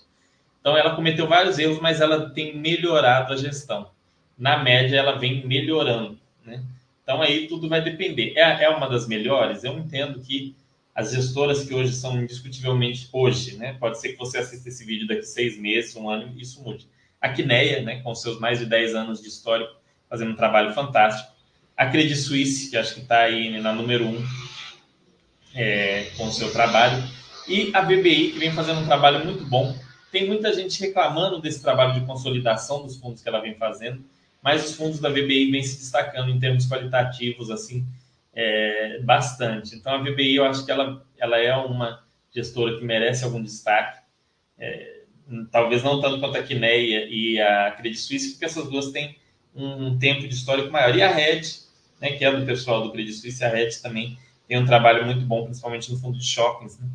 Então, 0.60 0.78
ela 0.78 0.96
cometeu 0.96 1.28
vários 1.28 1.58
erros, 1.58 1.80
mas 1.80 2.02
ela 2.02 2.30
tem 2.30 2.58
melhorado 2.58 3.34
a 3.34 3.38
gestão. 3.38 3.90
Na 4.38 4.62
média, 4.62 4.98
ela 4.98 5.18
vem 5.18 5.46
melhorando. 5.46 6.18
Né? 6.46 6.64
Então, 7.04 7.22
aí 7.22 7.48
tudo 7.48 7.68
vai 7.68 7.82
depender. 7.82 8.34
É, 8.36 8.66
é 8.66 8.70
uma 8.70 8.88
das 8.88 9.08
melhores? 9.08 9.64
Eu 9.64 9.78
entendo 9.78 10.20
que 10.20 10.56
as 11.00 11.12
gestoras 11.12 11.64
que 11.64 11.74
hoje 11.74 11.94
são 11.94 12.22
indiscutivelmente 12.22 13.08
hoje, 13.14 13.56
né? 13.56 13.74
Pode 13.80 14.00
ser 14.02 14.10
que 14.10 14.18
você 14.18 14.38
assista 14.38 14.68
esse 14.68 14.84
vídeo 14.84 15.08
daqui 15.08 15.24
seis 15.24 15.58
meses, 15.58 15.96
um 15.96 16.10
ano, 16.10 16.34
isso 16.38 16.62
mude. 16.62 16.88
A 17.22 17.30
Quineia, 17.30 17.82
né, 17.82 18.02
com 18.02 18.14
seus 18.14 18.38
mais 18.40 18.60
de 18.60 18.66
10 18.66 18.96
anos 18.96 19.22
de 19.22 19.30
histórico, 19.30 19.74
fazendo 20.10 20.32
um 20.32 20.36
trabalho 20.36 20.74
fantástico. 20.74 21.32
A 21.76 21.86
Credit 21.86 22.18
Suisse, 22.18 22.70
que 22.70 22.76
acho 22.76 22.96
que 22.96 23.00
está 23.02 23.20
aí 23.20 23.58
na 23.62 23.74
número 23.74 24.06
um, 24.06 24.26
é, 25.56 26.12
com 26.18 26.28
o 26.28 26.32
seu 26.32 26.52
trabalho. 26.52 27.02
E 27.48 27.72
a 27.74 27.82
BBI, 27.82 28.32
que 28.32 28.40
vem 28.40 28.52
fazendo 28.52 28.82
um 28.82 28.86
trabalho 28.86 29.24
muito 29.24 29.46
bom. 29.46 29.74
Tem 30.12 30.28
muita 30.28 30.54
gente 30.54 30.80
reclamando 30.80 31.40
desse 31.40 31.62
trabalho 31.62 31.94
de 31.94 32.06
consolidação 32.06 32.84
dos 32.84 32.98
fundos 32.98 33.22
que 33.22 33.30
ela 33.30 33.40
vem 33.40 33.56
fazendo, 33.56 34.04
mas 34.42 34.66
os 34.70 34.76
fundos 34.76 35.00
da 35.00 35.10
BBI 35.10 35.52
vêm 35.52 35.64
se 35.64 35.78
destacando 35.78 36.30
em 36.30 36.40
termos 36.40 36.68
qualitativos, 36.68 37.52
assim, 37.52 37.86
é, 38.34 39.00
bastante. 39.02 39.76
Então, 39.76 39.94
a 39.94 39.98
BBI, 39.98 40.36
eu 40.36 40.46
acho 40.46 40.66
que 40.66 40.72
ela, 40.72 41.06
ela 41.18 41.38
é 41.38 41.56
uma 41.56 42.04
gestora 42.34 42.78
que 42.78 42.84
merece 42.84 43.24
algum 43.24 43.44
destaque. 43.44 44.00
É, 44.58 45.00
talvez 45.52 45.84
não 45.84 46.02
tanto 46.02 46.20
quanto 46.20 46.38
a 46.38 46.44
Quineia 46.44 47.06
e 47.10 47.40
a 47.40 47.72
Credit 47.72 48.00
Suisse, 48.00 48.32
porque 48.32 48.46
essas 48.46 48.70
duas 48.70 48.92
têm 48.92 49.18
um 49.56 49.98
tempo 49.98 50.28
de 50.28 50.34
histórico 50.34 50.72
maior. 50.72 50.96
E 50.96 51.02
a 51.02 51.12
Red, 51.12 51.42
né, 52.00 52.12
que 52.12 52.24
é 52.24 52.32
do 52.32 52.46
pessoal 52.46 52.82
do 52.84 52.92
Credit 52.92 53.14
Suisse, 53.14 53.44
a 53.44 53.50
Red 53.50 53.72
também 53.82 54.18
tem 54.48 54.58
um 54.58 54.66
trabalho 54.66 55.06
muito 55.06 55.22
bom, 55.22 55.44
principalmente 55.44 55.92
no 55.92 56.00
fundo 56.00 56.18
de 56.18 56.26
shoppings. 56.26 56.80
Né? 56.80 56.88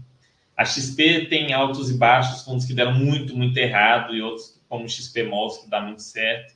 A 0.56 0.64
XP 0.64 1.26
tem 1.26 1.52
altos 1.52 1.90
e 1.90 1.98
baixos, 1.98 2.42
fundos 2.42 2.64
que 2.64 2.74
deram 2.74 2.94
muito, 2.94 3.36
muito 3.36 3.56
errado, 3.56 4.14
e 4.14 4.22
outros, 4.22 4.60
como 4.68 4.88
XP 4.88 5.24
Malls, 5.24 5.62
que 5.62 5.70
dá 5.70 5.80
muito 5.80 6.02
certo. 6.02 6.54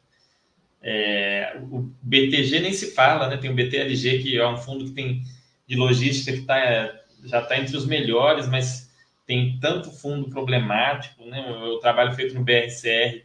É, 0.81 1.59
o 1.71 1.91
BTG 2.03 2.61
nem 2.61 2.73
se 2.73 2.95
fala, 2.95 3.29
né? 3.29 3.37
Tem 3.37 3.51
o 3.51 3.55
BTLG, 3.55 4.23
que 4.23 4.39
é 4.39 4.49
um 4.49 4.57
fundo 4.57 4.85
que 4.85 4.93
tem 4.93 5.23
de 5.67 5.77
logística 5.77 6.33
que 6.33 6.45
tá, 6.45 6.95
já 7.25 7.41
está 7.41 7.59
entre 7.59 7.77
os 7.77 7.87
melhores, 7.87 8.49
mas 8.49 8.89
tem 9.27 9.59
tanto 9.61 9.91
fundo 9.91 10.31
problemático, 10.31 11.25
né? 11.25 11.41
O, 11.51 11.75
o, 11.75 11.79
trabalho 11.81 12.15
feito 12.15 12.35
no 12.35 12.45
BRCR 12.45 13.23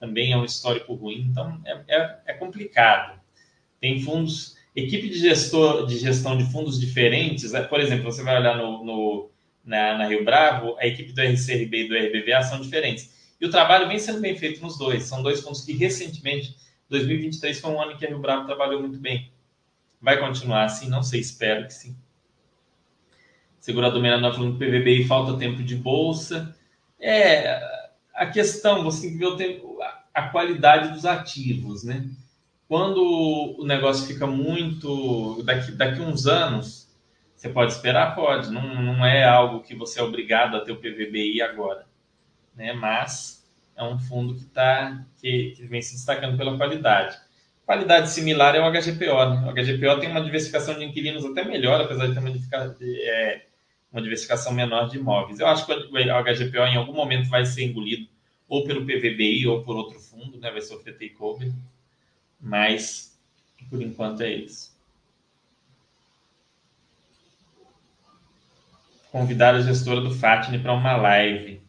também 0.00 0.32
é 0.32 0.36
um 0.36 0.44
histórico 0.44 0.94
ruim, 0.94 1.28
então 1.30 1.60
é, 1.64 1.80
é, 1.88 2.18
é 2.26 2.32
complicado. 2.32 3.20
Tem 3.80 4.00
fundos 4.00 4.56
equipe 4.74 5.08
de, 5.08 5.18
gestor, 5.18 5.86
de 5.86 5.98
gestão 5.98 6.36
de 6.36 6.44
fundos 6.50 6.80
diferentes, 6.80 7.52
né? 7.52 7.62
por 7.62 7.80
exemplo, 7.80 8.04
você 8.04 8.22
vai 8.22 8.38
olhar 8.38 8.56
no, 8.56 8.84
no 8.84 9.30
na, 9.64 9.98
na, 9.98 10.06
Rio 10.06 10.24
Bravo, 10.24 10.76
a 10.78 10.86
equipe 10.86 11.12
do 11.12 11.20
RCRB 11.20 11.84
e 11.84 11.88
do 11.88 11.96
RBVA 11.96 12.42
são 12.42 12.60
diferentes. 12.60 13.34
E 13.40 13.46
o 13.46 13.50
trabalho 13.50 13.88
vem 13.88 13.98
sendo 13.98 14.20
bem 14.20 14.36
feito 14.36 14.60
nos 14.60 14.78
dois. 14.78 15.04
São 15.04 15.22
dois 15.22 15.40
fundos 15.40 15.62
que 15.64 15.72
recentemente, 15.72 16.56
2023 16.90 17.60
foi 17.60 17.70
um 17.70 17.80
ano 17.80 17.96
que 17.96 18.04
a 18.04 18.08
Rio 18.08 18.18
Bravo 18.18 18.46
trabalhou 18.46 18.80
muito 18.80 18.98
bem. 18.98 19.32
Vai 20.00 20.18
continuar 20.18 20.64
assim? 20.64 20.88
Não 20.88 21.02
sei, 21.02 21.20
espero 21.20 21.66
que 21.66 21.72
sim. 21.72 21.96
Segurador 23.58 24.02
menor 24.02 24.34
falando 24.34 24.58
que 24.58 24.64
PVBI 24.64 25.06
falta 25.06 25.38
tempo 25.38 25.62
de 25.62 25.74
bolsa. 25.74 26.54
É, 27.00 27.58
a 28.14 28.26
questão, 28.26 28.84
você 28.84 29.02
tem 29.02 29.12
que 29.12 29.18
ver 29.18 29.26
o 29.26 29.36
tempo, 29.36 29.78
a 30.12 30.28
qualidade 30.28 30.92
dos 30.92 31.06
ativos, 31.06 31.82
né? 31.82 32.06
Quando 32.68 33.02
o 33.58 33.64
negócio 33.64 34.06
fica 34.06 34.26
muito. 34.26 35.42
Daqui, 35.44 35.72
daqui 35.72 36.00
uns 36.00 36.26
anos, 36.26 36.83
você 37.44 37.50
pode 37.50 37.72
esperar? 37.72 38.14
Pode. 38.14 38.50
Não, 38.50 38.82
não 38.82 39.04
é 39.04 39.22
algo 39.22 39.60
que 39.60 39.74
você 39.74 40.00
é 40.00 40.02
obrigado 40.02 40.56
a 40.56 40.60
ter 40.60 40.72
o 40.72 40.78
PVBI 40.78 41.42
agora. 41.42 41.86
Né? 42.56 42.72
Mas 42.72 43.46
é 43.76 43.84
um 43.84 43.98
fundo 43.98 44.34
que, 44.34 44.46
tá, 44.46 45.04
que, 45.20 45.50
que 45.50 45.66
vem 45.66 45.82
se 45.82 45.92
destacando 45.92 46.38
pela 46.38 46.56
qualidade. 46.56 47.18
Qualidade 47.66 48.10
similar 48.10 48.54
é 48.54 48.60
o 48.60 48.72
HGPO. 48.72 49.28
Né? 49.28 49.46
O 49.46 49.52
HGPO 49.52 50.00
tem 50.00 50.10
uma 50.10 50.22
diversificação 50.22 50.78
de 50.78 50.84
inquilinos 50.86 51.22
até 51.26 51.44
melhor, 51.44 51.82
apesar 51.82 52.06
de 52.06 52.14
ter 52.14 52.20
uma, 52.20 52.30
é, 52.80 53.46
uma 53.92 54.00
diversificação 54.00 54.54
menor 54.54 54.88
de 54.88 54.96
imóveis. 54.96 55.38
Eu 55.38 55.46
acho 55.46 55.66
que 55.66 55.72
o 55.72 56.24
HGPO 56.24 56.66
em 56.66 56.76
algum 56.76 56.94
momento 56.94 57.28
vai 57.28 57.44
ser 57.44 57.64
engolido 57.64 58.08
ou 58.48 58.64
pelo 58.64 58.86
PVBI 58.86 59.46
ou 59.48 59.62
por 59.62 59.76
outro 59.76 60.00
fundo, 60.00 60.38
né? 60.38 60.50
vai 60.50 60.62
sofrer 60.62 60.96
takeover. 60.96 61.52
Mas, 62.40 63.18
por 63.68 63.82
enquanto, 63.82 64.22
é 64.22 64.32
isso. 64.32 64.73
Convidar 69.14 69.54
a 69.54 69.60
gestora 69.60 70.00
do 70.00 70.10
Fatne 70.10 70.58
para 70.58 70.72
uma 70.72 70.96
live. 70.96 71.62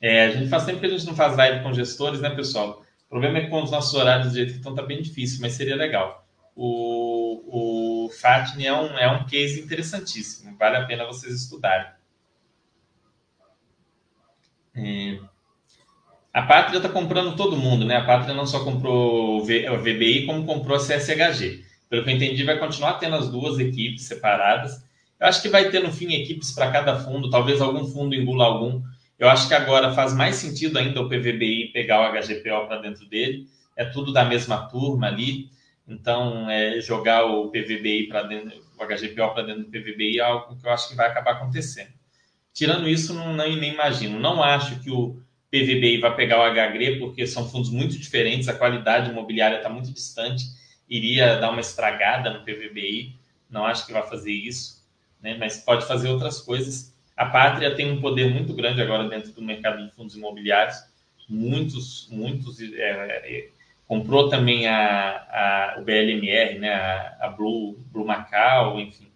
É, 0.00 0.24
a 0.24 0.30
gente 0.32 0.48
faz 0.48 0.64
tempo 0.64 0.80
que 0.80 0.86
a 0.86 0.88
gente 0.88 1.06
não 1.06 1.14
faz 1.14 1.36
live 1.36 1.62
com 1.62 1.72
gestores, 1.72 2.20
né, 2.20 2.28
pessoal? 2.30 2.82
O 3.06 3.08
problema 3.08 3.38
é 3.38 3.42
que 3.42 3.50
com 3.50 3.62
os 3.62 3.70
nossos 3.70 3.94
horários 3.94 4.30
do 4.30 4.34
jeito 4.34 4.50
que 4.50 4.58
estão, 4.58 4.74
tá 4.74 4.82
bem 4.82 5.00
difícil, 5.00 5.38
mas 5.40 5.52
seria 5.52 5.76
legal. 5.76 6.26
O, 6.56 8.06
o 8.06 8.10
Fatne 8.20 8.66
é 8.66 8.74
um, 8.74 8.98
é 8.98 9.08
um 9.12 9.24
case 9.26 9.60
interessantíssimo, 9.60 10.56
vale 10.56 10.76
a 10.78 10.86
pena 10.86 11.06
vocês 11.06 11.32
estudarem. 11.32 11.86
É, 14.74 15.20
a 16.32 16.42
Pátria 16.42 16.78
está 16.78 16.88
comprando 16.88 17.36
todo 17.36 17.56
mundo, 17.56 17.84
né? 17.84 17.94
A 17.94 18.04
Pátria 18.04 18.34
não 18.34 18.44
só 18.44 18.64
comprou 18.64 19.40
o 19.40 19.44
VBI, 19.44 20.26
como 20.26 20.44
comprou 20.44 20.76
a 20.76 20.80
CSHG. 20.80 21.64
Pelo 21.88 22.02
que 22.02 22.10
eu 22.10 22.16
entendi, 22.16 22.42
vai 22.42 22.58
continuar 22.58 22.94
tendo 22.94 23.14
as 23.14 23.30
duas 23.30 23.60
equipes 23.60 24.02
separadas. 24.02 24.89
Eu 25.20 25.26
acho 25.26 25.42
que 25.42 25.48
vai 25.48 25.70
ter, 25.70 25.82
no 25.82 25.92
fim, 25.92 26.14
equipes 26.14 26.50
para 26.50 26.70
cada 26.70 26.98
fundo, 26.98 27.28
talvez 27.28 27.60
algum 27.60 27.84
fundo 27.84 28.14
engula 28.14 28.46
algum. 28.46 28.82
Eu 29.18 29.28
acho 29.28 29.46
que 29.46 29.54
agora 29.54 29.92
faz 29.92 30.14
mais 30.14 30.36
sentido 30.36 30.78
ainda 30.78 31.02
o 31.02 31.08
PVBI 31.08 31.72
pegar 31.74 32.00
o 32.00 32.12
HGPO 32.12 32.66
para 32.66 32.80
dentro 32.80 33.06
dele. 33.06 33.46
É 33.76 33.84
tudo 33.84 34.14
da 34.14 34.24
mesma 34.24 34.66
turma 34.68 35.08
ali. 35.08 35.50
Então, 35.86 36.48
é, 36.48 36.80
jogar 36.80 37.26
o 37.26 37.50
PVBI 37.50 38.08
para 38.08 38.22
dentro, 38.22 38.58
o 38.78 38.86
HGPO 38.86 39.34
para 39.34 39.42
dentro 39.42 39.64
do 39.64 39.70
PVBI 39.70 40.18
é 40.18 40.22
algo 40.22 40.56
que 40.56 40.66
eu 40.66 40.72
acho 40.72 40.88
que 40.88 40.96
vai 40.96 41.08
acabar 41.08 41.32
acontecendo. 41.32 41.90
Tirando 42.54 42.88
isso, 42.88 43.12
não, 43.12 43.34
nem, 43.34 43.62
imagino. 43.62 44.18
Não 44.18 44.42
acho 44.42 44.80
que 44.80 44.90
o 44.90 45.20
PVBI 45.50 45.98
vai 45.98 46.14
pegar 46.14 46.38
o 46.40 46.54
HGRE, 46.54 46.98
porque 46.98 47.26
são 47.26 47.48
fundos 47.48 47.70
muito 47.70 47.98
diferentes, 47.98 48.48
a 48.48 48.54
qualidade 48.54 49.10
imobiliária 49.10 49.56
está 49.56 49.68
muito 49.68 49.92
distante, 49.92 50.44
iria 50.88 51.36
dar 51.36 51.50
uma 51.50 51.60
estragada 51.60 52.30
no 52.30 52.44
PVBI, 52.44 53.16
não 53.50 53.66
acho 53.66 53.84
que 53.84 53.92
vai 53.92 54.08
fazer 54.08 54.32
isso, 54.32 54.79
né? 55.22 55.36
mas 55.38 55.58
pode 55.58 55.86
fazer 55.86 56.08
outras 56.08 56.40
coisas. 56.40 56.94
A 57.16 57.26
Pátria 57.26 57.74
tem 57.74 57.90
um 57.90 58.00
poder 58.00 58.32
muito 58.32 58.54
grande 58.54 58.80
agora 58.80 59.08
dentro 59.08 59.32
do 59.32 59.42
mercado 59.42 59.84
de 59.84 59.92
fundos 59.92 60.16
imobiliários, 60.16 60.76
muitos, 61.28 62.08
muitos, 62.10 62.60
é, 62.60 62.78
é, 62.78 63.48
comprou 63.86 64.28
também 64.28 64.66
a, 64.66 65.76
a, 65.76 65.76
o 65.80 65.84
BLMR, 65.84 66.58
né? 66.58 66.72
a, 66.72 67.16
a 67.20 67.28
Blue, 67.28 67.78
Blue 67.92 68.06
Macau, 68.06 68.80
enfim. 68.80 69.08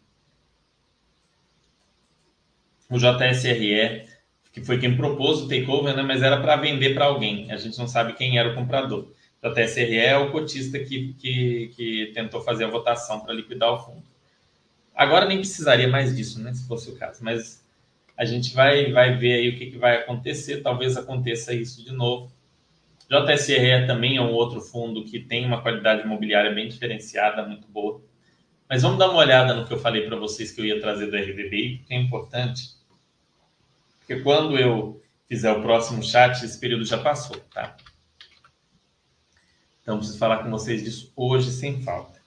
O 2.90 2.98
JSRE 2.98 4.14
que 4.55 4.62
foi 4.62 4.78
quem 4.78 4.96
propôs 4.96 5.40
o 5.40 5.48
takeover, 5.48 5.96
né? 5.96 6.02
mas 6.02 6.22
era 6.22 6.40
para 6.40 6.55
vender 6.55 6.94
para 6.94 7.07
alguém. 7.07 7.50
A 7.50 7.57
gente 7.57 7.76
não 7.76 7.88
sabe 7.88 8.12
quem 8.12 8.38
era 8.38 8.50
o 8.50 8.55
comprador. 8.55 9.12
O 9.42 9.50
TSRE 9.50 9.98
é 9.98 10.16
o 10.16 10.30
cotista 10.30 10.78
que, 10.78 11.12
que, 11.14 11.72
que 11.74 12.12
tentou 12.14 12.40
fazer 12.40 12.64
a 12.64 12.70
votação 12.70 13.18
para 13.18 13.34
liquidar 13.34 13.72
o 13.72 13.78
fundo. 13.78 14.05
Agora 14.95 15.26
nem 15.26 15.38
precisaria 15.38 15.88
mais 15.88 16.16
disso, 16.16 16.40
né? 16.40 16.53
Se 16.53 16.66
fosse 16.66 16.90
o 16.90 16.97
caso. 16.97 17.22
Mas 17.22 17.64
a 18.16 18.24
gente 18.24 18.55
vai, 18.55 18.92
vai 18.92 19.16
ver 19.16 19.34
aí 19.34 19.49
o 19.49 19.59
que, 19.59 19.72
que 19.72 19.78
vai 19.78 19.97
acontecer. 19.97 20.62
Talvez 20.62 20.97
aconteça 20.97 21.53
isso 21.53 21.84
de 21.84 21.92
novo. 21.92 22.32
JSRE 23.09 23.86
também 23.86 24.16
é 24.16 24.22
um 24.22 24.32
outro 24.32 24.61
fundo 24.61 25.05
que 25.05 25.20
tem 25.20 25.45
uma 25.45 25.61
qualidade 25.61 26.03
imobiliária 26.03 26.53
bem 26.53 26.68
diferenciada, 26.68 27.47
muito 27.47 27.68
boa. 27.68 28.01
Mas 28.68 28.82
vamos 28.82 28.99
dar 28.99 29.11
uma 29.11 29.18
olhada 29.18 29.53
no 29.53 29.66
que 29.66 29.72
eu 29.72 29.78
falei 29.78 30.07
para 30.07 30.16
vocês 30.16 30.51
que 30.51 30.61
eu 30.61 30.64
ia 30.64 30.80
trazer 30.80 31.11
do 31.11 31.16
RVBI, 31.16 31.82
que 31.86 31.92
é 31.92 31.99
importante 31.99 32.74
porque 34.07 34.20
quando 34.20 34.59
eu 34.59 35.03
fizer 35.26 35.51
o 35.51 35.62
próximo 35.62 36.03
chat, 36.03 36.45
esse 36.45 36.61
período 36.61 36.84
já 36.84 36.99
passou, 36.99 37.36
tá? 37.53 37.74
Então, 39.80 39.97
preciso 39.97 40.18
falar 40.18 40.42
com 40.42 40.51
vocês 40.51 40.84
disso 40.84 41.11
hoje 41.16 41.51
sem 41.51 41.82
falta. 41.82 42.20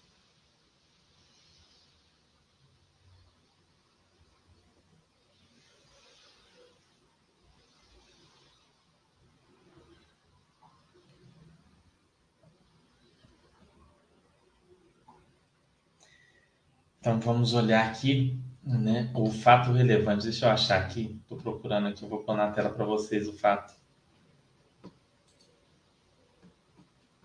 Então, 17.00 17.20
vamos 17.20 17.54
olhar 17.54 17.88
aqui 17.88 18.42
né? 18.68 19.10
O 19.14 19.32
fato 19.32 19.72
relevante, 19.72 20.24
deixa 20.24 20.46
eu 20.46 20.52
achar 20.52 20.82
aqui, 20.82 21.18
estou 21.22 21.38
procurando 21.38 21.88
aqui, 21.88 22.04
eu 22.04 22.10
vou 22.10 22.20
pôr 22.20 22.36
na 22.36 22.52
tela 22.52 22.70
para 22.70 22.84
vocês 22.84 23.28
o 23.28 23.34
fato. 23.34 23.74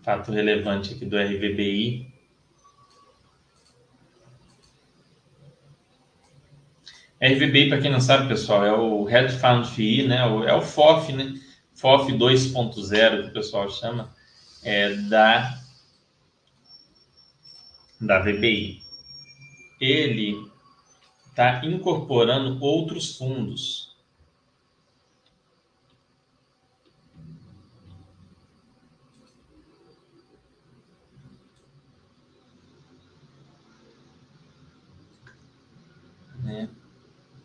Fato 0.01 0.31
relevante 0.31 0.93
aqui 0.93 1.05
do 1.05 1.17
RVBI. 1.17 2.13
RVBI, 7.21 7.69
para 7.69 7.81
quem 7.81 7.91
não 7.91 8.01
sabe, 8.01 8.27
pessoal, 8.27 8.65
é 8.65 8.73
o 8.73 9.03
Red 9.03 9.29
Fund 9.29 9.65
FI, 9.65 10.07
né? 10.07 10.17
É 10.47 10.53
o 10.53 10.61
FOF, 10.61 11.11
né? 11.13 11.33
FOF 11.73 12.11
2.0, 12.11 13.23
que 13.23 13.29
o 13.29 13.33
pessoal 13.33 13.69
chama, 13.69 14.13
é 14.61 14.93
da, 14.93 15.57
da 17.99 18.19
VBI. 18.19 18.82
Ele 19.83 20.49
está 21.27 21.65
incorporando 21.65 22.57
outros 22.63 23.17
fundos. 23.17 23.93
Né? 36.41 36.69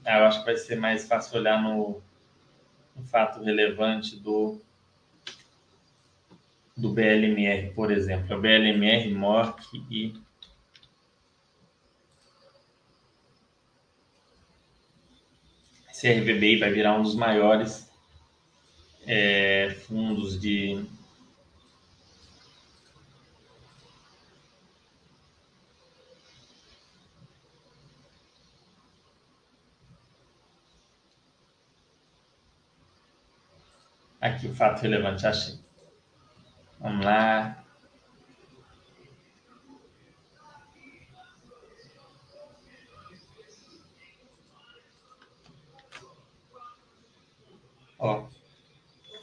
Ah, 0.05 0.18
eu 0.18 0.26
acho 0.26 0.39
que 0.39 0.45
vai 0.45 0.57
ser 0.57 0.76
mais 0.76 1.09
fácil 1.09 1.41
olhar 1.41 1.61
no, 1.61 2.01
no 2.95 3.03
fato 3.03 3.43
relevante 3.43 4.14
do 4.14 4.61
do 6.76 6.93
BLMR, 6.93 7.74
por 7.74 7.91
exemplo. 7.91 8.32
É 8.32 8.36
o 8.36 8.41
BLMR, 8.41 9.12
MORC 9.12 9.84
e 9.91 10.27
CRVBI 16.01 16.61
vai 16.61 16.70
virar 16.70 16.96
um 16.96 17.03
dos 17.03 17.16
maiores 17.16 17.90
é, 19.05 19.70
fundos 19.86 20.40
de 20.40 20.86
Aqui 34.20 34.49
o 34.49 34.55
fato 34.55 34.82
relevante, 34.82 35.26
achei. 35.26 35.59
Vamos 36.80 37.05
lá. 37.05 37.64
Ó, 47.99 48.28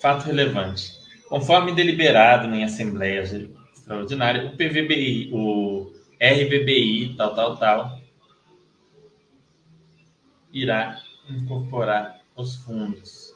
fato 0.01 0.25
relevante. 0.25 0.91
Conforme 1.29 1.73
deliberado 1.73 2.53
em 2.53 2.63
Assembleia 2.63 3.21
Extraordinária, 3.21 4.45
o 4.45 4.51
PVBI, 4.51 5.29
o 5.33 5.91
RVBI, 6.21 7.15
tal, 7.15 7.33
tal, 7.33 7.57
tal, 7.57 7.99
irá 10.51 11.01
incorporar 11.29 12.21
os 12.35 12.55
fundos. 12.57 13.33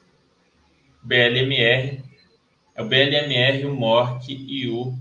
BLMR, 1.01 2.03
é 2.75 2.81
o 2.81 2.87
BLMR, 2.87 3.65
o 3.65 3.75
MORC 3.75 4.29
e 4.29 4.69
o. 4.69 4.93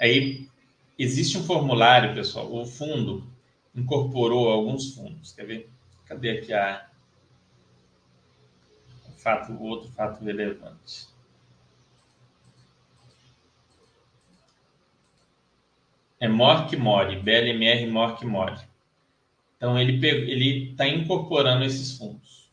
Aí 0.00 0.48
existe 0.98 1.36
um 1.36 1.44
formulário, 1.44 2.14
pessoal. 2.14 2.52
O 2.52 2.64
fundo 2.64 3.26
incorporou 3.74 4.48
alguns 4.48 4.94
fundos. 4.94 5.32
Quer 5.32 5.46
ver? 5.46 5.70
Cadê 6.06 6.30
aqui 6.30 6.52
a 6.52 6.88
fato, 9.24 9.58
outro 9.60 9.90
fato 9.92 10.22
relevante. 10.22 11.08
É 16.20 16.28
Mork 16.28 16.76
Mori, 16.76 17.16
BLMR 17.16 17.86
Mork 17.86 18.24
Mori. 18.24 18.60
Então 19.56 19.78
ele 19.78 20.70
está 20.70 20.86
incorporando 20.86 21.64
esses 21.64 21.96
fundos. 21.96 22.50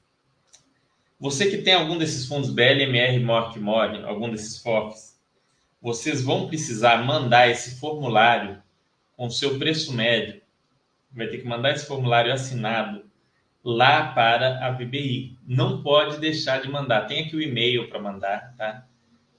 Você 1.20 1.52
que 1.52 1.58
tem 1.58 1.74
algum 1.74 1.98
desses 1.98 2.26
fundos 2.26 2.50
BLMR 2.50 3.20
Mork 3.20 3.60
Mori, 3.60 4.04
algum 4.06 4.32
desses 4.32 4.58
FOFs, 4.58 5.20
vocês 5.82 6.24
vão 6.24 6.48
precisar 6.48 7.04
mandar 7.06 7.50
esse 7.50 7.80
formulário 7.80 8.62
com 9.18 9.28
o 9.28 9.32
seu 9.32 9.60
preço 9.60 9.94
médio. 9.94 10.42
Vai 11.12 11.28
ter 11.28 11.40
que 11.40 11.48
mandar 11.48 11.72
esse 11.72 11.86
formulário 11.86 12.32
assinado 12.32 13.11
lá 13.64 14.12
para 14.14 14.66
a 14.66 14.72
VBI. 14.72 15.38
Não 15.48 15.82
pode 15.82 16.20
deixar 16.20 16.62
de 16.62 16.70
mandar. 16.70 17.06
Tem 17.08 17.26
aqui 17.26 17.36
o 17.36 17.42
e-mail 17.42 17.88
para 17.90 18.00
mandar, 18.00 18.54
tá? 18.58 18.86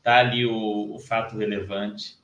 Tá 0.03 0.19
ali 0.19 0.47
o, 0.47 0.95
o 0.95 0.99
fato 0.99 1.37
relevante 1.37 2.17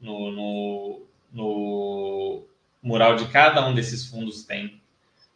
no, 0.00 0.30
no, 0.30 1.02
no, 1.32 2.46
mural 2.82 3.16
de 3.16 3.26
cada 3.28 3.66
um 3.66 3.74
desses 3.74 4.06
fundos 4.06 4.44
tem. 4.44 4.80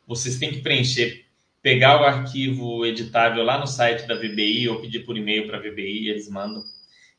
Vocês 0.06 0.38
têm 0.38 0.50
que 0.50 0.60
preencher, 0.60 1.24
pegar 1.62 2.00
o 2.00 2.04
arquivo 2.04 2.84
editável 2.84 3.42
lá 3.42 3.58
no 3.58 3.66
site 3.66 4.06
da 4.06 4.14
VBI 4.14 4.68
ou 4.68 4.80
pedir 4.80 5.00
por 5.00 5.16
e-mail 5.16 5.46
para 5.46 5.56
a 5.56 5.60
VBI, 5.60 6.08
eles 6.08 6.28
mandam. 6.28 6.62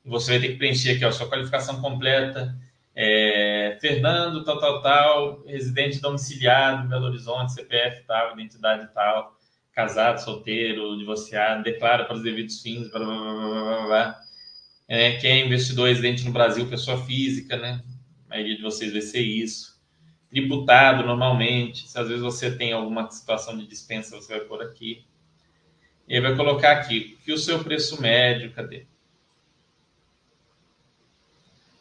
E 0.06 0.10
você 0.10 0.32
vai 0.32 0.40
ter 0.40 0.50
que 0.50 0.58
preencher 0.58 0.92
aqui 0.92 1.06
a 1.06 1.12
sua 1.12 1.28
qualificação 1.28 1.82
completa, 1.82 2.56
é, 2.96 3.78
Fernando, 3.80 4.44
tal, 4.44 4.60
tal, 4.60 4.82
tal, 4.82 5.44
residente 5.46 6.02
domiciliado 6.02 6.86
em 6.86 6.90
Belo 6.90 7.06
Horizonte, 7.06 7.54
CPF 7.54 8.04
tal, 8.06 8.34
identidade 8.34 8.90
tal, 8.94 9.38
casado, 9.74 10.20
solteiro, 10.20 10.98
divorciado, 10.98 11.64
declara 11.64 12.06
para 12.06 12.16
os 12.16 12.24
devidos 12.24 12.62
fins, 12.62 12.90
blá, 12.90 13.00
blá, 13.00 13.16
blá, 13.16 13.64
blá, 13.64 13.86
blá. 13.86 14.22
É, 14.88 15.18
quem 15.18 15.32
é 15.32 15.46
investidor 15.46 15.88
residente 15.88 16.26
no 16.26 16.32
Brasil, 16.32 16.68
pessoa 16.68 16.98
física, 17.06 17.56
né? 17.56 17.84
A 18.26 18.30
maioria 18.30 18.56
de 18.56 18.62
vocês 18.62 18.92
vai 18.92 19.02
ser 19.02 19.22
isso. 19.22 19.80
Tributado 20.30 21.06
normalmente. 21.06 21.88
Se 21.88 21.98
às 21.98 22.08
vezes 22.08 22.24
você 22.24 22.56
tem 22.56 22.74
alguma 22.74 23.10
situação 23.12 23.58
de 23.58 23.68
dispensa, 23.68 24.16
você 24.16 24.38
vai 24.38 24.48
pôr 24.48 24.62
aqui. 24.64 25.06
E 26.08 26.20
vai 26.20 26.36
colocar 26.36 26.72
aqui 26.72 27.20
que 27.24 27.32
o 27.32 27.38
seu 27.38 27.64
preço 27.64 28.02
médio, 28.02 28.52
cadê? 28.52 28.88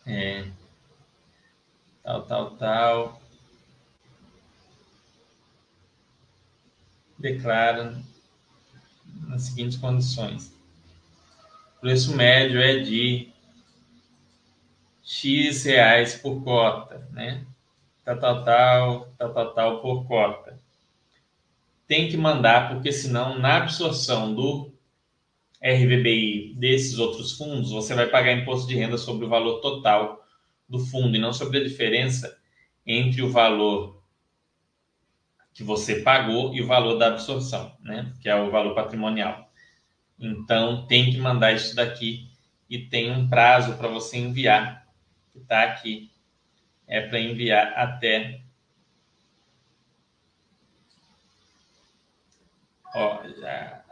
É, 0.07 0.45
tal, 2.09 2.23
tal, 2.23 2.51
tal. 2.53 3.21
Declara 7.19 8.01
nas 9.27 9.43
seguintes 9.43 9.77
condições. 9.77 10.57
O 11.77 11.81
preço 11.81 12.17
médio 12.17 12.61
é 12.61 12.79
de 12.79 13.29
X 15.03 15.65
reais 15.65 16.15
por 16.15 16.43
cota, 16.43 17.07
né? 17.13 17.45
Tal, 18.05 18.19
tal, 18.19 18.45
tal, 18.45 19.13
tal, 19.19 19.35
tal, 19.35 19.55
tal 19.55 19.83
por 19.83 20.07
cota. 20.07 20.59
Tem 21.87 22.09
que 22.09 22.17
mandar, 22.17 22.71
porque 22.71 22.91
senão, 22.91 23.39
na 23.39 23.59
absorção 23.59 24.35
do 24.35 24.73
RVBI 25.63 26.55
desses 26.55 26.99
outros 26.99 27.33
fundos, 27.33 27.71
você 27.71 27.95
vai 27.95 28.07
pagar 28.07 28.33
imposto 28.33 28.67
de 28.67 28.77
renda 28.77 28.97
sobre 28.97 29.27
o 29.27 29.29
valor 29.29 29.61
total 29.61 30.18
do 30.69 30.79
fundo 30.79 31.17
e 31.17 31.21
não 31.21 31.33
sobre 31.33 31.59
a 31.59 31.65
diferença 31.65 32.39
entre 32.87 33.23
o 33.23 33.31
valor 33.31 34.03
que 35.53 35.65
você 35.65 36.03
pagou 36.03 36.55
e 36.55 36.63
o 36.63 36.67
valor 36.67 36.99
da 36.99 37.09
absorção, 37.09 37.77
né? 37.81 38.13
Que 38.21 38.29
é 38.29 38.37
o 38.37 38.51
valor 38.51 38.75
patrimonial. 38.75 39.51
Então, 40.19 40.87
tem 40.87 41.11
que 41.11 41.19
mandar 41.19 41.53
isso 41.53 41.75
daqui 41.75 42.31
e 42.69 42.79
tem 42.79 43.11
um 43.11 43.29
prazo 43.29 43.77
para 43.77 43.89
você 43.89 44.19
enviar, 44.19 44.87
que 45.33 45.39
está 45.39 45.65
aqui. 45.65 46.11
É 46.87 47.01
para 47.01 47.21
enviar 47.21 47.73
até 47.77 48.41
Ó, 52.95 53.23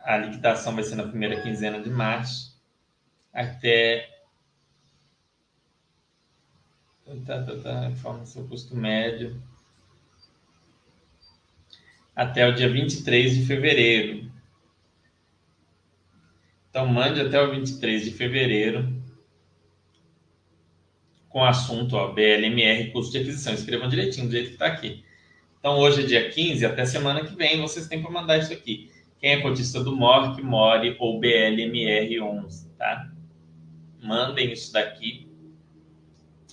a 0.03 0.17
liquidação 0.17 0.75
vai 0.75 0.83
ser 0.83 0.97
na 0.97 1.07
primeira 1.07 1.41
quinzena 1.41 1.81
de 1.81 1.91
março 1.91 2.61
até. 3.33 4.16
Tá, 7.25 7.41
tá, 7.41 7.57
tá, 7.57 7.87
informa 7.89 8.27
seu 8.27 8.49
custo 8.49 8.75
médio. 8.75 9.41
Até 12.17 12.49
o 12.49 12.53
dia 12.53 12.69
23 12.69 13.37
de 13.37 13.47
fevereiro. 13.47 14.29
Então, 16.69 16.87
mande 16.87 17.21
até 17.21 17.41
o 17.41 17.53
23 17.53 18.05
de 18.05 18.11
fevereiro 18.11 18.93
com 21.29 21.41
o 21.41 21.45
assunto 21.45 21.95
ó, 21.97 22.13
BLMR, 22.13 22.91
custo 22.91 23.13
de 23.13 23.19
aquisição. 23.19 23.55
Escrevam 23.55 23.89
direitinho, 23.89 24.27
do 24.27 24.33
jeito 24.33 24.49
que 24.49 24.55
está 24.55 24.67
aqui. 24.67 25.05
Então, 25.61 25.79
hoje 25.79 26.03
é 26.03 26.07
dia 26.07 26.29
15, 26.29 26.67
até 26.67 26.85
semana 26.85 27.25
que 27.25 27.37
vem 27.37 27.61
vocês 27.61 27.87
têm 27.87 28.03
para 28.03 28.11
mandar 28.11 28.39
isso 28.39 28.53
aqui. 28.53 28.91
Quem 29.21 29.31
é 29.31 29.41
cotista 29.41 29.83
do 29.83 29.95
MORC, 29.95 30.43
MORE 30.43 30.97
ou 30.99 31.21
BLMR11, 31.21 32.67
tá? 32.77 33.13
Mandem 34.03 34.53
isso 34.53 34.73
daqui. 34.73 35.26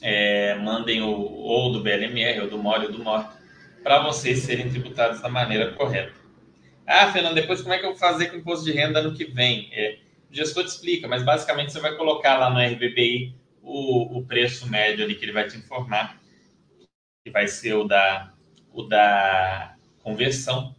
É, 0.06 0.56
mandem 0.56 1.02
o, 1.02 1.10
ou 1.10 1.72
do 1.72 1.82
BLMR, 1.82 2.42
ou 2.42 2.50
do 2.50 2.58
MORE 2.58 2.88
ou 2.88 2.92
do 2.92 3.02
MORC, 3.02 3.34
para 3.82 4.04
vocês 4.04 4.40
serem 4.40 4.70
tributados 4.70 5.22
da 5.22 5.30
maneira 5.30 5.72
correta. 5.72 6.14
Ah, 6.86 7.10
Fernando, 7.12 7.36
depois 7.36 7.62
como 7.62 7.74
é 7.74 7.78
que 7.78 7.86
eu 7.86 7.92
vou 7.92 7.98
fazer 7.98 8.28
com 8.28 8.36
o 8.36 8.40
imposto 8.40 8.66
de 8.66 8.74
renda 8.74 9.00
ano 9.00 9.16
que 9.16 9.24
vem? 9.24 9.70
É, 9.72 10.00
o 10.30 10.36
gestor 10.36 10.66
te 10.66 10.70
explica, 10.70 11.08
mas 11.08 11.24
basicamente 11.24 11.72
você 11.72 11.80
vai 11.80 11.96
colocar 11.96 12.38
lá 12.38 12.50
no 12.50 12.60
RBBI 12.60 13.34
o, 13.62 14.18
o 14.18 14.26
preço 14.26 14.70
médio 14.70 15.06
ali 15.06 15.16
que 15.16 15.24
ele 15.24 15.32
vai 15.32 15.48
te 15.48 15.58
informar, 15.58 16.20
que 17.24 17.32
vai 17.32 17.48
ser 17.48 17.74
o 17.76 17.86
da 17.86 18.34
o 18.74 18.84
da 18.84 19.76
conversão, 20.02 20.76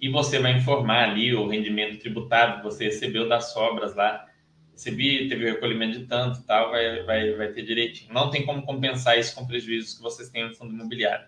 e 0.00 0.08
você 0.08 0.38
vai 0.38 0.52
informar 0.52 1.10
ali 1.10 1.34
o 1.34 1.48
rendimento 1.48 1.98
tributado 1.98 2.58
que 2.58 2.64
você 2.64 2.84
recebeu 2.84 3.28
das 3.28 3.52
sobras 3.52 3.94
lá. 3.94 4.26
Recebi, 4.74 5.28
teve 5.28 5.50
recolhimento 5.50 5.98
de 5.98 6.06
tanto 6.06 6.42
tal, 6.42 6.70
vai, 6.70 7.02
vai, 7.04 7.32
vai 7.32 7.48
ter 7.48 7.62
direitinho. 7.62 8.12
Não 8.12 8.30
tem 8.30 8.44
como 8.44 8.62
compensar 8.62 9.18
isso 9.18 9.34
com 9.34 9.46
prejuízos 9.46 9.94
que 9.94 10.02
vocês 10.02 10.28
têm 10.28 10.46
no 10.46 10.54
fundo 10.54 10.74
imobiliário. 10.74 11.26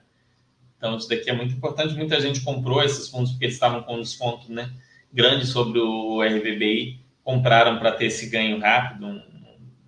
Então, 0.77 0.97
isso 0.97 1.09
daqui 1.09 1.31
é 1.31 1.33
muito 1.33 1.55
importante. 1.55 1.95
Muita 1.95 2.21
gente 2.21 2.43
comprou 2.43 2.83
esses 2.83 3.09
fundos 3.09 3.31
porque 3.31 3.47
eles 3.47 3.55
estavam 3.55 3.83
com 3.83 3.97
um 3.97 4.03
desconto 4.03 4.53
né, 4.53 4.71
grande 5.13 5.47
sobre 5.47 5.79
o 5.79 6.21
RVBI, 6.23 7.01
compraram 7.23 7.79
para 7.79 7.93
ter 7.93 8.07
esse 8.07 8.29
ganho 8.29 8.59
rápido, 8.59 9.23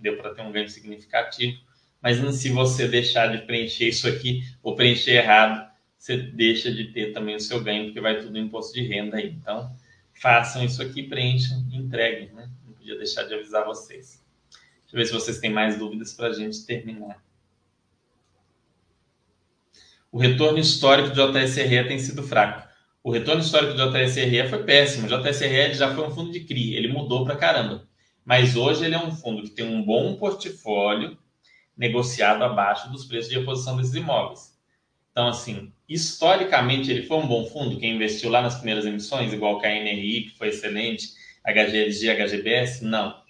deu 0.01 0.17
para 0.17 0.35
ter 0.35 0.43
um 0.43 0.51
ganho 0.51 0.69
significativo 0.69 1.59
mas 2.01 2.19
se 2.37 2.51
você 2.51 2.87
deixar 2.87 3.29
de 3.29 3.45
preencher 3.45 3.89
isso 3.89 4.09
aqui 4.09 4.43
ou 4.63 4.75
preencher 4.75 5.13
errado, 5.13 5.69
você 5.97 6.17
deixa 6.17 6.73
de 6.73 6.85
ter 6.93 7.13
também 7.13 7.35
o 7.35 7.41
seu 7.41 7.63
ganho, 7.63 7.87
porque 7.87 8.01
vai 8.01 8.21
tudo 8.21 8.33
no 8.33 8.39
imposto 8.39 8.73
de 8.73 8.87
renda 8.87 9.17
aí. 9.17 9.31
Então, 9.31 9.71
façam 10.15 10.65
isso 10.65 10.81
aqui, 10.81 11.03
preencham 11.03 11.67
e 11.71 11.77
entreguem, 11.77 12.33
né? 12.33 12.49
Podia 12.89 12.97
deixar 13.05 13.25
de 13.25 13.35
avisar 13.35 13.67
vocês. 13.67 14.25
Deixa 14.51 14.95
eu 14.95 14.97
ver 14.97 15.05
se 15.05 15.13
vocês 15.13 15.39
têm 15.39 15.53
mais 15.53 15.77
dúvidas 15.79 16.15
para 16.15 16.29
a 16.29 16.33
gente 16.33 16.65
terminar. 16.65 17.23
O 20.11 20.17
retorno 20.17 20.59
histórico 20.59 21.11
do 21.11 21.33
JSRE 21.33 21.87
tem 21.87 21.99
sido 21.99 22.23
fraco. 22.23 22.67
O 23.05 23.11
retorno 23.11 23.43
histórico 23.43 23.75
do 23.75 23.91
JSRE 23.93 24.49
foi 24.49 24.65
péssimo. 24.65 25.07
O 25.07 25.09
JSRE 25.11 25.75
já 25.75 25.95
foi 25.95 26.07
um 26.07 26.11
fundo 26.11 26.33
de 26.33 26.41
CRI, 26.41 26.77
ele 26.77 26.89
mudou 26.89 27.27
para 27.27 27.37
caramba. 27.37 27.87
Mas 28.25 28.57
hoje 28.57 28.87
ele 28.87 28.95
é 28.95 28.99
um 28.99 29.15
fundo 29.15 29.43
que 29.43 29.51
tem 29.51 29.67
um 29.67 29.85
bom 29.85 30.17
portfólio 30.17 31.19
negociado 31.77 32.43
abaixo 32.43 32.91
dos 32.91 33.05
preços 33.05 33.29
de 33.31 33.39
reposição 33.39 33.77
desses 33.77 33.95
imóveis. 33.95 34.59
Então, 35.13 35.29
assim, 35.29 35.71
historicamente 35.87 36.91
ele 36.91 37.03
foi 37.03 37.19
um 37.19 37.27
bom 37.27 37.45
fundo, 37.45 37.79
quem 37.79 37.97
investiu 37.97 38.31
lá 38.31 38.41
nas 38.41 38.55
primeiras 38.55 38.87
emissões, 38.87 39.31
igual 39.31 39.57
o 39.57 39.61
KNRI, 39.61 40.31
que 40.31 40.39
foi 40.39 40.49
excelente, 40.49 41.19
HGLG, 41.53 42.11
HGBS, 42.11 42.85
não. 42.85 43.23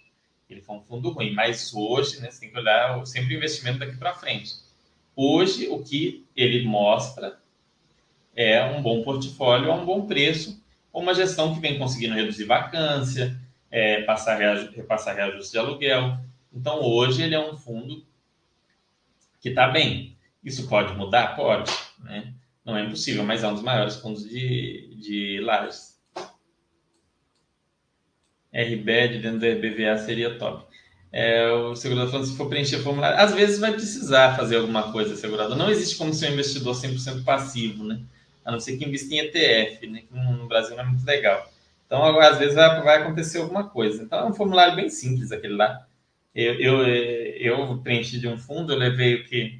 Ele 0.49 0.61
foi 0.61 0.77
um 0.77 0.81
fundo 0.81 1.11
ruim, 1.11 1.33
mas 1.33 1.73
hoje, 1.75 2.21
né, 2.21 2.31
você 2.31 2.41
tem 2.41 2.51
que 2.51 2.59
olhar 2.59 3.07
sempre 3.07 3.35
o 3.35 3.37
investimento 3.37 3.79
daqui 3.79 3.97
para 3.97 4.15
frente. 4.15 4.55
Hoje, 5.15 5.69
o 5.69 5.83
que 5.83 6.27
ele 6.35 6.65
mostra 6.65 7.39
é 8.35 8.65
um 8.65 8.81
bom 8.81 9.03
portfólio 9.03 9.71
a 9.71 9.75
um 9.75 9.85
bom 9.85 10.07
preço, 10.07 10.63
uma 10.93 11.15
gestão 11.15 11.55
que 11.55 11.61
vem 11.61 11.79
conseguindo 11.79 12.15
reduzir 12.15 12.45
vacância, 12.45 13.39
é, 13.71 14.03
passar, 14.03 14.39
repassar 14.75 15.17
reajuste 15.17 15.53
de 15.53 15.59
aluguel. 15.59 16.19
Então, 16.53 16.81
hoje 16.83 17.23
ele 17.23 17.35
é 17.35 17.41
um 17.41 17.57
fundo 17.57 18.05
que 19.41 19.51
está 19.51 19.69
bem. 19.69 20.17
Isso 20.43 20.69
pode 20.69 20.95
mudar? 20.95 21.37
Pode, 21.37 21.71
né? 22.01 22.33
Não 22.65 22.77
é 22.77 22.85
impossível, 22.85 23.25
mas 23.25 23.43
é 23.43 23.49
um 23.49 23.55
dos 23.55 23.63
maiores 23.63 23.97
fundos 23.97 24.29
de, 24.29 24.95
de 24.97 25.41
lares. 25.41 25.98
RBED 28.53 29.19
dentro 29.19 29.39
do 29.39 29.47
RBVA 29.47 29.99
seria 29.99 30.39
top. 30.39 30.67
É, 31.11 31.51
o 31.51 31.75
segurador 31.75 32.11
falando, 32.11 32.27
se 32.27 32.37
for 32.37 32.49
preencher 32.49 32.79
formulário, 32.79 33.19
às 33.19 33.35
vezes 33.35 33.59
vai 33.59 33.73
precisar 33.73 34.37
fazer 34.37 34.57
alguma 34.57 34.93
coisa, 34.93 35.17
segurador. 35.17 35.57
Não 35.57 35.71
existe 35.71 35.97
como 35.97 36.13
ser 36.13 36.31
um 36.31 36.33
investidor 36.35 36.75
100% 36.75 37.25
passivo, 37.25 37.85
né? 37.85 38.01
A 38.45 38.53
não 38.53 38.61
ser 38.61 38.77
que 38.77 38.85
invista 38.85 39.15
em 39.15 39.19
ETF, 39.19 39.87
né? 39.87 40.03
Que 40.03 40.15
no 40.15 40.47
Brasil 40.47 40.77
não 40.77 40.85
é 40.85 40.87
muito 40.87 41.05
legal. 41.07 41.51
Então, 41.87 42.19
às 42.21 42.39
vezes 42.39 42.55
vai, 42.55 42.83
vai 42.83 43.03
acontecer 43.03 43.39
alguma 43.39 43.69
coisa. 43.69 44.03
Então, 44.03 44.19
é 44.19 44.25
um 44.25 44.35
formulário 44.35 44.77
bem 44.77 44.91
simples 44.91 45.33
aquele 45.33 45.55
lá. 45.55 45.87
Eu, 46.35 46.55
eu, 46.61 46.87
eu 46.87 47.79
preenchi 47.79 48.21
de 48.21 48.29
um 48.29 48.37
fundo, 48.37 48.73
eu 48.73 48.79
levei 48.79 49.15
o 49.15 49.25
quê? 49.25 49.59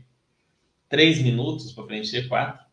Três 0.89 1.21
minutos 1.23 1.73
para 1.73 1.85
preencher 1.85 2.29
quatro. 2.29 2.65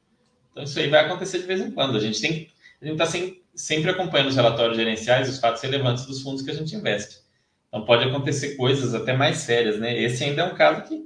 Então, 0.52 0.64
isso 0.64 0.78
aí 0.78 0.90
vai 0.90 1.06
acontecer 1.06 1.40
de 1.40 1.46
vez 1.46 1.62
em 1.62 1.72
quando. 1.72 1.98
A 1.98 2.00
gente 2.00 2.20
tem 2.22 2.50
a 2.82 2.86
gente 2.86 3.02
está 3.02 3.06
sempre, 3.06 3.42
sempre 3.56 3.90
acompanhando 3.90 4.30
os 4.30 4.36
relatórios 4.36 4.78
gerenciais, 4.78 5.30
os 5.30 5.40
fatos 5.40 5.62
relevantes 5.62 6.06
dos 6.06 6.22
fundos 6.22 6.42
que 6.42 6.52
a 6.52 6.54
gente 6.54 6.76
investe. 6.76 7.20
Então, 7.68 7.86
pode 7.86 8.04
acontecer 8.04 8.56
coisas 8.56 8.94
até 8.94 9.14
mais 9.14 9.38
sérias, 9.38 9.80
né? 9.80 9.98
Esse 9.98 10.24
ainda 10.24 10.44
é 10.44 10.46
um 10.46 10.56
caso 10.56 10.88
que 10.88 11.04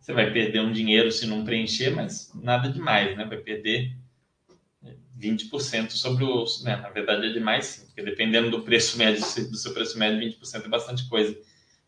você 0.00 0.12
vai 0.12 0.32
perder 0.32 0.60
um 0.60 0.72
dinheiro 0.72 1.12
se 1.12 1.26
não 1.26 1.44
preencher, 1.44 1.90
mas 1.90 2.30
nada 2.34 2.68
demais, 2.68 3.16
né? 3.16 3.24
Vai 3.24 3.38
perder 3.38 3.96
20% 5.18 5.90
sobre 5.90 6.24
o. 6.24 6.44
Né? 6.64 6.76
Na 6.76 6.90
verdade, 6.90 7.26
é 7.26 7.32
demais 7.32 7.66
sim, 7.66 7.86
porque 7.86 8.02
dependendo 8.02 8.50
do 8.50 8.62
preço 8.62 8.98
médio, 8.98 9.22
do 9.48 9.56
seu 9.56 9.72
preço 9.72 9.98
médio, 9.98 10.36
20% 10.38 10.64
é 10.64 10.68
bastante 10.68 11.08
coisa 11.08 11.38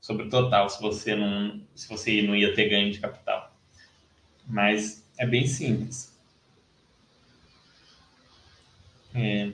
sobre 0.01 0.27
o 0.27 0.29
total, 0.29 0.69
se 0.69 0.81
você 0.81 1.17
não, 1.17 1.61
se 1.75 1.89
você 1.89 2.23
não 2.23 2.37
ia 2.37 2.55
ter 2.55 2.69
ganho 2.69 2.93
de 2.93 3.01
capital. 3.01 3.53
Mas 4.47 5.05
é 5.19 5.27
bem 5.27 5.47
simples. 5.47 6.13
É. 9.15 9.51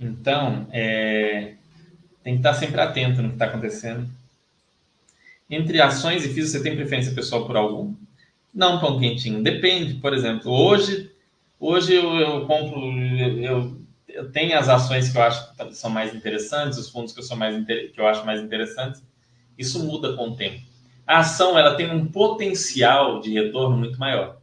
Então, 0.00 0.66
é, 0.72 1.54
tem 2.24 2.34
que 2.34 2.40
estar 2.40 2.54
sempre 2.54 2.80
atento 2.80 3.20
no 3.22 3.28
que 3.28 3.34
está 3.34 3.44
acontecendo. 3.44 4.08
Entre 5.48 5.80
ações 5.80 6.24
e 6.24 6.32
FIIs, 6.32 6.50
você 6.50 6.62
tem 6.62 6.74
preferência 6.74 7.12
pessoal 7.12 7.46
por 7.46 7.56
algum? 7.56 7.94
Não, 8.54 8.80
pão 8.80 8.98
quentinho. 8.98 9.42
Depende. 9.42 9.94
Por 9.94 10.14
exemplo, 10.14 10.50
hoje 10.50 11.10
Hoje 11.60 11.94
eu, 11.94 12.14
eu 12.14 12.46
compro, 12.46 12.80
eu, 13.38 13.78
eu 14.08 14.32
tenho 14.32 14.58
as 14.58 14.66
ações 14.66 15.12
que 15.12 15.18
eu 15.18 15.22
acho 15.22 15.54
que 15.54 15.74
são 15.74 15.90
mais 15.90 16.14
interessantes, 16.14 16.78
os 16.78 16.88
fundos 16.88 17.12
que 17.12 17.20
eu, 17.20 17.22
sou 17.22 17.36
mais, 17.36 17.54
que 17.66 17.92
eu 18.00 18.06
acho 18.06 18.24
mais 18.24 18.40
interessantes. 18.40 19.04
Isso 19.58 19.84
muda 19.84 20.16
com 20.16 20.30
o 20.30 20.36
tempo. 20.36 20.64
A 21.06 21.18
ação 21.18 21.58
ela 21.58 21.74
tem 21.74 21.90
um 21.90 22.06
potencial 22.06 23.20
de 23.20 23.34
retorno 23.34 23.76
muito 23.76 24.00
maior. 24.00 24.40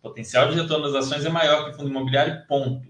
O 0.00 0.08
potencial 0.10 0.50
de 0.50 0.54
retorno 0.54 0.84
das 0.84 1.06
ações 1.06 1.24
é 1.24 1.30
maior 1.30 1.64
que 1.64 1.70
o 1.70 1.74
fundo 1.74 1.88
imobiliário, 1.88 2.46
ponto. 2.46 2.86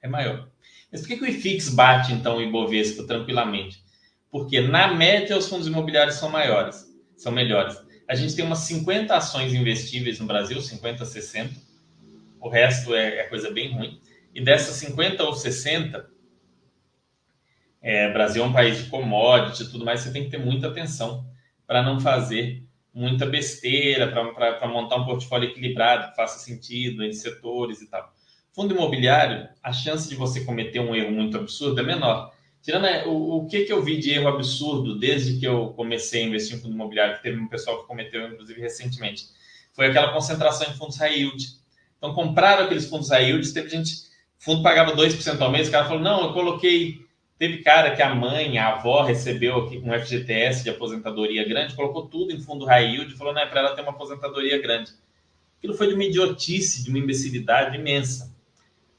É 0.00 0.08
maior. 0.08 0.48
Mas 0.94 1.00
por 1.00 1.08
que, 1.08 1.16
que 1.16 1.24
o 1.24 1.28
IFIX 1.28 1.70
bate, 1.70 2.12
então, 2.12 2.36
o 2.36 2.40
Ibovespa 2.40 3.02
tranquilamente? 3.02 3.82
Porque, 4.30 4.60
na 4.60 4.94
média, 4.94 5.36
os 5.36 5.48
fundos 5.48 5.66
imobiliários 5.66 6.14
são 6.14 6.30
maiores, 6.30 6.86
são 7.16 7.32
melhores. 7.32 7.76
A 8.08 8.14
gente 8.14 8.36
tem 8.36 8.44
umas 8.44 8.60
50 8.60 9.12
ações 9.12 9.52
investíveis 9.52 10.20
no 10.20 10.26
Brasil, 10.26 10.60
50, 10.60 11.04
60. 11.04 11.52
O 12.40 12.48
resto 12.48 12.94
é, 12.94 13.18
é 13.18 13.24
coisa 13.24 13.50
bem 13.50 13.72
ruim. 13.72 14.00
E 14.32 14.40
dessas 14.40 14.76
50 14.76 15.24
ou 15.24 15.34
60, 15.34 16.08
é, 17.82 18.12
Brasil 18.12 18.44
é 18.44 18.46
um 18.46 18.52
país 18.52 18.78
de 18.78 18.88
commodity 18.88 19.64
e 19.64 19.70
tudo 19.70 19.84
mais, 19.84 19.98
você 19.98 20.12
tem 20.12 20.22
que 20.22 20.30
ter 20.30 20.38
muita 20.38 20.68
atenção 20.68 21.26
para 21.66 21.82
não 21.82 21.98
fazer 21.98 22.62
muita 22.94 23.26
besteira, 23.26 24.12
para 24.12 24.68
montar 24.68 24.94
um 24.94 25.04
portfólio 25.04 25.48
equilibrado, 25.48 26.10
que 26.10 26.16
faça 26.16 26.38
sentido 26.38 27.02
em 27.02 27.12
setores 27.12 27.82
e 27.82 27.90
tal. 27.90 28.13
Fundo 28.54 28.74
imobiliário, 28.74 29.48
a 29.62 29.72
chance 29.72 30.08
de 30.08 30.14
você 30.14 30.44
cometer 30.44 30.80
um 30.80 30.94
erro 30.94 31.10
muito 31.10 31.36
absurdo 31.36 31.80
é 31.80 31.82
menor. 31.82 32.32
Tirando 32.62 32.86
é, 32.86 33.06
o, 33.06 33.38
o 33.38 33.46
que, 33.46 33.64
que 33.64 33.72
eu 33.72 33.82
vi 33.82 33.98
de 33.98 34.12
erro 34.12 34.28
absurdo 34.28 34.98
desde 34.98 35.38
que 35.38 35.44
eu 35.44 35.74
comecei 35.74 36.22
a 36.22 36.26
investir 36.26 36.56
em 36.56 36.60
fundo 36.60 36.74
imobiliário, 36.74 37.16
que 37.16 37.22
teve 37.22 37.38
um 37.38 37.48
pessoal 37.48 37.80
que 37.80 37.88
cometeu, 37.88 38.26
inclusive, 38.26 38.60
recentemente, 38.60 39.24
foi 39.72 39.86
aquela 39.86 40.12
concentração 40.12 40.70
em 40.70 40.76
fundos 40.76 40.96
high 40.96 41.18
yield. 41.18 41.44
Então, 41.98 42.14
compraram 42.14 42.64
aqueles 42.64 42.88
fundos 42.88 43.10
high 43.10 43.24
yield, 43.24 43.52
teve 43.52 43.68
gente, 43.68 43.92
o 44.40 44.44
fundo 44.44 44.62
pagava 44.62 44.94
2% 44.94 45.40
ao 45.40 45.50
mês, 45.50 45.68
o 45.68 45.70
cara 45.72 45.86
falou, 45.86 46.02
não, 46.02 46.28
eu 46.28 46.32
coloquei 46.32 47.04
Teve 47.36 47.62
cara 47.62 47.96
que 47.96 48.00
a 48.00 48.14
mãe, 48.14 48.58
a 48.58 48.74
avó 48.74 49.02
recebeu 49.02 49.58
aqui 49.58 49.78
um 49.78 49.92
FGTS 49.92 50.62
de 50.62 50.70
aposentadoria 50.70 51.46
grande, 51.46 51.74
colocou 51.74 52.06
tudo 52.06 52.32
em 52.32 52.40
fundo 52.40 52.64
high 52.64 52.86
yield 52.86 53.12
e 53.12 53.16
falou, 53.16 53.34
não, 53.34 53.42
é 53.42 53.46
para 53.46 53.60
ela 53.60 53.74
ter 53.74 53.82
uma 53.82 53.90
aposentadoria 53.90 54.56
grande. 54.62 54.92
Aquilo 55.58 55.74
foi 55.74 55.88
de 55.88 55.94
uma 55.94 56.04
idiotice, 56.04 56.84
de 56.84 56.90
uma 56.90 56.98
imbecilidade 56.98 57.76
imensa. 57.76 58.33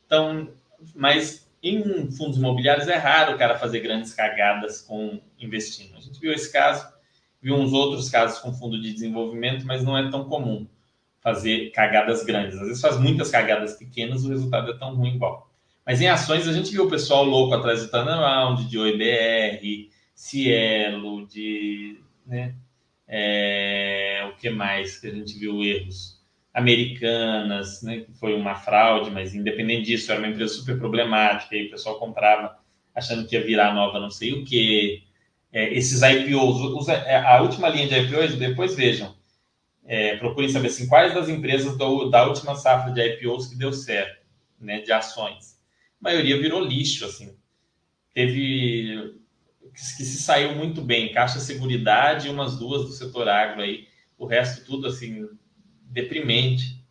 Então, 0.06 0.50
mas 0.94 1.50
em 1.62 2.12
fundos 2.12 2.38
imobiliários 2.38 2.88
é 2.88 2.96
raro 2.96 3.34
o 3.34 3.38
cara 3.38 3.58
fazer 3.58 3.80
grandes 3.80 4.14
cagadas 4.14 4.82
com 4.82 5.20
investindo. 5.40 5.96
A 5.98 6.00
gente 6.00 6.20
viu 6.20 6.32
esse 6.32 6.52
caso, 6.52 6.88
viu 7.42 7.56
uns 7.56 7.74
outros 7.74 8.10
casos 8.10 8.40
com 8.40 8.54
fundo 8.54 8.80
de 8.80 8.94
desenvolvimento, 8.94 9.66
mas 9.66 9.84
não 9.84 9.98
é 9.98 10.10
tão 10.10 10.26
comum 10.26 10.68
fazer 11.22 11.72
cagadas 11.72 12.24
grandes. 12.24 12.56
Às 12.58 12.68
vezes 12.68 12.82
faz 12.82 13.00
muitas 13.00 13.32
cagadas 13.32 13.74
pequenas, 13.78 14.24
o 14.24 14.30
resultado 14.30 14.72
é 14.72 14.78
tão 14.78 14.96
ruim 14.96 15.16
igual. 15.16 15.50
Mas 15.84 16.00
em 16.02 16.08
ações 16.08 16.48
a 16.48 16.54
gente 16.54 16.72
viu 16.72 16.86
o 16.86 16.90
pessoal 16.90 17.24
louco 17.24 17.56
atrás 17.56 17.82
do 17.82 17.90
turnaround, 17.90 18.68
de 18.68 18.78
OIBR, 18.78 19.90
Cielo, 20.14 21.28
de. 21.28 22.00
Né, 22.26 22.56
é, 23.08 24.28
o 24.32 24.36
que 24.38 24.50
mais 24.50 25.00
que 25.00 25.08
a 25.08 25.12
gente 25.12 25.38
viu 25.38 25.64
erros? 25.64 26.15
Americanas, 26.56 27.84
né, 27.84 28.00
que 28.00 28.12
foi 28.14 28.34
uma 28.34 28.56
fraude, 28.56 29.12
mas 29.12 29.36
independente 29.36 29.86
disso, 29.86 30.12
era 30.12 30.20
uma 30.20 30.30
empresa 30.30 30.54
super 30.54 30.78
problemática, 30.78 31.56
e 31.56 31.68
o 31.68 31.70
pessoal 31.70 32.00
comprava 32.00 32.58
achando 32.96 33.28
que 33.28 33.36
ia 33.36 33.44
virar 33.44 33.74
nova 33.74 34.00
não 34.00 34.10
sei 34.10 34.34
o 34.34 34.46
que. 34.46 35.04
É, 35.52 35.74
esses 35.74 36.02
IPOs, 36.02 36.62
os, 36.62 36.90
é, 36.90 37.18
a 37.18 37.42
última 37.42 37.70
linha 37.70 37.88
de 37.88 38.00
IPOs, 38.00 38.36
depois 38.36 38.76
vejam, 38.76 39.16
é, 39.86 40.16
procurem 40.18 40.50
saber 40.50 40.68
assim, 40.68 40.88
quais 40.88 41.14
das 41.14 41.30
empresas 41.30 41.78
do, 41.78 42.10
da 42.10 42.26
última 42.28 42.56
safra 42.56 42.92
de 42.92 43.02
IPOs 43.02 43.48
que 43.48 43.58
deu 43.58 43.72
certo, 43.72 44.26
né, 44.60 44.82
de 44.82 44.92
ações 44.92 45.56
maioria 46.06 46.40
virou 46.40 46.64
lixo, 46.64 47.04
assim. 47.06 47.36
Teve 48.14 49.16
que 49.74 49.82
se 49.82 50.22
saiu 50.22 50.56
muito 50.56 50.82
bem, 50.82 51.12
Caixa 51.12 51.40
Seguridade 51.40 52.28
e 52.28 52.32
umas 52.32 52.58
duas 52.58 52.84
do 52.84 52.92
setor 52.92 53.28
agro 53.28 53.62
aí, 53.62 53.88
o 54.18 54.26
resto 54.26 54.64
tudo 54.64 54.88
assim 54.88 55.28
deprimente. 55.96 56.84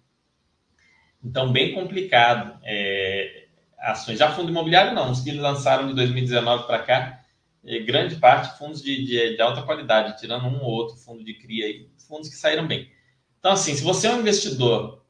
Então 1.23 1.53
bem 1.53 1.75
complicado. 1.75 2.59
É, 2.65 3.45
ações 3.79 4.19
já 4.19 4.33
fundo 4.33 4.51
imobiliário 4.51 4.95
não, 4.95 5.11
os 5.11 5.21
que 5.21 5.31
lançaram 5.31 5.87
de 5.87 5.95
2019 5.95 6.67
para 6.67 6.79
cá, 6.79 7.21
é, 7.63 7.79
grande 7.81 8.17
parte 8.17 8.59
fundos 8.59 8.83
de, 8.83 9.05
de, 9.05 9.37
de, 9.37 9.43
alta 9.43 9.63
qualidade, 9.63 10.19
tirando 10.19 10.47
um 10.47 10.63
ou 10.63 10.71
outro 10.71 10.97
fundo 10.97 11.23
de 11.23 11.35
cria 11.35 11.67
aí, 11.67 11.87
fundos 12.09 12.31
que 12.31 12.37
saíram 12.37 12.67
bem. 12.67 12.91
Então 13.39 13.53
assim, 13.53 13.75
se 13.75 13.85
você 13.85 14.07
é 14.07 14.15
um 14.15 14.21
investidor 14.21 15.05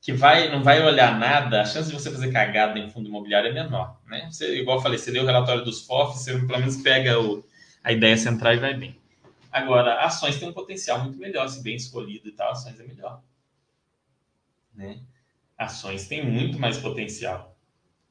que 0.00 0.12
vai, 0.12 0.50
não 0.50 0.62
vai 0.62 0.82
olhar 0.84 1.18
nada, 1.18 1.62
a 1.62 1.64
chance 1.64 1.88
de 1.88 1.94
você 1.94 2.10
fazer 2.10 2.32
cagada 2.32 2.78
em 2.78 2.90
fundo 2.90 3.08
imobiliário 3.08 3.50
é 3.50 3.52
menor. 3.52 4.00
Né? 4.06 4.28
Você, 4.30 4.60
igual 4.60 4.78
eu 4.78 4.82
falei, 4.82 4.98
você 4.98 5.10
lê 5.10 5.20
o 5.20 5.26
relatório 5.26 5.64
dos 5.64 5.86
FOF, 5.86 6.18
você 6.18 6.32
pelo 6.32 6.58
menos 6.58 6.76
pega 6.76 7.20
o, 7.20 7.44
a 7.82 7.92
ideia 7.92 8.16
central 8.16 8.54
e 8.54 8.58
vai 8.58 8.74
bem. 8.74 8.96
Agora, 9.50 10.04
ações 10.04 10.38
têm 10.38 10.48
um 10.48 10.52
potencial 10.52 11.02
muito 11.02 11.18
melhor, 11.18 11.48
se 11.48 11.62
bem 11.62 11.76
escolhido 11.76 12.28
e 12.28 12.32
tal, 12.32 12.52
ações 12.52 12.78
é 12.78 12.84
melhor. 12.84 13.22
Né? 14.76 15.00
Ações 15.56 16.06
têm 16.06 16.24
muito 16.24 16.58
mais 16.58 16.76
potencial. 16.76 17.56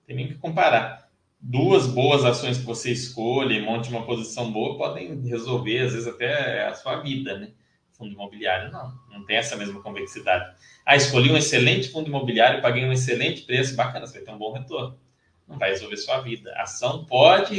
Tem 0.05 0.15
nem 0.15 0.27
que 0.27 0.35
comparar. 0.35 1.09
Duas 1.39 1.85
boas 1.85 2.25
ações 2.25 2.57
que 2.57 2.65
você 2.65 2.91
escolhe 2.91 3.61
monte 3.61 3.89
uma 3.89 4.05
posição 4.05 4.51
boa 4.51 4.77
podem 4.77 5.21
resolver, 5.27 5.79
às 5.79 5.93
vezes, 5.93 6.07
até 6.07 6.65
a 6.65 6.73
sua 6.73 7.01
vida, 7.01 7.37
né? 7.37 7.51
Fundo 7.93 8.13
imobiliário, 8.13 8.71
não. 8.71 8.93
Não 9.11 9.25
tem 9.25 9.37
essa 9.37 9.55
mesma 9.55 9.81
convexidade. 9.81 10.55
Ah, 10.85 10.95
escolhi 10.95 11.31
um 11.31 11.37
excelente 11.37 11.89
fundo 11.89 12.07
imobiliário, 12.07 12.61
paguei 12.61 12.83
um 12.83 12.91
excelente 12.91 13.43
preço, 13.43 13.75
bacana, 13.75 14.07
você 14.07 14.17
vai 14.17 14.25
ter 14.25 14.31
um 14.31 14.37
bom 14.37 14.53
retorno. 14.53 14.99
Não 15.47 15.59
vai 15.59 15.69
resolver 15.69 15.97
sua 15.97 16.19
vida. 16.21 16.51
A 16.55 16.63
ação 16.63 17.05
pode, 17.05 17.57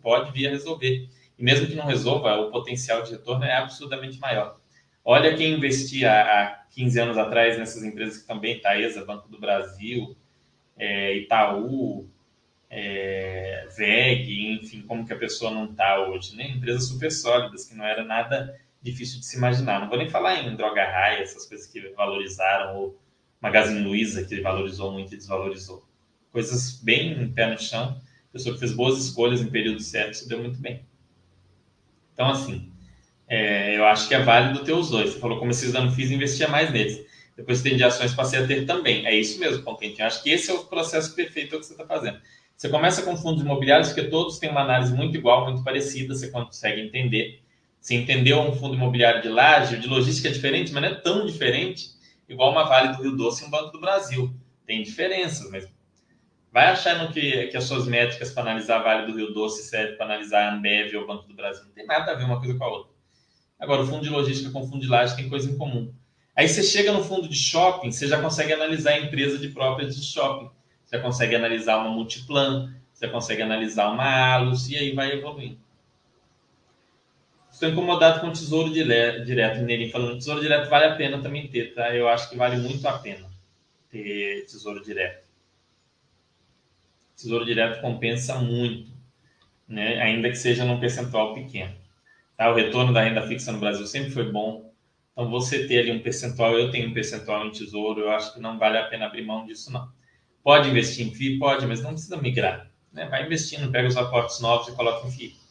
pode 0.00 0.30
vir 0.30 0.46
a 0.46 0.50
resolver. 0.50 1.08
E 1.36 1.42
mesmo 1.42 1.66
que 1.66 1.74
não 1.74 1.86
resolva, 1.86 2.36
o 2.36 2.50
potencial 2.50 3.02
de 3.02 3.12
retorno 3.12 3.44
é 3.44 3.56
absurdamente 3.56 4.18
maior. 4.20 4.60
Olha 5.04 5.36
quem 5.36 5.54
investia 5.54 6.10
há 6.10 6.64
15 6.70 6.98
anos 6.98 7.18
atrás 7.18 7.58
nessas 7.58 7.84
empresas 7.84 8.18
que 8.18 8.26
também, 8.26 8.58
Taesa, 8.60 9.04
Banco 9.04 9.28
do 9.28 9.38
Brasil, 9.38 10.16
é, 10.78 11.16
Itaú, 11.18 12.08
é, 12.70 13.68
VEG, 13.76 14.60
enfim, 14.62 14.82
como 14.82 15.06
que 15.06 15.12
a 15.12 15.18
pessoa 15.18 15.50
não 15.50 15.66
está 15.66 16.08
hoje, 16.08 16.34
né? 16.34 16.48
Empresas 16.48 16.88
super 16.88 17.12
sólidas, 17.12 17.66
que 17.66 17.74
não 17.74 17.84
era 17.84 18.02
nada 18.02 18.58
difícil 18.82 19.20
de 19.20 19.26
se 19.26 19.36
imaginar. 19.36 19.80
Não 19.80 19.88
vou 19.88 19.98
nem 19.98 20.08
falar 20.08 20.42
em 20.42 20.56
droga 20.56 20.84
raia, 20.84 21.22
essas 21.22 21.46
coisas 21.46 21.66
que 21.66 21.80
valorizaram, 21.90 22.76
ou 22.76 22.98
Magazine 23.40 23.80
Luiza, 23.80 24.24
que 24.24 24.40
valorizou 24.40 24.90
muito 24.90 25.14
e 25.14 25.16
desvalorizou. 25.16 25.86
Coisas 26.32 26.80
bem 26.82 27.30
pé 27.32 27.50
no 27.50 27.58
chão. 27.58 28.00
Pessoa 28.32 28.54
que 28.54 28.58
fez 28.58 28.72
boas 28.72 28.98
escolhas 28.98 29.40
em 29.40 29.50
período 29.50 29.80
certo, 29.80 30.14
se 30.14 30.28
deu 30.28 30.40
muito 30.40 30.58
bem. 30.60 30.84
Então, 32.12 32.28
assim, 32.28 32.72
é, 33.28 33.76
eu 33.76 33.84
acho 33.86 34.08
que 34.08 34.14
é 34.14 34.20
válido 34.20 34.64
ter 34.64 34.72
os 34.72 34.90
dois. 34.90 35.10
Você 35.10 35.18
falou, 35.18 35.38
como 35.38 35.50
esses 35.50 35.72
não 35.72 35.90
fiz, 35.90 36.10
investia 36.10 36.48
mais 36.48 36.72
neles. 36.72 37.04
Depois 37.36 37.62
tem 37.62 37.76
de 37.76 37.82
ações, 37.82 38.14
passei 38.14 38.38
a 38.38 38.46
ter 38.46 38.64
também. 38.64 39.06
É 39.06 39.14
isso 39.14 39.40
mesmo, 39.40 39.62
Contentinho. 39.62 40.06
Acho 40.06 40.22
que 40.22 40.30
esse 40.30 40.50
é 40.50 40.54
o 40.54 40.64
processo 40.64 41.14
perfeito 41.14 41.58
que 41.58 41.64
você 41.64 41.72
está 41.72 41.84
fazendo. 41.84 42.18
Você 42.56 42.68
começa 42.68 43.02
com 43.02 43.16
fundos 43.16 43.42
imobiliários, 43.42 43.88
porque 43.88 44.08
todos 44.08 44.38
têm 44.38 44.50
uma 44.50 44.60
análise 44.60 44.92
muito 44.94 45.16
igual, 45.16 45.44
muito 45.44 45.64
parecida, 45.64 46.14
você 46.14 46.28
consegue 46.28 46.80
entender 46.80 47.42
você 47.84 47.96
entendeu 47.96 48.40
um 48.40 48.56
fundo 48.56 48.76
imobiliário 48.76 49.20
de 49.20 49.28
laje, 49.28 49.76
de 49.76 49.86
logística 49.86 50.30
é 50.30 50.32
diferente, 50.32 50.72
mas 50.72 50.82
não 50.82 50.88
é 50.88 50.94
tão 50.94 51.26
diferente 51.26 51.90
igual 52.26 52.50
uma 52.50 52.64
Vale 52.64 52.96
do 52.96 53.02
Rio 53.02 53.14
Doce 53.14 53.44
e 53.44 53.46
um 53.46 53.50
Banco 53.50 53.72
do 53.72 53.78
Brasil. 53.78 54.34
Tem 54.64 54.82
diferenças, 54.82 55.50
mas 55.50 55.68
vai 56.50 56.64
achando 56.68 57.12
que, 57.12 57.48
que 57.48 57.56
as 57.58 57.64
suas 57.64 57.86
métricas 57.86 58.30
para 58.30 58.44
analisar 58.44 58.80
a 58.80 58.82
Vale 58.82 59.12
do 59.12 59.18
Rio 59.18 59.34
Doce 59.34 59.68
serve 59.68 59.96
para 59.96 60.06
analisar 60.06 60.48
a 60.48 60.54
Ambev 60.54 60.96
ou 60.96 61.02
o 61.02 61.06
Banco 61.06 61.28
do 61.28 61.34
Brasil. 61.34 61.62
Não 61.66 61.72
tem 61.72 61.84
nada 61.84 62.12
a 62.12 62.14
ver 62.14 62.24
uma 62.24 62.38
coisa 62.38 62.56
com 62.56 62.64
a 62.64 62.68
outra. 62.68 62.93
Agora, 63.58 63.82
o 63.82 63.86
fundo 63.86 64.02
de 64.02 64.10
logística 64.10 64.50
com 64.50 64.60
o 64.60 64.66
fundo 64.66 64.80
de 64.80 64.88
laje 64.88 65.16
tem 65.16 65.28
coisa 65.28 65.50
em 65.50 65.56
comum. 65.56 65.92
Aí 66.36 66.48
você 66.48 66.62
chega 66.62 66.92
no 66.92 67.04
fundo 67.04 67.28
de 67.28 67.36
shopping, 67.36 67.92
você 67.92 68.08
já 68.08 68.20
consegue 68.20 68.52
analisar 68.52 68.94
a 68.94 69.00
empresa 69.00 69.38
de 69.38 69.48
própria 69.48 69.88
de 69.88 70.02
shopping. 70.02 70.50
Você 70.84 70.98
consegue 70.98 71.34
analisar 71.34 71.78
uma 71.78 71.90
multiplan, 71.90 72.74
você 72.92 73.08
consegue 73.08 73.42
analisar 73.42 73.90
uma 73.90 74.34
Alus, 74.34 74.68
e 74.68 74.76
aí 74.76 74.92
vai 74.92 75.12
evoluindo. 75.12 75.58
Estou 77.50 77.68
incomodado 77.68 78.20
com 78.20 78.28
o 78.28 78.32
tesouro 78.32 78.72
direto, 78.72 79.62
nele 79.62 79.88
falando. 79.88 80.18
Tesouro 80.18 80.40
direto 80.40 80.68
vale 80.68 80.86
a 80.86 80.96
pena 80.96 81.22
também 81.22 81.46
ter, 81.46 81.72
tá? 81.72 81.94
Eu 81.94 82.08
acho 82.08 82.28
que 82.28 82.36
vale 82.36 82.56
muito 82.56 82.86
a 82.86 82.98
pena 82.98 83.30
ter 83.90 84.44
tesouro 84.46 84.82
direto. 84.82 85.24
Tesouro 87.16 87.44
direto 87.44 87.80
compensa 87.80 88.34
muito, 88.40 88.90
né? 89.68 90.02
ainda 90.02 90.28
que 90.28 90.36
seja 90.36 90.64
num 90.64 90.80
percentual 90.80 91.32
pequeno. 91.32 91.83
Tá? 92.36 92.50
O 92.50 92.54
retorno 92.54 92.92
da 92.92 93.02
renda 93.02 93.26
fixa 93.26 93.52
no 93.52 93.58
Brasil 93.58 93.86
sempre 93.86 94.10
foi 94.10 94.30
bom. 94.30 94.72
Então, 95.12 95.30
você 95.30 95.66
ter 95.66 95.80
ali 95.80 95.92
um 95.92 96.02
percentual, 96.02 96.58
eu 96.58 96.70
tenho 96.70 96.88
um 96.88 96.94
percentual 96.94 97.46
em 97.46 97.50
tesouro, 97.50 98.00
eu 98.00 98.10
acho 98.10 98.34
que 98.34 98.40
não 98.40 98.58
vale 98.58 98.78
a 98.78 98.84
pena 98.84 99.06
abrir 99.06 99.24
mão 99.24 99.46
disso, 99.46 99.72
não. 99.72 99.88
Pode 100.42 100.68
investir 100.68 101.06
em 101.06 101.14
FII? 101.14 101.38
Pode, 101.38 101.66
mas 101.66 101.82
não 101.82 101.92
precisa 101.92 102.16
migrar. 102.16 102.70
Né? 102.92 103.06
Vai 103.06 103.24
investindo, 103.24 103.70
pega 103.70 103.88
os 103.88 103.96
aportes 103.96 104.40
novos 104.40 104.68
e 104.68 104.72
coloca 104.72 105.06
em 105.06 105.10
FII. 105.10 105.44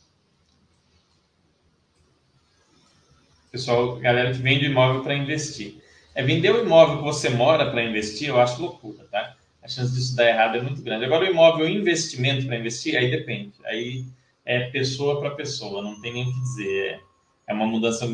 pessoal, 3.52 3.98
galera 3.98 4.32
que 4.32 4.40
vende 4.40 4.66
imóvel 4.66 5.04
para 5.04 5.14
investir. 5.14 5.76
É 6.16 6.24
vender 6.24 6.50
o 6.50 6.64
imóvel 6.64 6.98
que 6.98 7.04
você 7.04 7.30
mora 7.30 7.70
para 7.70 7.84
investir, 7.84 8.30
eu 8.30 8.42
acho 8.42 8.60
loucura, 8.60 9.06
tá? 9.12 9.36
a 9.64 9.68
chance 9.68 9.94
disso 9.94 10.16
dar 10.16 10.28
errado 10.28 10.58
é 10.58 10.62
muito 10.62 10.82
grande. 10.82 11.06
Agora, 11.06 11.24
o 11.24 11.30
imóvel 11.30 11.70
investimento 11.70 12.46
para 12.46 12.58
investir, 12.58 12.98
aí 12.98 13.10
depende. 13.10 13.54
Aí 13.64 14.04
é 14.46 14.70
pessoa 14.70 15.20
para 15.20 15.36
pessoa, 15.36 15.82
não 15.82 16.00
tem 16.02 16.14
nem 16.14 16.24
o 16.28 16.34
que 16.34 16.39
dizer. 16.39 17.02
É, 17.48 17.52
é 17.52 17.54
uma 17.54 17.66
mudança 17.66 18.06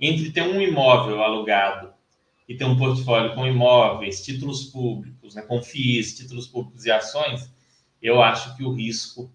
entre 0.00 0.30
ter 0.30 0.42
um 0.42 0.60
imóvel 0.60 1.22
alugado 1.22 1.92
e 2.48 2.56
ter 2.56 2.64
um 2.64 2.76
portfólio 2.76 3.34
com 3.34 3.46
imóveis, 3.46 4.24
títulos 4.24 4.64
públicos, 4.64 5.34
né, 5.34 5.42
com 5.42 5.62
FIIs, 5.62 6.16
títulos 6.16 6.48
públicos 6.48 6.84
e 6.84 6.90
ações, 6.90 7.52
eu 8.00 8.20
acho 8.20 8.56
que 8.56 8.64
o 8.64 8.72
risco 8.72 9.32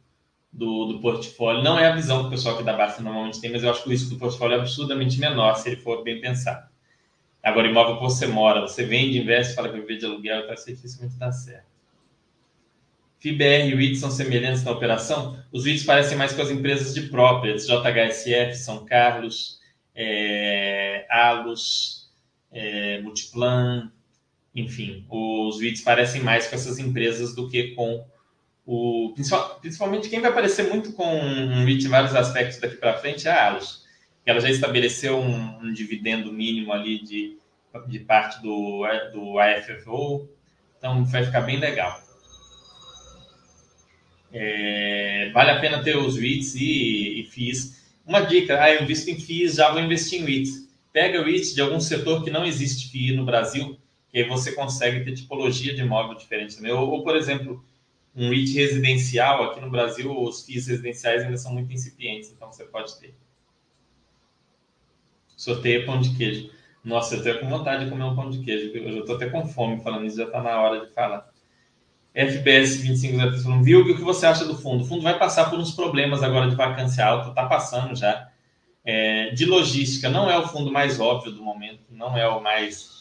do, 0.52 0.86
do 0.86 1.00
portfólio 1.00 1.64
não 1.64 1.80
é 1.80 1.88
a 1.88 1.96
visão 1.96 2.22
que 2.22 2.28
o 2.28 2.30
pessoal 2.32 2.58
que 2.58 2.64
da 2.64 2.74
Basta 2.74 3.02
normalmente 3.02 3.40
tem, 3.40 3.52
mas 3.52 3.64
eu 3.64 3.72
acho 3.72 3.82
que 3.82 3.88
o 3.88 3.92
risco 3.92 4.10
do 4.10 4.18
portfólio 4.18 4.56
é 4.56 4.60
absurdamente 4.60 5.20
menor 5.20 5.56
se 5.56 5.70
ele 5.70 5.78
for 5.78 6.04
bem 6.04 6.20
pensado. 6.20 6.68
Agora, 7.42 7.68
imóvel 7.68 7.96
que 7.96 8.04
você 8.04 8.28
mora, 8.28 8.62
você 8.62 8.84
vende, 8.84 9.20
investe, 9.20 9.56
fala 9.56 9.70
que 9.70 9.80
viver 9.80 9.98
de 9.98 10.06
aluguel, 10.06 10.42
então 10.42 10.54
isso 10.54 10.66
dificilmente 10.66 11.16
dá 11.16 11.32
certo. 11.32 11.77
FIBR 13.20 13.70
e 13.70 13.76
WIT 13.76 13.98
são 13.98 14.12
semelhantes 14.12 14.64
na 14.64 14.72
operação? 14.72 15.42
Os 15.52 15.66
WITs 15.66 15.84
parecem 15.84 16.18
mais 16.18 16.34
com 16.34 16.42
as 16.42 16.52
empresas 16.52 16.94
de 16.94 17.04
properties, 17.04 17.68
JHSF, 17.68 18.56
São 18.56 18.86
Carlos, 18.86 19.60
é, 19.96 21.06
Alus, 21.10 22.10
é, 22.52 23.02
Multiplan, 23.02 23.92
enfim, 24.54 25.06
os 25.10 25.58
WITs 25.58 25.82
parecem 25.82 26.22
mais 26.22 26.48
com 26.48 26.56
essas 26.56 26.80
empresas 26.80 27.36
do 27.36 27.48
que 27.50 27.76
com 27.76 28.06
o. 28.66 29.14
Principalmente 29.62 30.10
quem 30.10 30.20
vai 30.20 30.32
aparecer 30.32 30.68
muito 30.68 30.94
com 30.94 31.06
um 31.06 31.64
WIT 31.66 31.86
em 31.86 31.90
vários 31.90 32.16
aspectos 32.16 32.60
daqui 32.60 32.76
para 32.76 32.98
frente 32.98 33.28
é 33.28 33.32
a 33.32 33.48
Alus, 33.48 33.86
que 34.24 34.30
ela 34.30 34.40
já 34.40 34.50
estabeleceu 34.50 35.20
um, 35.20 35.60
um 35.60 35.74
dividendo 35.74 36.32
mínimo 36.32 36.74
ali 36.74 37.04
de, 37.04 37.38
de 37.88 38.00
parte 38.00 38.42
do, 38.42 38.84
do 39.14 39.40
AFFO, 39.40 40.28
então 40.78 41.06
vai 41.06 41.24
ficar 41.24 41.42
bem 41.42 41.60
legal. 41.60 42.07
É, 44.32 45.30
vale 45.34 45.52
a 45.52 45.60
pena 45.60 45.84
ter 45.84 45.98
os 45.98 46.18
REITs 46.18 46.56
e, 46.56 47.22
e 47.22 47.24
FIIs. 47.26 47.86
Uma 48.06 48.22
dica, 48.22 48.62
ah, 48.62 48.74
eu 48.74 48.84
invisto 48.84 49.10
em 49.10 49.20
FIIs, 49.20 49.56
já 49.56 49.72
vou 49.72 49.82
investir 49.82 50.22
em 50.22 50.26
REITs. 50.26 50.68
Pega 50.92 51.22
o 51.22 51.26
REITs 51.26 51.54
de 51.54 51.62
algum 51.62 51.80
setor 51.80 52.24
que 52.24 52.30
não 52.30 52.46
existe 52.46 52.90
FII 52.90 53.16
no 53.16 53.26
Brasil, 53.26 53.78
que 54.10 54.18
aí 54.18 54.28
você 54.28 54.54
consegue 54.54 55.04
ter 55.04 55.14
tipologia 55.14 55.74
de 55.74 55.82
imóvel 55.82 56.16
diferente 56.16 56.56
também. 56.56 56.72
Ou, 56.72 56.90
ou, 56.90 57.04
por 57.04 57.16
exemplo, 57.16 57.64
um 58.16 58.30
REIT 58.30 58.54
residencial, 58.54 59.44
aqui 59.44 59.62
no 59.62 59.70
Brasil 59.70 60.12
os 60.12 60.44
FIIs 60.46 60.68
residenciais 60.68 61.24
ainda 61.24 61.38
são 61.38 61.54
muito 61.54 61.72
incipientes, 61.72 62.32
então 62.32 62.52
você 62.52 62.64
pode 62.66 62.98
ter. 63.00 63.14
Sorteio 65.36 65.86
pão 65.86 66.02
de 66.02 66.16
queijo. 66.18 66.50
Nossa, 66.84 67.16
eu 67.16 67.20
estou 67.20 67.40
com 67.40 67.50
vontade 67.50 67.86
de 67.86 67.92
comer 67.92 68.06
um 68.06 68.16
pão 68.16 68.30
de 68.30 68.40
queijo. 68.40 68.72
Eu 68.76 68.92
já 68.94 69.00
estou 69.02 69.16
até 69.18 69.30
com 69.30 69.46
fome 69.48 69.84
falando 69.84 70.06
isso, 70.06 70.18
já 70.18 70.24
está 70.24 70.42
na 70.42 70.60
hora 70.60 70.86
de 70.86 70.94
falar. 70.94 71.30
FBS 72.18 72.78
2503 72.78 73.44
falando, 73.44 73.64
viu? 73.64 73.82
o 73.82 73.86
que 73.86 74.02
você 74.02 74.26
acha 74.26 74.44
do 74.44 74.58
fundo? 74.58 74.84
O 74.84 74.88
fundo 74.88 75.04
vai 75.04 75.20
passar 75.20 75.52
por 75.52 75.60
uns 75.60 75.72
problemas 75.72 76.24
agora 76.24 76.50
de 76.50 76.56
vacância 76.56 77.06
alta, 77.06 77.30
está 77.30 77.46
passando 77.46 77.96
já. 77.96 78.30
É, 78.84 79.30
de 79.32 79.46
logística, 79.46 80.10
não 80.10 80.32
é 80.32 80.38
o 80.38 80.48
fundo 80.48 80.72
mais 80.72 81.00
óbvio 81.00 81.32
do 81.32 81.44
momento, 81.44 81.82
não 81.92 82.18
é 82.18 82.28
o 82.28 82.42
mais. 82.42 82.98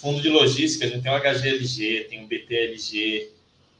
Fundo 0.00 0.20
de 0.20 0.28
logística, 0.28 0.84
a 0.84 0.88
gente 0.88 1.02
tem 1.02 1.10
o 1.10 1.18
HGLG, 1.18 2.06
tem 2.10 2.24
o 2.24 2.26
BTLG, 2.26 3.32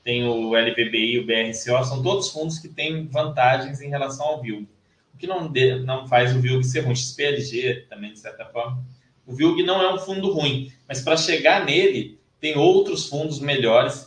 tem 0.03 0.27
o 0.27 0.57
LBBI, 0.57 1.19
o 1.19 1.27
BRCO, 1.27 1.85
são 1.85 2.03
todos 2.03 2.31
fundos 2.31 2.59
que 2.59 2.69
têm 2.69 3.07
vantagens 3.07 3.83
em 3.83 3.91
relação 3.91 4.25
ao 4.25 4.41
VILG. 4.41 4.67
O 5.13 5.19
que 5.19 5.27
não, 5.27 5.51
de, 5.51 5.81
não 5.81 6.07
faz 6.07 6.35
o 6.35 6.41
VILG 6.41 6.65
ser 6.65 6.81
ruim, 6.81 6.95
XPLG 6.95 7.87
também, 7.91 8.13
de 8.13 8.21
certa 8.21 8.47
forma. 8.47 8.83
O 9.27 9.35
VILG 9.35 9.63
não 9.65 9.83
é 9.83 9.93
um 9.93 9.99
fundo 9.99 10.33
ruim, 10.33 10.73
mas 10.89 11.03
para 11.03 11.17
chegar 11.17 11.65
nele, 11.65 12.19
tem 12.41 12.57
outros 12.57 13.09
fundos 13.09 13.41
melhores 13.41 14.06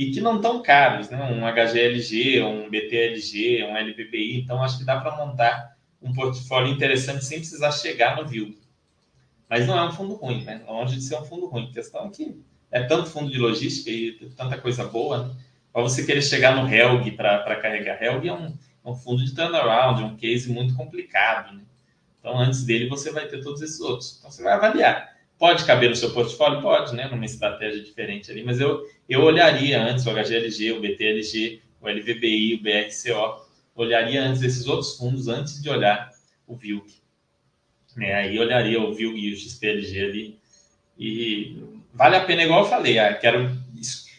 e 0.00 0.10
que 0.12 0.20
não 0.22 0.36
estão 0.36 0.62
caros, 0.62 1.10
né? 1.10 1.22
Um 1.30 1.44
HGLG, 1.44 2.42
um 2.42 2.70
BTLG, 2.70 3.64
um 3.64 3.76
LBBI. 3.76 4.40
Então, 4.40 4.62
acho 4.62 4.78
que 4.78 4.84
dá 4.84 4.98
para 4.98 5.14
montar 5.14 5.76
um 6.00 6.10
portfólio 6.14 6.72
interessante 6.72 7.22
sem 7.22 7.38
precisar 7.38 7.70
chegar 7.70 8.16
no 8.16 8.26
VILG. 8.26 8.58
Mas 9.46 9.66
não 9.66 9.78
é 9.78 9.86
um 9.86 9.92
fundo 9.92 10.14
ruim, 10.14 10.42
né? 10.42 10.62
Longe 10.66 10.96
de 10.96 11.02
ser 11.02 11.16
um 11.16 11.24
fundo 11.26 11.48
ruim. 11.48 11.68
A 11.68 11.74
questão 11.74 12.06
é 12.06 12.08
que 12.08 12.42
é 12.70 12.82
tanto 12.84 13.10
fundo 13.10 13.30
de 13.30 13.36
logística 13.36 13.90
e 13.90 14.12
tanta 14.34 14.56
coisa 14.56 14.86
boa, 14.86 15.26
né? 15.26 15.34
Para 15.70 15.82
você 15.82 16.06
querer 16.06 16.22
chegar 16.22 16.56
no 16.56 16.66
Helg 16.66 17.10
para 17.10 17.56
carregar. 17.56 18.02
Helg 18.02 18.26
é 18.26 18.32
um, 18.32 18.46
é 18.46 18.88
um 18.88 18.94
fundo 18.94 19.22
de 19.22 19.34
turnaround, 19.34 20.00
é 20.00 20.06
um 20.06 20.16
case 20.16 20.50
muito 20.50 20.74
complicado, 20.74 21.54
né? 21.54 21.60
Então, 22.18 22.38
antes 22.38 22.64
dele, 22.64 22.88
você 22.88 23.12
vai 23.12 23.26
ter 23.26 23.42
todos 23.42 23.60
esses 23.60 23.78
outros. 23.82 24.16
Então, 24.18 24.30
você 24.30 24.42
vai 24.42 24.54
avaliar. 24.54 25.09
Pode 25.40 25.64
caber 25.64 25.88
no 25.88 25.96
seu 25.96 26.12
portfólio? 26.12 26.60
Pode, 26.60 26.94
né? 26.94 27.08
Numa 27.08 27.24
estratégia 27.24 27.82
diferente 27.82 28.30
ali, 28.30 28.44
mas 28.44 28.60
eu, 28.60 28.86
eu 29.08 29.22
olharia 29.22 29.82
antes 29.82 30.04
o 30.04 30.10
HGLG, 30.10 30.72
o 30.72 30.80
BTLG, 30.82 31.62
o 31.80 31.88
LVBI, 31.88 32.54
o 32.56 32.62
BRCO, 32.62 33.46
olharia 33.74 34.22
antes 34.22 34.42
desses 34.42 34.66
outros 34.66 34.98
fundos, 34.98 35.28
antes 35.28 35.62
de 35.62 35.70
olhar 35.70 36.10
o 36.46 36.54
VILG. 36.54 36.92
Né? 37.96 38.12
Aí 38.12 38.38
olharia 38.38 38.78
o 38.82 38.92
VILG 38.92 39.18
e 39.18 39.32
o 39.32 39.36
XPLG 39.36 40.04
ali. 40.04 40.38
E 40.98 41.56
vale 41.94 42.16
a 42.16 42.24
pena, 42.26 42.42
igual 42.42 42.64
eu 42.64 42.68
falei, 42.68 42.98
ah, 42.98 43.14
quero, 43.14 43.50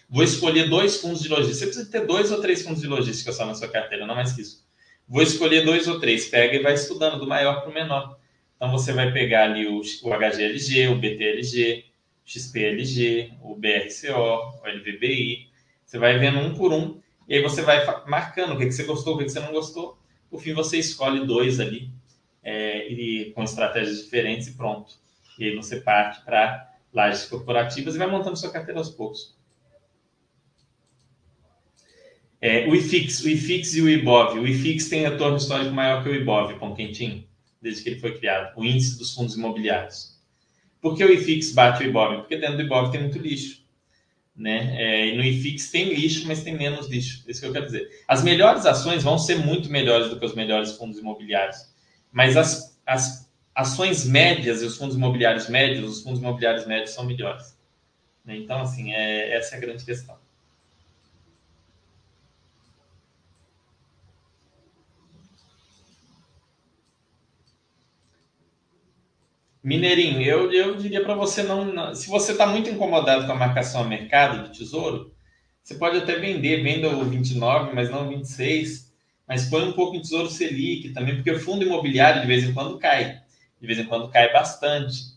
vou 0.10 0.24
escolher 0.24 0.70
dois 0.70 0.98
fundos 0.98 1.22
de 1.22 1.30
logística. 1.30 1.60
Você 1.60 1.66
precisa 1.66 1.92
ter 1.92 2.08
dois 2.08 2.32
ou 2.32 2.42
três 2.42 2.64
fundos 2.64 2.82
de 2.82 2.88
logística 2.88 3.32
só 3.32 3.46
na 3.46 3.54
sua 3.54 3.68
carteira, 3.68 4.08
não 4.08 4.16
mais 4.16 4.34
que 4.34 4.42
isso. 4.42 4.66
Vou 5.08 5.22
escolher 5.22 5.64
dois 5.66 5.88
ou 5.88 6.00
três, 6.00 6.26
pega 6.30 6.56
e 6.56 6.64
vai 6.64 6.74
estudando 6.74 7.20
do 7.20 7.28
maior 7.28 7.62
para 7.62 7.70
o 7.70 7.74
menor. 7.74 8.20
Então 8.62 8.70
você 8.70 8.94
vai 8.94 9.12
pegar 9.12 9.46
ali 9.46 9.66
o, 9.66 9.80
o 9.80 10.14
HGLG, 10.14 10.90
o 10.90 10.96
BTLG, 10.96 11.84
o 12.24 12.30
XPLG, 12.30 13.34
o 13.42 13.56
BRCO, 13.56 14.62
o 14.62 14.68
LVBI. 14.68 15.50
Você 15.84 15.98
vai 15.98 16.20
vendo 16.20 16.38
um 16.38 16.54
por 16.54 16.72
um 16.72 17.02
e 17.28 17.38
aí 17.38 17.42
você 17.42 17.64
vai 17.64 17.84
marcando 18.06 18.54
o 18.54 18.58
que, 18.60 18.68
que 18.68 18.72
você 18.72 18.84
gostou, 18.84 19.16
o 19.16 19.18
que, 19.18 19.24
que 19.24 19.32
você 19.32 19.40
não 19.40 19.52
gostou. 19.52 19.98
Por 20.30 20.40
fim, 20.40 20.54
você 20.54 20.78
escolhe 20.78 21.26
dois 21.26 21.60
ali 21.60 21.90
é, 22.44 22.88
e, 22.88 23.32
com 23.32 23.42
estratégias 23.42 24.04
diferentes 24.04 24.50
e 24.50 24.54
pronto. 24.54 24.94
E 25.40 25.46
aí 25.46 25.56
você 25.56 25.82
parte 25.82 26.24
para 26.24 26.72
lajes 26.94 27.26
corporativas 27.26 27.96
e 27.96 27.98
vai 27.98 28.06
montando 28.06 28.38
sua 28.38 28.52
carteira 28.52 28.80
aos 28.80 28.92
poucos. 28.92 29.36
É, 32.40 32.68
o 32.68 32.76
IFIX, 32.76 33.24
o 33.24 33.30
IFIX 33.30 33.74
e 33.74 33.82
o 33.82 33.90
IBOV. 33.90 34.38
O 34.38 34.48
IFIX 34.48 34.88
tem 34.88 35.02
retorno 35.02 35.38
histórico 35.38 35.74
maior 35.74 36.04
que 36.04 36.10
o 36.10 36.16
IBOV, 36.16 36.60
ponto 36.60 36.76
quentinho 36.76 37.31
desde 37.62 37.84
que 37.84 37.90
ele 37.90 38.00
foi 38.00 38.18
criado, 38.18 38.58
o 38.58 38.66
índice 38.66 38.98
dos 38.98 39.14
fundos 39.14 39.36
imobiliários. 39.36 40.20
Por 40.82 40.98
que 40.98 41.04
o 41.04 41.14
IFIX 41.14 41.52
bate 41.52 41.84
o 41.84 41.88
IBOV? 41.88 42.18
Porque 42.22 42.38
dentro 42.38 42.58
do 42.58 42.64
IBOV 42.64 42.92
tem 42.92 43.02
muito 43.02 43.20
lixo. 43.20 43.62
Né? 44.36 44.76
É, 44.82 45.08
e 45.08 45.18
no 45.18 45.24
IFIX 45.24 45.70
tem 45.70 45.94
lixo, 45.94 46.28
mas 46.28 46.44
tem 46.44 46.58
menos 46.58 46.88
lixo. 46.88 47.24
É 47.28 47.32
isso 47.32 47.42
que 47.42 47.48
eu 47.48 47.54
quero 47.54 47.66
dizer. 47.68 47.88
As 48.08 48.24
melhores 48.24 48.66
ações 48.66 49.04
vão 49.04 49.18
ser 49.18 49.36
muito 49.36 49.70
melhores 49.70 50.10
do 50.10 50.20
que 50.20 50.26
os 50.26 50.34
melhores 50.34 50.72
fundos 50.72 50.98
imobiliários. 50.98 51.58
Mas 52.12 52.36
as, 52.36 52.80
as 52.86 53.30
ações 53.54 54.06
médias 54.06 54.64
e 54.64 54.66
os 54.66 54.78
fundos 54.78 54.96
imobiliários 54.96 55.48
médios, 55.48 55.98
os 55.98 56.04
fundos 56.04 56.20
imobiliários 56.20 56.66
médios 56.66 56.92
são 56.92 57.06
melhores. 57.06 57.56
Né? 58.26 58.38
Então, 58.38 58.62
assim, 58.62 58.94
é, 58.94 59.36
essa 59.38 59.56
é 59.56 59.58
a 59.58 59.62
grande 59.62 59.86
questão. 59.86 60.18
Mineirinho, 69.64 70.22
eu, 70.22 70.52
eu 70.52 70.76
diria 70.76 71.04
para 71.04 71.14
você 71.14 71.44
não, 71.44 71.66
não, 71.66 71.94
Se 71.94 72.10
você 72.10 72.32
está 72.32 72.48
muito 72.48 72.70
incomodado 72.70 73.26
com 73.28 73.32
a 73.32 73.36
marcação 73.36 73.82
a 73.82 73.88
mercado 73.88 74.48
do 74.48 74.52
tesouro, 74.52 75.14
você 75.64 75.76
pode 75.76 75.98
até 75.98 76.16
vender, 76.18 76.64
venda 76.64 76.90
o 76.90 77.06
29, 77.06 77.74
mas 77.76 77.90
não 77.90 78.08
o 78.08 78.10
26, 78.10 78.92
mas 79.28 79.50
põe 79.50 79.64
um 79.64 79.74
pouco 79.74 79.96
em 79.96 80.02
tesouro 80.02 80.30
Selic 80.30 80.90
também, 80.90 81.16
porque 81.16 81.32
o 81.32 81.40
fundo 81.40 81.64
imobiliário 81.64 82.22
de 82.22 82.28
vez 82.28 82.44
em 82.44 82.54
quando 82.54 82.80
cai. 82.80 83.22
De 83.60 83.68
vez 83.68 83.78
em 83.78 83.86
quando 83.86 84.10
cai 84.10 84.34
bastante. 84.34 85.12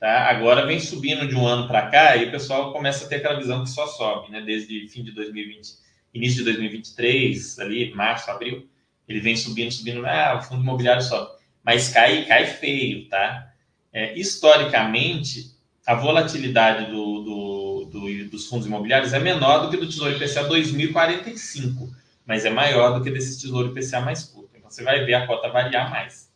Tá? 0.00 0.30
Agora 0.30 0.66
vem 0.66 0.80
subindo 0.80 1.28
de 1.28 1.36
um 1.36 1.46
ano 1.46 1.68
para 1.68 1.88
cá 1.88 2.16
e 2.16 2.24
o 2.24 2.30
pessoal 2.30 2.72
começa 2.72 3.04
a 3.04 3.08
ter 3.08 3.16
aquela 3.16 3.38
visão 3.38 3.62
que 3.62 3.70
só 3.70 3.86
sobe, 3.86 4.32
né? 4.32 4.40
Desde 4.40 4.88
fim 4.88 5.04
de 5.04 5.12
2020, 5.12 5.74
início 6.12 6.38
de 6.38 6.44
2023, 6.44 7.58
ali, 7.60 7.94
março, 7.94 8.30
abril, 8.30 8.66
ele 9.06 9.20
vem 9.20 9.36
subindo, 9.36 9.70
subindo, 9.70 10.04
ah, 10.06 10.38
o 10.38 10.42
fundo 10.42 10.62
imobiliário 10.62 11.02
sobe. 11.02 11.30
Mas 11.62 11.90
cai, 11.90 12.24
cai 12.24 12.46
feio, 12.46 13.08
tá? 13.08 13.51
É, 13.92 14.18
historicamente, 14.18 15.52
a 15.86 15.94
volatilidade 15.94 16.90
do, 16.90 17.22
do, 17.22 17.84
do, 17.90 18.30
dos 18.30 18.46
fundos 18.46 18.66
imobiliários 18.66 19.12
é 19.12 19.18
menor 19.18 19.60
do 19.60 19.70
que 19.70 19.76
do 19.76 19.86
Tesouro 19.86 20.14
IPCA 20.14 20.44
2045, 20.44 21.88
mas 22.24 22.44
é 22.44 22.50
maior 22.50 22.98
do 22.98 23.04
que 23.04 23.10
desse 23.10 23.40
Tesouro 23.40 23.68
IPCA 23.68 24.00
mais 24.00 24.24
curto. 24.24 24.50
Então, 24.56 24.70
você 24.70 24.82
vai 24.82 25.04
ver 25.04 25.14
a 25.14 25.26
cota 25.26 25.50
variar 25.50 25.90
mais. 25.90 26.32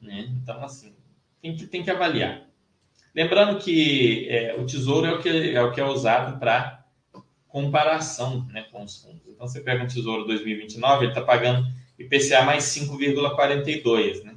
Né? 0.00 0.28
Então, 0.42 0.62
assim, 0.62 0.94
tem 1.42 1.56
que, 1.56 1.66
tem 1.66 1.82
que 1.82 1.90
avaliar. 1.90 2.42
Lembrando 3.14 3.58
que 3.58 4.28
é, 4.28 4.54
o 4.58 4.66
Tesouro 4.66 5.06
é 5.06 5.14
o 5.14 5.20
que 5.20 5.28
é, 5.28 5.62
o 5.62 5.72
que 5.72 5.80
é 5.80 5.84
usado 5.84 6.38
para 6.38 6.84
comparação 7.48 8.44
né, 8.50 8.66
com 8.70 8.82
os 8.82 9.00
fundos. 9.00 9.22
Então, 9.28 9.46
você 9.46 9.60
pega 9.60 9.84
um 9.84 9.86
Tesouro 9.86 10.24
2029, 10.24 11.04
ele 11.04 11.12
está 11.12 11.22
pagando 11.22 11.66
IPCA 11.98 12.42
mais 12.42 12.64
5,42, 12.64 14.24
né? 14.24 14.34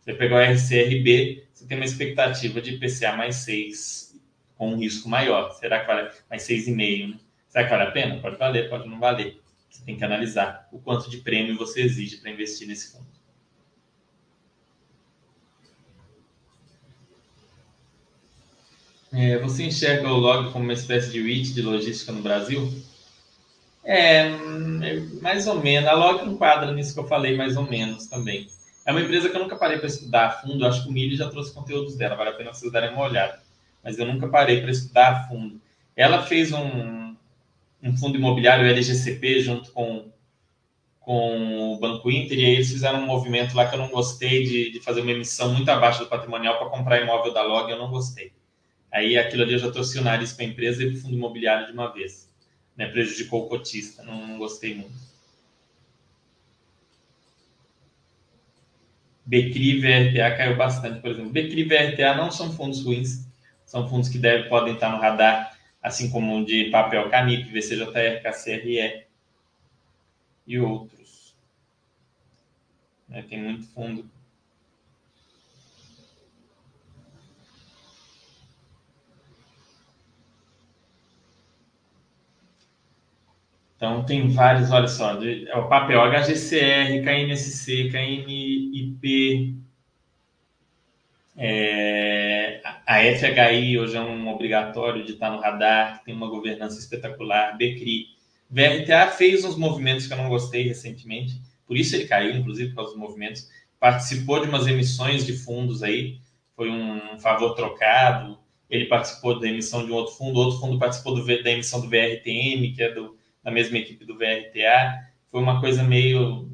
Você 0.00 0.14
pegar 0.14 0.36
o 0.36 0.52
RCRB, 0.52 1.43
você 1.54 1.66
tem 1.66 1.78
uma 1.78 1.84
expectativa 1.84 2.60
de 2.60 2.74
IPCA 2.74 3.16
mais 3.16 3.36
6, 3.36 4.20
com 4.58 4.74
um 4.74 4.76
risco 4.76 5.08
maior. 5.08 5.52
Será 5.52 5.80
que 5.80 5.86
vale 5.86 6.10
mais 6.28 6.42
6,5, 6.42 7.10
né? 7.10 7.18
Será 7.48 7.64
que 7.64 7.70
vale 7.70 7.82
a 7.84 7.90
pena? 7.92 8.20
Pode 8.20 8.36
valer, 8.36 8.68
pode 8.68 8.88
não 8.88 8.98
valer. 8.98 9.40
Você 9.70 9.84
tem 9.84 9.96
que 9.96 10.04
analisar 10.04 10.68
o 10.72 10.78
quanto 10.78 11.08
de 11.08 11.18
prêmio 11.18 11.56
você 11.56 11.82
exige 11.82 12.16
para 12.16 12.30
investir 12.30 12.66
nesse 12.66 12.92
fundo. 12.92 13.06
É, 19.12 19.38
você 19.38 19.62
enxerga 19.62 20.08
o 20.08 20.16
log 20.16 20.50
como 20.52 20.64
uma 20.64 20.72
espécie 20.72 21.12
de 21.12 21.22
REIT 21.22 21.54
de 21.54 21.62
logística 21.62 22.10
no 22.10 22.20
Brasil? 22.20 22.68
É, 23.84 24.28
mais 25.22 25.46
ou 25.46 25.62
menos. 25.62 25.88
A 25.88 25.92
log 25.92 26.28
enquadra 26.28 26.72
nisso 26.72 26.94
que 26.94 26.98
eu 26.98 27.06
falei, 27.06 27.36
mais 27.36 27.56
ou 27.56 27.62
menos 27.62 28.06
também. 28.08 28.48
É 28.86 28.90
uma 28.90 29.00
empresa 29.00 29.30
que 29.30 29.36
eu 29.36 29.40
nunca 29.40 29.56
parei 29.56 29.78
para 29.78 29.86
estudar 29.86 30.26
a 30.26 30.30
fundo. 30.30 30.66
Acho 30.66 30.82
que 30.82 30.88
o 30.88 30.92
Milho 30.92 31.16
já 31.16 31.28
trouxe 31.28 31.52
conteúdos 31.54 31.96
dela, 31.96 32.16
vale 32.16 32.30
a 32.30 32.34
pena 32.34 32.52
vocês 32.52 32.70
darem 32.70 32.90
uma 32.90 33.04
olhada. 33.04 33.40
Mas 33.82 33.98
eu 33.98 34.06
nunca 34.06 34.28
parei 34.28 34.60
para 34.60 34.70
estudar 34.70 35.08
a 35.08 35.28
fundo. 35.28 35.60
Ela 35.96 36.22
fez 36.22 36.52
um, 36.52 37.14
um 37.82 37.96
fundo 37.96 38.16
imobiliário 38.16 38.66
LGCP 38.66 39.40
junto 39.40 39.72
com, 39.72 40.10
com 41.00 41.72
o 41.72 41.78
Banco 41.78 42.10
Inter, 42.10 42.38
e 42.38 42.44
aí 42.44 42.54
eles 42.54 42.70
fizeram 42.70 43.00
um 43.00 43.06
movimento 43.06 43.54
lá 43.54 43.66
que 43.66 43.74
eu 43.74 43.78
não 43.78 43.88
gostei 43.88 44.44
de, 44.44 44.72
de 44.72 44.80
fazer 44.80 45.02
uma 45.02 45.12
emissão 45.12 45.52
muito 45.52 45.68
abaixo 45.70 46.00
do 46.00 46.08
patrimonial 46.08 46.58
para 46.58 46.70
comprar 46.70 47.00
imóvel 47.00 47.32
da 47.32 47.42
Log, 47.42 47.70
eu 47.70 47.78
não 47.78 47.90
gostei. 47.90 48.32
Aí 48.92 49.16
aquilo 49.18 49.42
ali 49.42 49.54
eu 49.54 49.58
já 49.58 49.70
torci 49.70 49.98
o 49.98 50.02
nariz 50.02 50.32
para 50.32 50.44
a 50.44 50.48
empresa 50.48 50.82
e 50.82 50.86
para 50.86 50.98
o 50.98 51.00
fundo 51.00 51.14
imobiliário 51.14 51.66
de 51.66 51.72
uma 51.72 51.92
vez. 51.92 52.30
Né? 52.76 52.86
Prejudicou 52.86 53.44
o 53.44 53.48
cotista, 53.48 54.02
não, 54.02 54.26
não 54.26 54.38
gostei 54.38 54.74
muito. 54.74 54.94
Becri 59.26 59.76
e 59.76 59.80
VRTA 59.80 60.36
caiu 60.36 60.56
bastante, 60.56 61.00
por 61.00 61.10
exemplo. 61.10 61.30
Becri 61.30 61.62
e 61.62 61.64
VRTA 61.64 62.14
não 62.14 62.30
são 62.30 62.52
fundos 62.52 62.84
ruins, 62.84 63.26
são 63.64 63.88
fundos 63.88 64.08
que 64.08 64.18
devem, 64.18 64.48
podem 64.48 64.74
estar 64.74 64.90
no 64.90 64.98
radar, 64.98 65.56
assim 65.82 66.10
como 66.10 66.38
o 66.38 66.44
de 66.44 66.70
papel 66.70 67.08
Canip, 67.08 67.50
VCJR, 67.50 68.22
KCRE 68.22 69.04
e 70.46 70.58
outros. 70.58 71.34
Né? 73.08 73.22
Tem 73.28 73.42
muito 73.42 73.66
fundo 73.68 74.10
Então, 83.76 84.04
tem 84.04 84.28
vários, 84.28 84.70
olha 84.70 84.88
só, 84.88 85.14
de, 85.14 85.48
é 85.48 85.56
o 85.56 85.68
papel 85.68 86.00
HGCR, 86.00 87.02
KNSC, 87.04 87.90
KNIP, 87.90 89.54
é, 91.36 92.60
a 92.86 93.00
FHI 93.00 93.78
hoje 93.78 93.96
é 93.96 94.00
um 94.00 94.28
obrigatório 94.28 95.04
de 95.04 95.12
estar 95.12 95.30
no 95.30 95.40
radar, 95.40 96.02
tem 96.04 96.14
uma 96.14 96.28
governança 96.28 96.78
espetacular, 96.78 97.56
BCRI. 97.56 98.06
VRTA 98.48 99.08
fez 99.08 99.44
uns 99.44 99.56
movimentos 99.56 100.06
que 100.06 100.12
eu 100.12 100.16
não 100.16 100.28
gostei 100.28 100.62
recentemente, 100.62 101.40
por 101.66 101.76
isso 101.76 101.96
ele 101.96 102.06
caiu, 102.06 102.36
inclusive, 102.36 102.70
por 102.70 102.76
causa 102.76 102.90
dos 102.92 103.00
movimentos. 103.00 103.48
Participou 103.80 104.40
de 104.40 104.48
umas 104.48 104.66
emissões 104.66 105.26
de 105.26 105.32
fundos 105.32 105.82
aí, 105.82 106.18
foi 106.54 106.70
um 106.70 107.18
favor 107.18 107.54
trocado. 107.54 108.38
Ele 108.70 108.86
participou 108.86 109.38
da 109.38 109.48
emissão 109.48 109.84
de 109.84 109.92
um 109.92 109.94
outro 109.94 110.14
fundo, 110.14 110.38
outro 110.38 110.60
fundo 110.60 110.78
participou 110.78 111.14
do, 111.14 111.24
da 111.24 111.50
emissão 111.50 111.80
do 111.80 111.88
VRTM, 111.88 112.72
que 112.74 112.82
é 112.82 112.92
do 112.92 113.16
na 113.44 113.50
mesma 113.50 113.78
equipe 113.78 114.04
do 114.04 114.16
VRTA. 114.16 115.08
Foi 115.30 115.40
uma 115.40 115.60
coisa 115.60 115.82
meio 115.82 116.48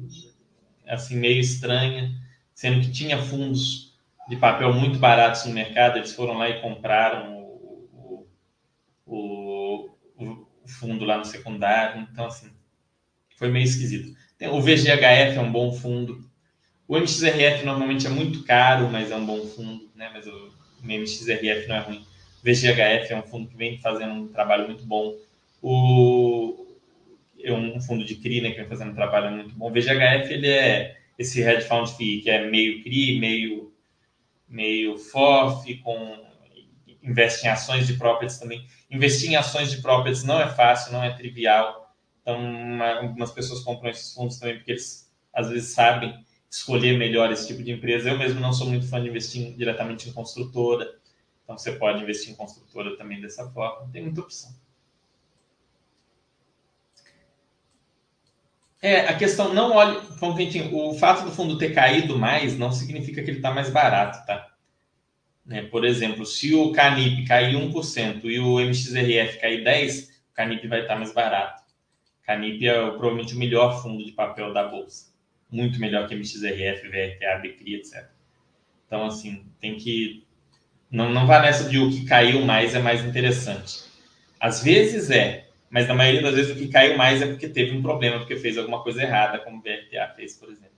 assim 0.87 1.15
meio 1.15 1.39
estranha, 1.39 2.11
sendo 2.53 2.81
que 2.81 2.91
tinha 2.91 3.17
fundos 3.17 3.91
de 4.27 4.35
papel 4.35 4.73
muito 4.73 4.99
baratos 4.99 5.45
no 5.45 5.53
mercado, 5.53 5.97
eles 5.97 6.13
foram 6.13 6.37
lá 6.37 6.49
e 6.49 6.61
compraram 6.61 7.43
o, 7.43 8.27
o, 9.05 9.89
o, 10.17 10.47
o 10.63 10.67
fundo 10.67 11.05
lá 11.05 11.17
no 11.17 11.25
secundário. 11.25 12.07
Então, 12.11 12.25
assim, 12.25 12.49
foi 13.37 13.49
meio 13.49 13.63
esquisito. 13.63 14.15
O 14.51 14.61
VGHF 14.61 15.37
é 15.37 15.41
um 15.41 15.51
bom 15.51 15.71
fundo. 15.71 16.29
O 16.87 16.97
MXRF 16.97 17.65
normalmente 17.65 18.05
é 18.05 18.09
muito 18.09 18.43
caro, 18.43 18.89
mas 18.89 19.11
é 19.11 19.15
um 19.15 19.25
bom 19.25 19.45
fundo, 19.45 19.89
né? 19.95 20.09
Mas 20.13 20.27
o 20.27 20.51
MXRF 20.83 21.67
não 21.67 21.75
é 21.75 21.79
ruim. 21.79 22.05
O 22.39 22.43
VGHF 22.43 23.13
é 23.13 23.17
um 23.17 23.23
fundo 23.23 23.49
que 23.49 23.55
vem 23.55 23.79
fazendo 23.79 24.13
um 24.13 24.27
trabalho 24.27 24.65
muito 24.65 24.85
bom. 24.85 25.15
O, 25.61 26.30
é 27.43 27.53
um 27.53 27.79
fundo 27.81 28.03
de 28.03 28.15
CRI, 28.15 28.41
né, 28.41 28.51
que 28.51 28.57
vem 28.57 28.67
fazendo 28.67 28.91
um 28.91 28.95
trabalho 28.95 29.31
muito 29.31 29.55
bom. 29.55 29.69
O 29.69 29.73
VGHF, 29.73 30.31
ele 30.31 30.47
é 30.47 30.97
esse 31.17 31.41
hedge 31.41 31.67
fund 31.67 31.89
fee, 31.89 32.21
que 32.21 32.29
é 32.29 32.49
meio 32.49 32.83
CRI, 32.83 33.19
meio, 33.19 33.73
meio 34.47 34.97
FOF, 34.97 35.75
com, 35.77 36.17
investe 37.03 37.45
em 37.45 37.49
ações 37.49 37.87
de 37.87 37.93
properties 37.93 38.39
também. 38.39 38.65
Investir 38.89 39.31
em 39.31 39.35
ações 39.35 39.71
de 39.71 39.81
properties 39.81 40.23
não 40.23 40.39
é 40.39 40.47
fácil, 40.47 40.93
não 40.93 41.03
é 41.03 41.11
trivial. 41.11 41.95
Então, 42.21 42.39
uma, 42.39 42.99
algumas 42.99 43.31
pessoas 43.31 43.61
compram 43.61 43.89
esses 43.89 44.13
fundos 44.13 44.37
também 44.37 44.57
porque 44.57 44.71
eles, 44.71 45.11
às 45.33 45.49
vezes, 45.49 45.69
sabem 45.73 46.23
escolher 46.49 46.97
melhor 46.97 47.31
esse 47.31 47.47
tipo 47.47 47.63
de 47.63 47.71
empresa. 47.71 48.09
Eu 48.09 48.17
mesmo 48.17 48.39
não 48.39 48.53
sou 48.53 48.67
muito 48.67 48.87
fã 48.87 49.01
de 49.01 49.09
investir 49.09 49.55
diretamente 49.55 50.09
em 50.09 50.13
construtora. 50.13 50.99
Então, 51.43 51.57
você 51.57 51.71
pode 51.73 52.01
investir 52.01 52.31
em 52.31 52.35
construtora 52.35 52.95
também 52.97 53.19
dessa 53.19 53.49
forma. 53.49 53.89
Tem 53.91 54.03
muita 54.03 54.21
opção. 54.21 54.51
É, 58.81 59.01
a 59.01 59.15
questão 59.15 59.53
não 59.53 59.73
olhe. 59.73 59.99
O 60.71 60.93
fato 60.95 61.23
do 61.23 61.31
fundo 61.31 61.57
ter 61.57 61.73
caído 61.73 62.17
mais 62.17 62.57
não 62.57 62.71
significa 62.71 63.21
que 63.21 63.29
ele 63.29 63.37
está 63.37 63.51
mais 63.51 63.69
barato, 63.69 64.25
tá? 64.25 64.47
Né? 65.45 65.63
Por 65.63 65.85
exemplo, 65.85 66.25
se 66.25 66.53
o 66.55 66.71
Canip 66.71 67.25
cair 67.25 67.55
1% 67.55 68.25
e 68.25 68.39
o 68.39 68.59
MXRF 68.59 69.39
cair 69.39 69.63
10%, 69.63 70.09
o 70.31 70.33
Canip 70.33 70.67
vai 70.67 70.81
estar 70.81 70.93
tá 70.93 70.99
mais 70.99 71.13
barato. 71.13 71.61
Canip 72.25 72.65
é 72.65 72.73
provavelmente 72.91 73.35
o 73.35 73.37
melhor 73.37 73.81
fundo 73.81 74.03
de 74.03 74.13
papel 74.13 74.53
da 74.53 74.67
Bolsa. 74.67 75.11
Muito 75.51 75.79
melhor 75.79 76.07
que 76.07 76.15
MXRF, 76.15 76.87
VRTA, 76.87 77.39
BCRI, 77.41 77.75
etc. 77.75 78.09
Então, 78.87 79.05
assim, 79.05 79.45
tem 79.59 79.75
que. 79.75 80.25
Não, 80.89 81.09
não 81.11 81.27
vá 81.27 81.41
nessa 81.41 81.69
de 81.69 81.77
o 81.77 81.89
que 81.89 82.05
caiu 82.05 82.41
mais 82.45 82.73
é 82.73 82.79
mais 82.79 83.03
interessante. 83.03 83.83
Às 84.39 84.63
vezes 84.63 85.09
é, 85.09 85.40
mas 85.71 85.87
na 85.87 85.93
maioria 85.93 86.21
das 86.21 86.35
vezes 86.35 86.51
o 86.53 86.59
que 86.59 86.67
caiu 86.67 86.97
mais 86.97 87.21
é 87.21 87.27
porque 87.27 87.47
teve 87.47 87.75
um 87.75 87.81
problema, 87.81 88.19
porque 88.19 88.35
fez 88.35 88.57
alguma 88.57 88.83
coisa 88.83 89.01
errada, 89.01 89.39
como 89.39 89.57
o 89.57 89.61
BRTA 89.61 90.13
fez, 90.17 90.35
por 90.35 90.49
exemplo. 90.49 90.69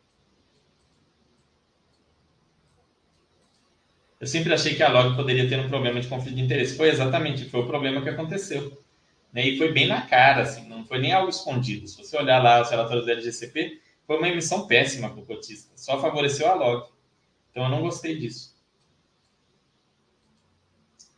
Eu 4.22 4.28
sempre 4.28 4.54
achei 4.54 4.76
que 4.76 4.84
a 4.84 4.90
Log 4.90 5.16
poderia 5.16 5.50
ter 5.50 5.60
um 5.60 5.68
problema 5.68 6.00
de 6.00 6.08
conflito 6.08 6.36
de 6.36 6.44
interesse. 6.44 6.78
Foi 6.78 6.90
exatamente, 6.90 7.50
foi 7.50 7.62
o 7.62 7.68
problema 7.68 8.04
que 8.04 8.10
aconteceu. 8.10 8.82
Né? 9.34 9.48
E 9.48 9.58
foi 9.58 9.72
bem 9.72 9.88
na 9.88 10.04
cara, 10.04 10.44
assim, 10.44 10.70
não 10.70 10.86
foi 10.86 11.00
nem 11.00 11.12
algo 11.12 11.30
escondido. 11.30 11.88
Se 11.88 11.98
você 11.98 12.16
olhar 12.16 12.42
lá 12.42 12.62
os 12.62 12.70
relatórios 12.70 13.06
do 13.06 13.12
LGCP, 13.12 13.82
foi 14.06 14.18
uma 14.18 14.30
emissão 14.30 14.68
péssima 14.68 15.10
para 15.10 15.22
o 15.22 15.26
cotista. 15.26 15.74
Só 15.76 16.00
favoreceu 16.00 16.48
a 16.48 16.54
Log. 16.54 16.88
Então 17.50 17.64
eu 17.64 17.70
não 17.70 17.82
gostei 17.82 18.16
disso. 18.16 18.56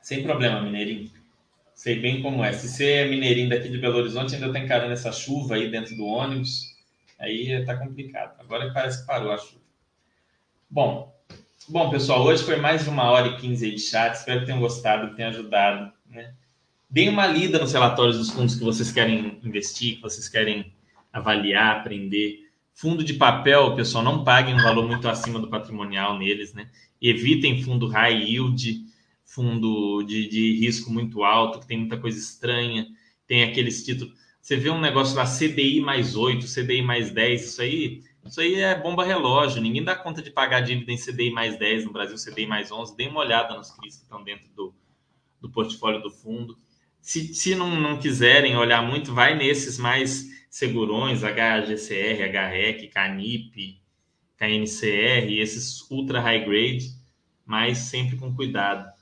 Sem 0.02 0.23
problema, 0.23 0.61
Mineirinho. 0.61 1.11
Sei 1.76 1.99
bem 1.99 2.22
como 2.22 2.41
é. 2.41 2.53
Se 2.53 2.69
você 2.69 2.91
é 2.93 3.07
mineirinho 3.07 3.49
daqui 3.49 3.68
de 3.68 3.77
Belo 3.77 3.97
Horizonte, 3.97 4.34
ainda 4.34 4.47
está 4.47 4.60
encarando 4.60 4.93
essa 4.93 5.11
chuva 5.11 5.56
aí 5.56 5.69
dentro 5.69 5.93
do 5.95 6.06
ônibus, 6.06 6.73
aí 7.19 7.52
está 7.52 7.76
complicado. 7.76 8.39
Agora 8.39 8.72
parece 8.73 9.02
que 9.02 9.07
parou 9.07 9.31
a 9.31 9.38
chuva. 9.38 9.61
Bom, 10.69 11.14
bom, 11.68 11.89
pessoal, 11.89 12.23
hoje 12.23 12.43
foi 12.43 12.56
mais 12.56 12.85
de 12.85 12.89
uma 12.89 13.03
hora 13.11 13.27
e 13.27 13.38
quinze 13.38 13.69
de 13.69 13.77
chat. 13.77 14.15
Espero 14.15 14.39
que 14.39 14.45
tenham 14.45 14.61
gostado, 14.61 15.10
que 15.10 15.18
tenha 15.18 15.27
ajudado. 15.27 15.91
Né? 16.10 16.34
Deem 16.89 17.10
uma 17.10 17.27
lida 17.27 17.60
nos 17.60 17.73
relatórios 17.73 18.18
dos 18.18 18.30
fundos 18.30 18.56
que 18.56 18.64
vocês 18.64 18.89
querem 18.89 19.38
investir, 19.43 19.97
que 19.97 20.02
vocês 20.02 20.30
querem 20.30 20.73
avaliar, 21.11 21.77
aprender. 21.77 22.39
Fundo 22.73 23.03
de 23.03 23.15
papel, 23.15 23.76
pessoal, 23.76 24.03
não 24.03 24.23
paguem 24.23 24.56
um 24.56 24.64
valor 24.64 24.88
muito 24.88 25.10
acima 25.10 25.39
do 25.39 25.49
patrimonial 25.49 26.18
neles, 26.18 26.53
né? 26.53 26.69
Evitem 27.02 27.61
fundo 27.61 27.88
high 27.88 28.15
yield 28.15 28.85
fundo 29.36 30.02
de, 30.03 30.30
de 30.30 30.57
risco 30.57 30.90
muito 30.90 31.24
alto, 31.24 31.60
que 31.60 31.68
tem 31.68 31.78
muita 31.78 31.98
coisa 31.98 32.18
estranha, 32.18 32.88
tem 33.28 33.44
aqueles 33.44 33.84
títulos. 33.84 34.14
Você 34.41 34.56
vê 34.56 34.70
um 34.70 34.80
negócio 34.80 35.16
lá, 35.16 35.26
CDI 35.26 35.82
mais 35.82 36.16
8, 36.16 36.45
CDI 36.48 36.82
mais 36.82 37.12
10, 37.12 37.45
isso 37.45 37.62
aí, 37.62 38.03
isso 38.24 38.40
aí 38.40 38.56
é 38.56 38.80
bomba 38.80 39.03
relógio. 39.03 39.62
Ninguém 39.62 39.84
dá 39.84 39.95
conta 39.95 40.22
de 40.22 40.32
pagar 40.32 40.62
dívida 40.62 40.91
em 40.91 40.98
CDI 40.98 41.32
mais 41.32 41.60
10 41.60 41.86
no 41.86 41.91
Brasil, 41.91 42.16
CDI 42.16 42.45
mais 42.45 42.72
11. 42.72 42.95
Dê 42.95 43.07
uma 43.07 43.20
olhada 43.20 43.56
nos 43.57 43.72
que 43.72 43.88
estão 43.88 44.24
dentro 44.24 44.48
do, 44.56 44.74
do 45.41 45.49
portfólio 45.49 46.02
do 46.02 46.10
fundo. 46.10 46.57
Se, 47.02 47.34
se 47.34 47.56
não, 47.56 47.80
não 47.80 47.99
quiserem 47.99 48.56
olhar 48.56 48.82
muito, 48.82 49.14
vai 49.14 49.36
nesses 49.36 49.78
mais 49.78 50.26
segurões, 50.49 51.22
HGCR, 51.22 52.24
HREC, 52.32 52.88
CANIP, 52.88 53.82
KNCR, 54.38 55.40
esses 55.40 55.90
ultra 55.90 56.22
high 56.22 56.45
grade, 56.45 56.91
mas 57.45 57.80
sempre 57.80 58.16
com 58.16 58.34
cuidado. 58.34 58.95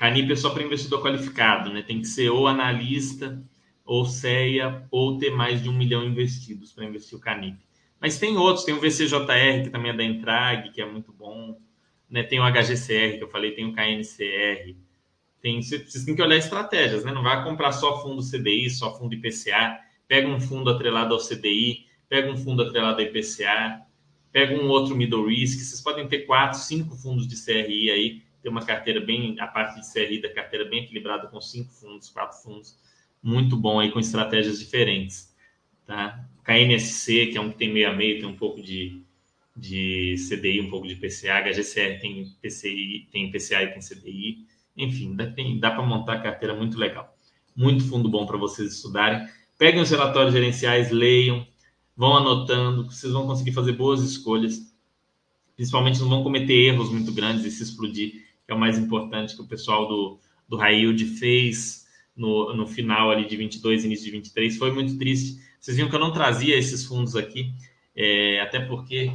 Canip 0.00 0.32
é 0.32 0.36
só 0.36 0.48
para 0.48 0.62
investidor 0.62 1.02
qualificado, 1.02 1.70
né? 1.70 1.82
Tem 1.82 2.00
que 2.00 2.06
ser 2.06 2.30
ou 2.30 2.48
analista, 2.48 3.38
ou 3.84 4.06
CEA, 4.06 4.86
ou 4.90 5.18
ter 5.18 5.28
mais 5.28 5.62
de 5.62 5.68
um 5.68 5.74
milhão 5.74 6.02
investidos 6.02 6.72
para 6.72 6.86
investir 6.86 7.18
o 7.18 7.20
Canip. 7.20 7.58
Mas 8.00 8.18
tem 8.18 8.34
outros, 8.38 8.64
tem 8.64 8.72
o 8.72 8.80
VCJR, 8.80 9.62
que 9.62 9.68
também 9.68 9.90
é 9.90 9.94
da 9.94 10.02
Entrag, 10.02 10.70
que 10.70 10.80
é 10.80 10.86
muito 10.86 11.12
bom. 11.12 11.60
Né? 12.08 12.22
Tem 12.22 12.40
o 12.40 12.50
HGCR, 12.50 13.18
que 13.18 13.24
eu 13.24 13.28
falei, 13.28 13.50
tem 13.50 13.66
o 13.66 13.74
KNCR. 13.74 14.74
Tem, 15.42 15.60
vocês 15.60 16.02
têm 16.06 16.16
que 16.16 16.22
olhar 16.22 16.38
estratégias, 16.38 17.04
né? 17.04 17.12
Não 17.12 17.22
vai 17.22 17.44
comprar 17.44 17.72
só 17.72 18.02
fundo 18.02 18.22
CDI, 18.22 18.70
só 18.70 18.98
fundo 18.98 19.12
IPCA. 19.12 19.80
Pega 20.08 20.26
um 20.26 20.40
fundo 20.40 20.70
atrelado 20.70 21.12
ao 21.12 21.20
CDI, 21.20 21.84
pega 22.08 22.32
um 22.32 22.38
fundo 22.38 22.62
atrelado 22.62 23.02
ao 23.02 23.06
IPCA, 23.06 23.82
pega 24.32 24.54
um 24.54 24.66
outro 24.68 24.96
middle 24.96 25.26
risk. 25.26 25.60
Vocês 25.60 25.82
podem 25.82 26.08
ter 26.08 26.20
quatro, 26.20 26.58
cinco 26.58 26.96
fundos 26.96 27.28
de 27.28 27.36
CRI 27.36 27.90
aí, 27.90 28.29
ter 28.42 28.48
uma 28.48 28.64
carteira 28.64 29.00
bem, 29.00 29.38
a 29.38 29.46
parte 29.46 29.80
de 29.80 29.92
CRI 29.92 30.20
da 30.20 30.32
carteira 30.32 30.64
bem 30.64 30.84
equilibrada 30.84 31.28
com 31.28 31.40
cinco 31.40 31.72
fundos, 31.72 32.08
quatro 32.08 32.38
fundos, 32.38 32.78
muito 33.22 33.56
bom 33.56 33.80
aí 33.80 33.90
com 33.90 34.00
estratégias 34.00 34.58
diferentes, 34.58 35.34
tá? 35.86 36.24
KNSC, 36.44 37.26
que 37.26 37.38
é 37.38 37.40
um 37.40 37.50
que 37.50 37.58
tem 37.58 37.72
meio 37.72 37.90
a 37.90 37.92
meio, 37.92 38.18
tem 38.18 38.28
um 38.28 38.36
pouco 38.36 38.62
de, 38.62 39.02
de 39.56 40.16
CDI, 40.28 40.60
um 40.60 40.70
pouco 40.70 40.88
de 40.88 40.96
PCA, 40.96 41.42
HGCR 41.42 42.00
tem 42.00 42.34
PCI, 42.40 43.08
tem 43.10 43.30
PCA 43.30 43.62
e 43.62 43.68
tem 43.68 43.80
CDI. 43.80 44.46
Enfim, 44.76 45.14
dá, 45.14 45.26
dá 45.58 45.70
para 45.70 45.82
montar 45.82 46.22
carteira 46.22 46.54
muito 46.54 46.78
legal. 46.78 47.14
Muito 47.54 47.84
fundo 47.84 48.08
bom 48.08 48.26
para 48.26 48.38
vocês 48.38 48.72
estudarem. 48.74 49.28
Peguem 49.58 49.82
os 49.82 49.90
relatórios 49.90 50.32
gerenciais, 50.32 50.90
leiam, 50.90 51.46
vão 51.94 52.16
anotando, 52.16 52.90
vocês 52.90 53.12
vão 53.12 53.26
conseguir 53.26 53.52
fazer 53.52 53.72
boas 53.72 54.00
escolhas. 54.00 54.74
Principalmente 55.54 56.00
não 56.00 56.08
vão 56.08 56.22
cometer 56.22 56.54
erros 56.54 56.90
muito 56.90 57.12
grandes 57.12 57.44
e 57.44 57.50
se 57.50 57.62
explodir, 57.62 58.29
é 58.52 58.54
o 58.54 58.58
mais 58.58 58.78
importante 58.78 59.34
que 59.34 59.42
o 59.42 59.46
pessoal 59.46 59.86
do, 59.86 60.18
do 60.48 60.64
Yield 60.64 61.04
fez 61.18 61.86
no, 62.16 62.54
no 62.54 62.66
final 62.66 63.10
ali 63.10 63.26
de 63.26 63.36
22, 63.36 63.84
início 63.84 64.04
de 64.04 64.10
23. 64.12 64.56
Foi 64.56 64.72
muito 64.72 64.98
triste. 64.98 65.40
Vocês 65.58 65.76
viram 65.76 65.90
que 65.90 65.96
eu 65.96 66.00
não 66.00 66.12
trazia 66.12 66.56
esses 66.56 66.84
fundos 66.86 67.14
aqui, 67.16 67.52
é, 67.94 68.40
até 68.40 68.60
porque 68.60 69.12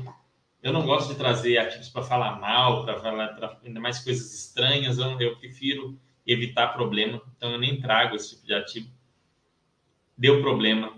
eu 0.61 0.73
não 0.73 0.85
gosto 0.85 1.09
de 1.09 1.15
trazer 1.15 1.57
ativos 1.57 1.89
para 1.89 2.03
falar 2.03 2.39
mal, 2.39 2.85
para 2.85 2.99
falar 2.99 3.59
ainda 3.63 3.79
mais 3.79 3.99
coisas 3.99 4.33
estranhas. 4.33 4.97
Eu, 4.97 5.19
eu 5.19 5.35
prefiro 5.37 5.99
evitar 6.25 6.69
problema, 6.69 7.21
então 7.35 7.51
eu 7.51 7.59
nem 7.59 7.79
trago 7.79 8.15
esse 8.15 8.31
tipo 8.31 8.47
de 8.47 8.53
ativo. 8.53 8.89
Deu 10.17 10.41
problema. 10.41 10.93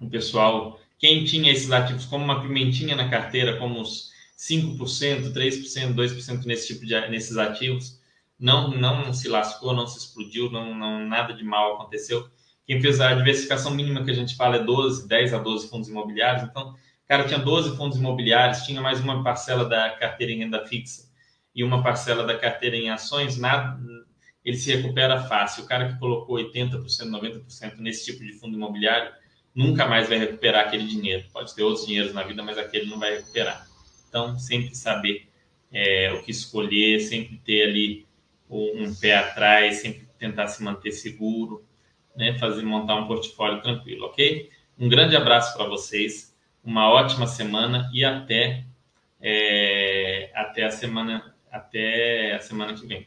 O 0.00 0.08
pessoal, 0.08 0.80
quem 0.98 1.24
tinha 1.24 1.52
esses 1.52 1.70
ativos 1.70 2.06
como 2.06 2.24
uma 2.24 2.40
pimentinha 2.40 2.96
na 2.96 3.08
carteira, 3.08 3.58
como 3.58 3.80
os 3.80 4.11
5%, 4.48 5.32
3%, 5.32 5.94
2% 5.94 6.44
nesse 6.44 6.68
tipo 6.68 6.86
de 6.86 6.98
nesses 7.08 7.36
ativos, 7.36 8.00
não 8.38 8.70
não 8.70 9.12
se 9.12 9.28
lascou, 9.28 9.72
não 9.72 9.86
se 9.86 9.98
explodiu, 9.98 10.50
não, 10.50 10.74
não 10.74 11.06
nada 11.06 11.32
de 11.32 11.44
mal 11.44 11.74
aconteceu. 11.74 12.28
Quem 12.66 12.80
fez 12.80 13.00
a 13.00 13.14
diversificação 13.14 13.74
mínima 13.74 14.04
que 14.04 14.10
a 14.10 14.14
gente 14.14 14.36
fala 14.36 14.56
é 14.56 14.64
12, 14.64 15.08
10 15.08 15.34
a 15.34 15.38
12 15.38 15.68
fundos 15.68 15.88
imobiliários, 15.88 16.44
então 16.44 16.74
cara 17.12 17.26
tinha 17.26 17.38
12 17.38 17.76
fundos 17.76 17.98
imobiliários, 17.98 18.62
tinha 18.62 18.80
mais 18.80 18.98
uma 18.98 19.22
parcela 19.22 19.66
da 19.66 19.90
carteira 19.90 20.32
em 20.32 20.38
renda 20.38 20.66
fixa 20.66 21.10
e 21.54 21.62
uma 21.62 21.82
parcela 21.82 22.24
da 22.24 22.38
carteira 22.38 22.74
em 22.74 22.88
ações, 22.88 23.36
nada, 23.36 23.78
ele 24.42 24.56
se 24.56 24.74
recupera 24.74 25.20
fácil. 25.24 25.64
O 25.64 25.66
cara 25.66 25.92
que 25.92 25.98
colocou 25.98 26.36
80%, 26.36 26.80
90% 26.80 27.76
nesse 27.80 28.06
tipo 28.06 28.24
de 28.24 28.32
fundo 28.32 28.56
imobiliário 28.56 29.12
nunca 29.54 29.86
mais 29.86 30.08
vai 30.08 30.16
recuperar 30.16 30.68
aquele 30.68 30.86
dinheiro. 30.86 31.26
Pode 31.30 31.54
ter 31.54 31.62
outros 31.62 31.86
dinheiros 31.86 32.14
na 32.14 32.22
vida, 32.22 32.42
mas 32.42 32.56
aquele 32.56 32.88
não 32.88 32.98
vai 32.98 33.16
recuperar. 33.16 33.68
Então, 34.12 34.38
sempre 34.38 34.74
saber 34.74 35.26
é, 35.72 36.12
o 36.12 36.22
que 36.22 36.30
escolher, 36.30 37.00
sempre 37.00 37.38
ter 37.38 37.62
ali 37.62 38.06
um 38.50 38.94
pé 38.94 39.16
atrás, 39.16 39.76
sempre 39.76 40.06
tentar 40.18 40.48
se 40.48 40.62
manter 40.62 40.92
seguro, 40.92 41.64
né? 42.14 42.38
fazer 42.38 42.62
montar 42.62 42.96
um 42.96 43.06
portfólio 43.06 43.62
tranquilo, 43.62 44.04
ok? 44.04 44.50
Um 44.78 44.86
grande 44.86 45.16
abraço 45.16 45.56
para 45.56 45.66
vocês 45.66 46.36
uma 46.62 46.90
ótima 46.90 47.26
semana 47.26 47.90
e 47.94 48.04
até 48.04 48.66
é, 49.18 50.30
até 50.34 50.64
a 50.64 50.70
semana 50.70 51.34
até 51.50 52.34
a 52.34 52.40
semana 52.40 52.74
que 52.74 52.86
vem. 52.86 53.06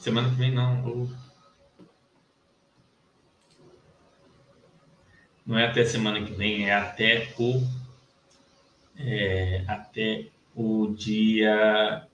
Semana 0.00 0.30
que 0.30 0.34
vem 0.34 0.50
não. 0.50 1.23
Não 5.46 5.58
é 5.58 5.66
até 5.66 5.84
semana 5.84 6.24
que 6.24 6.32
vem, 6.32 6.68
é 6.68 6.74
até 6.74 7.34
o 7.38 7.62
é, 8.96 9.64
até 9.66 10.26
o 10.54 10.94
dia 10.96 12.06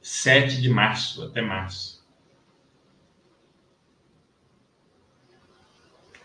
7 0.00 0.62
de 0.62 0.68
março, 0.68 1.24
até 1.24 1.42
março. 1.42 2.00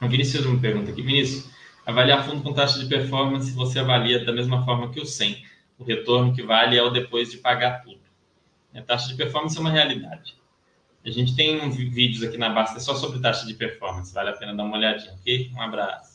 O 0.02 0.07
Vinícius 0.07 0.45
me 0.45 0.60
pergunta 0.60 0.91
aqui, 0.91 1.02
Vinícius, 1.02 1.49
avaliar 1.85 2.23
fundo 2.26 2.43
com 2.43 2.53
taxa 2.53 2.80
de 2.80 2.88
performance 2.88 3.52
você 3.52 3.80
avalia 3.80 4.23
da 4.23 4.31
mesma 4.31 4.64
forma 4.64 4.91
que 4.91 4.99
o 4.99 5.06
100. 5.06 5.43
O 5.77 5.84
retorno 5.84 6.34
que 6.34 6.43
vale 6.43 6.77
é 6.77 6.84
o 6.84 6.89
depois 6.89 7.31
de 7.31 7.38
pagar 7.38 7.84
tudo. 7.84 7.99
A 8.73 8.81
taxa 8.81 9.07
de 9.07 9.15
performance 9.15 9.57
é 9.57 9.61
uma 9.61 9.72
realidade. 9.72 10.38
A 11.06 11.11
gente 11.11 11.36
tem 11.36 11.69
vídeos 11.69 12.23
aqui 12.23 12.36
na 12.36 12.49
Basta 12.49 12.80
só 12.80 12.95
sobre 12.95 13.19
taxa 13.19 13.45
de 13.45 13.53
performance, 13.53 14.11
vale 14.11 14.32
a 14.32 14.34
pena 14.34 14.56
dar 14.56 14.64
uma 14.64 14.76
olhadinha, 14.76 15.14
ok? 15.14 15.52
Um 15.53 15.61
abraço. 15.61 16.14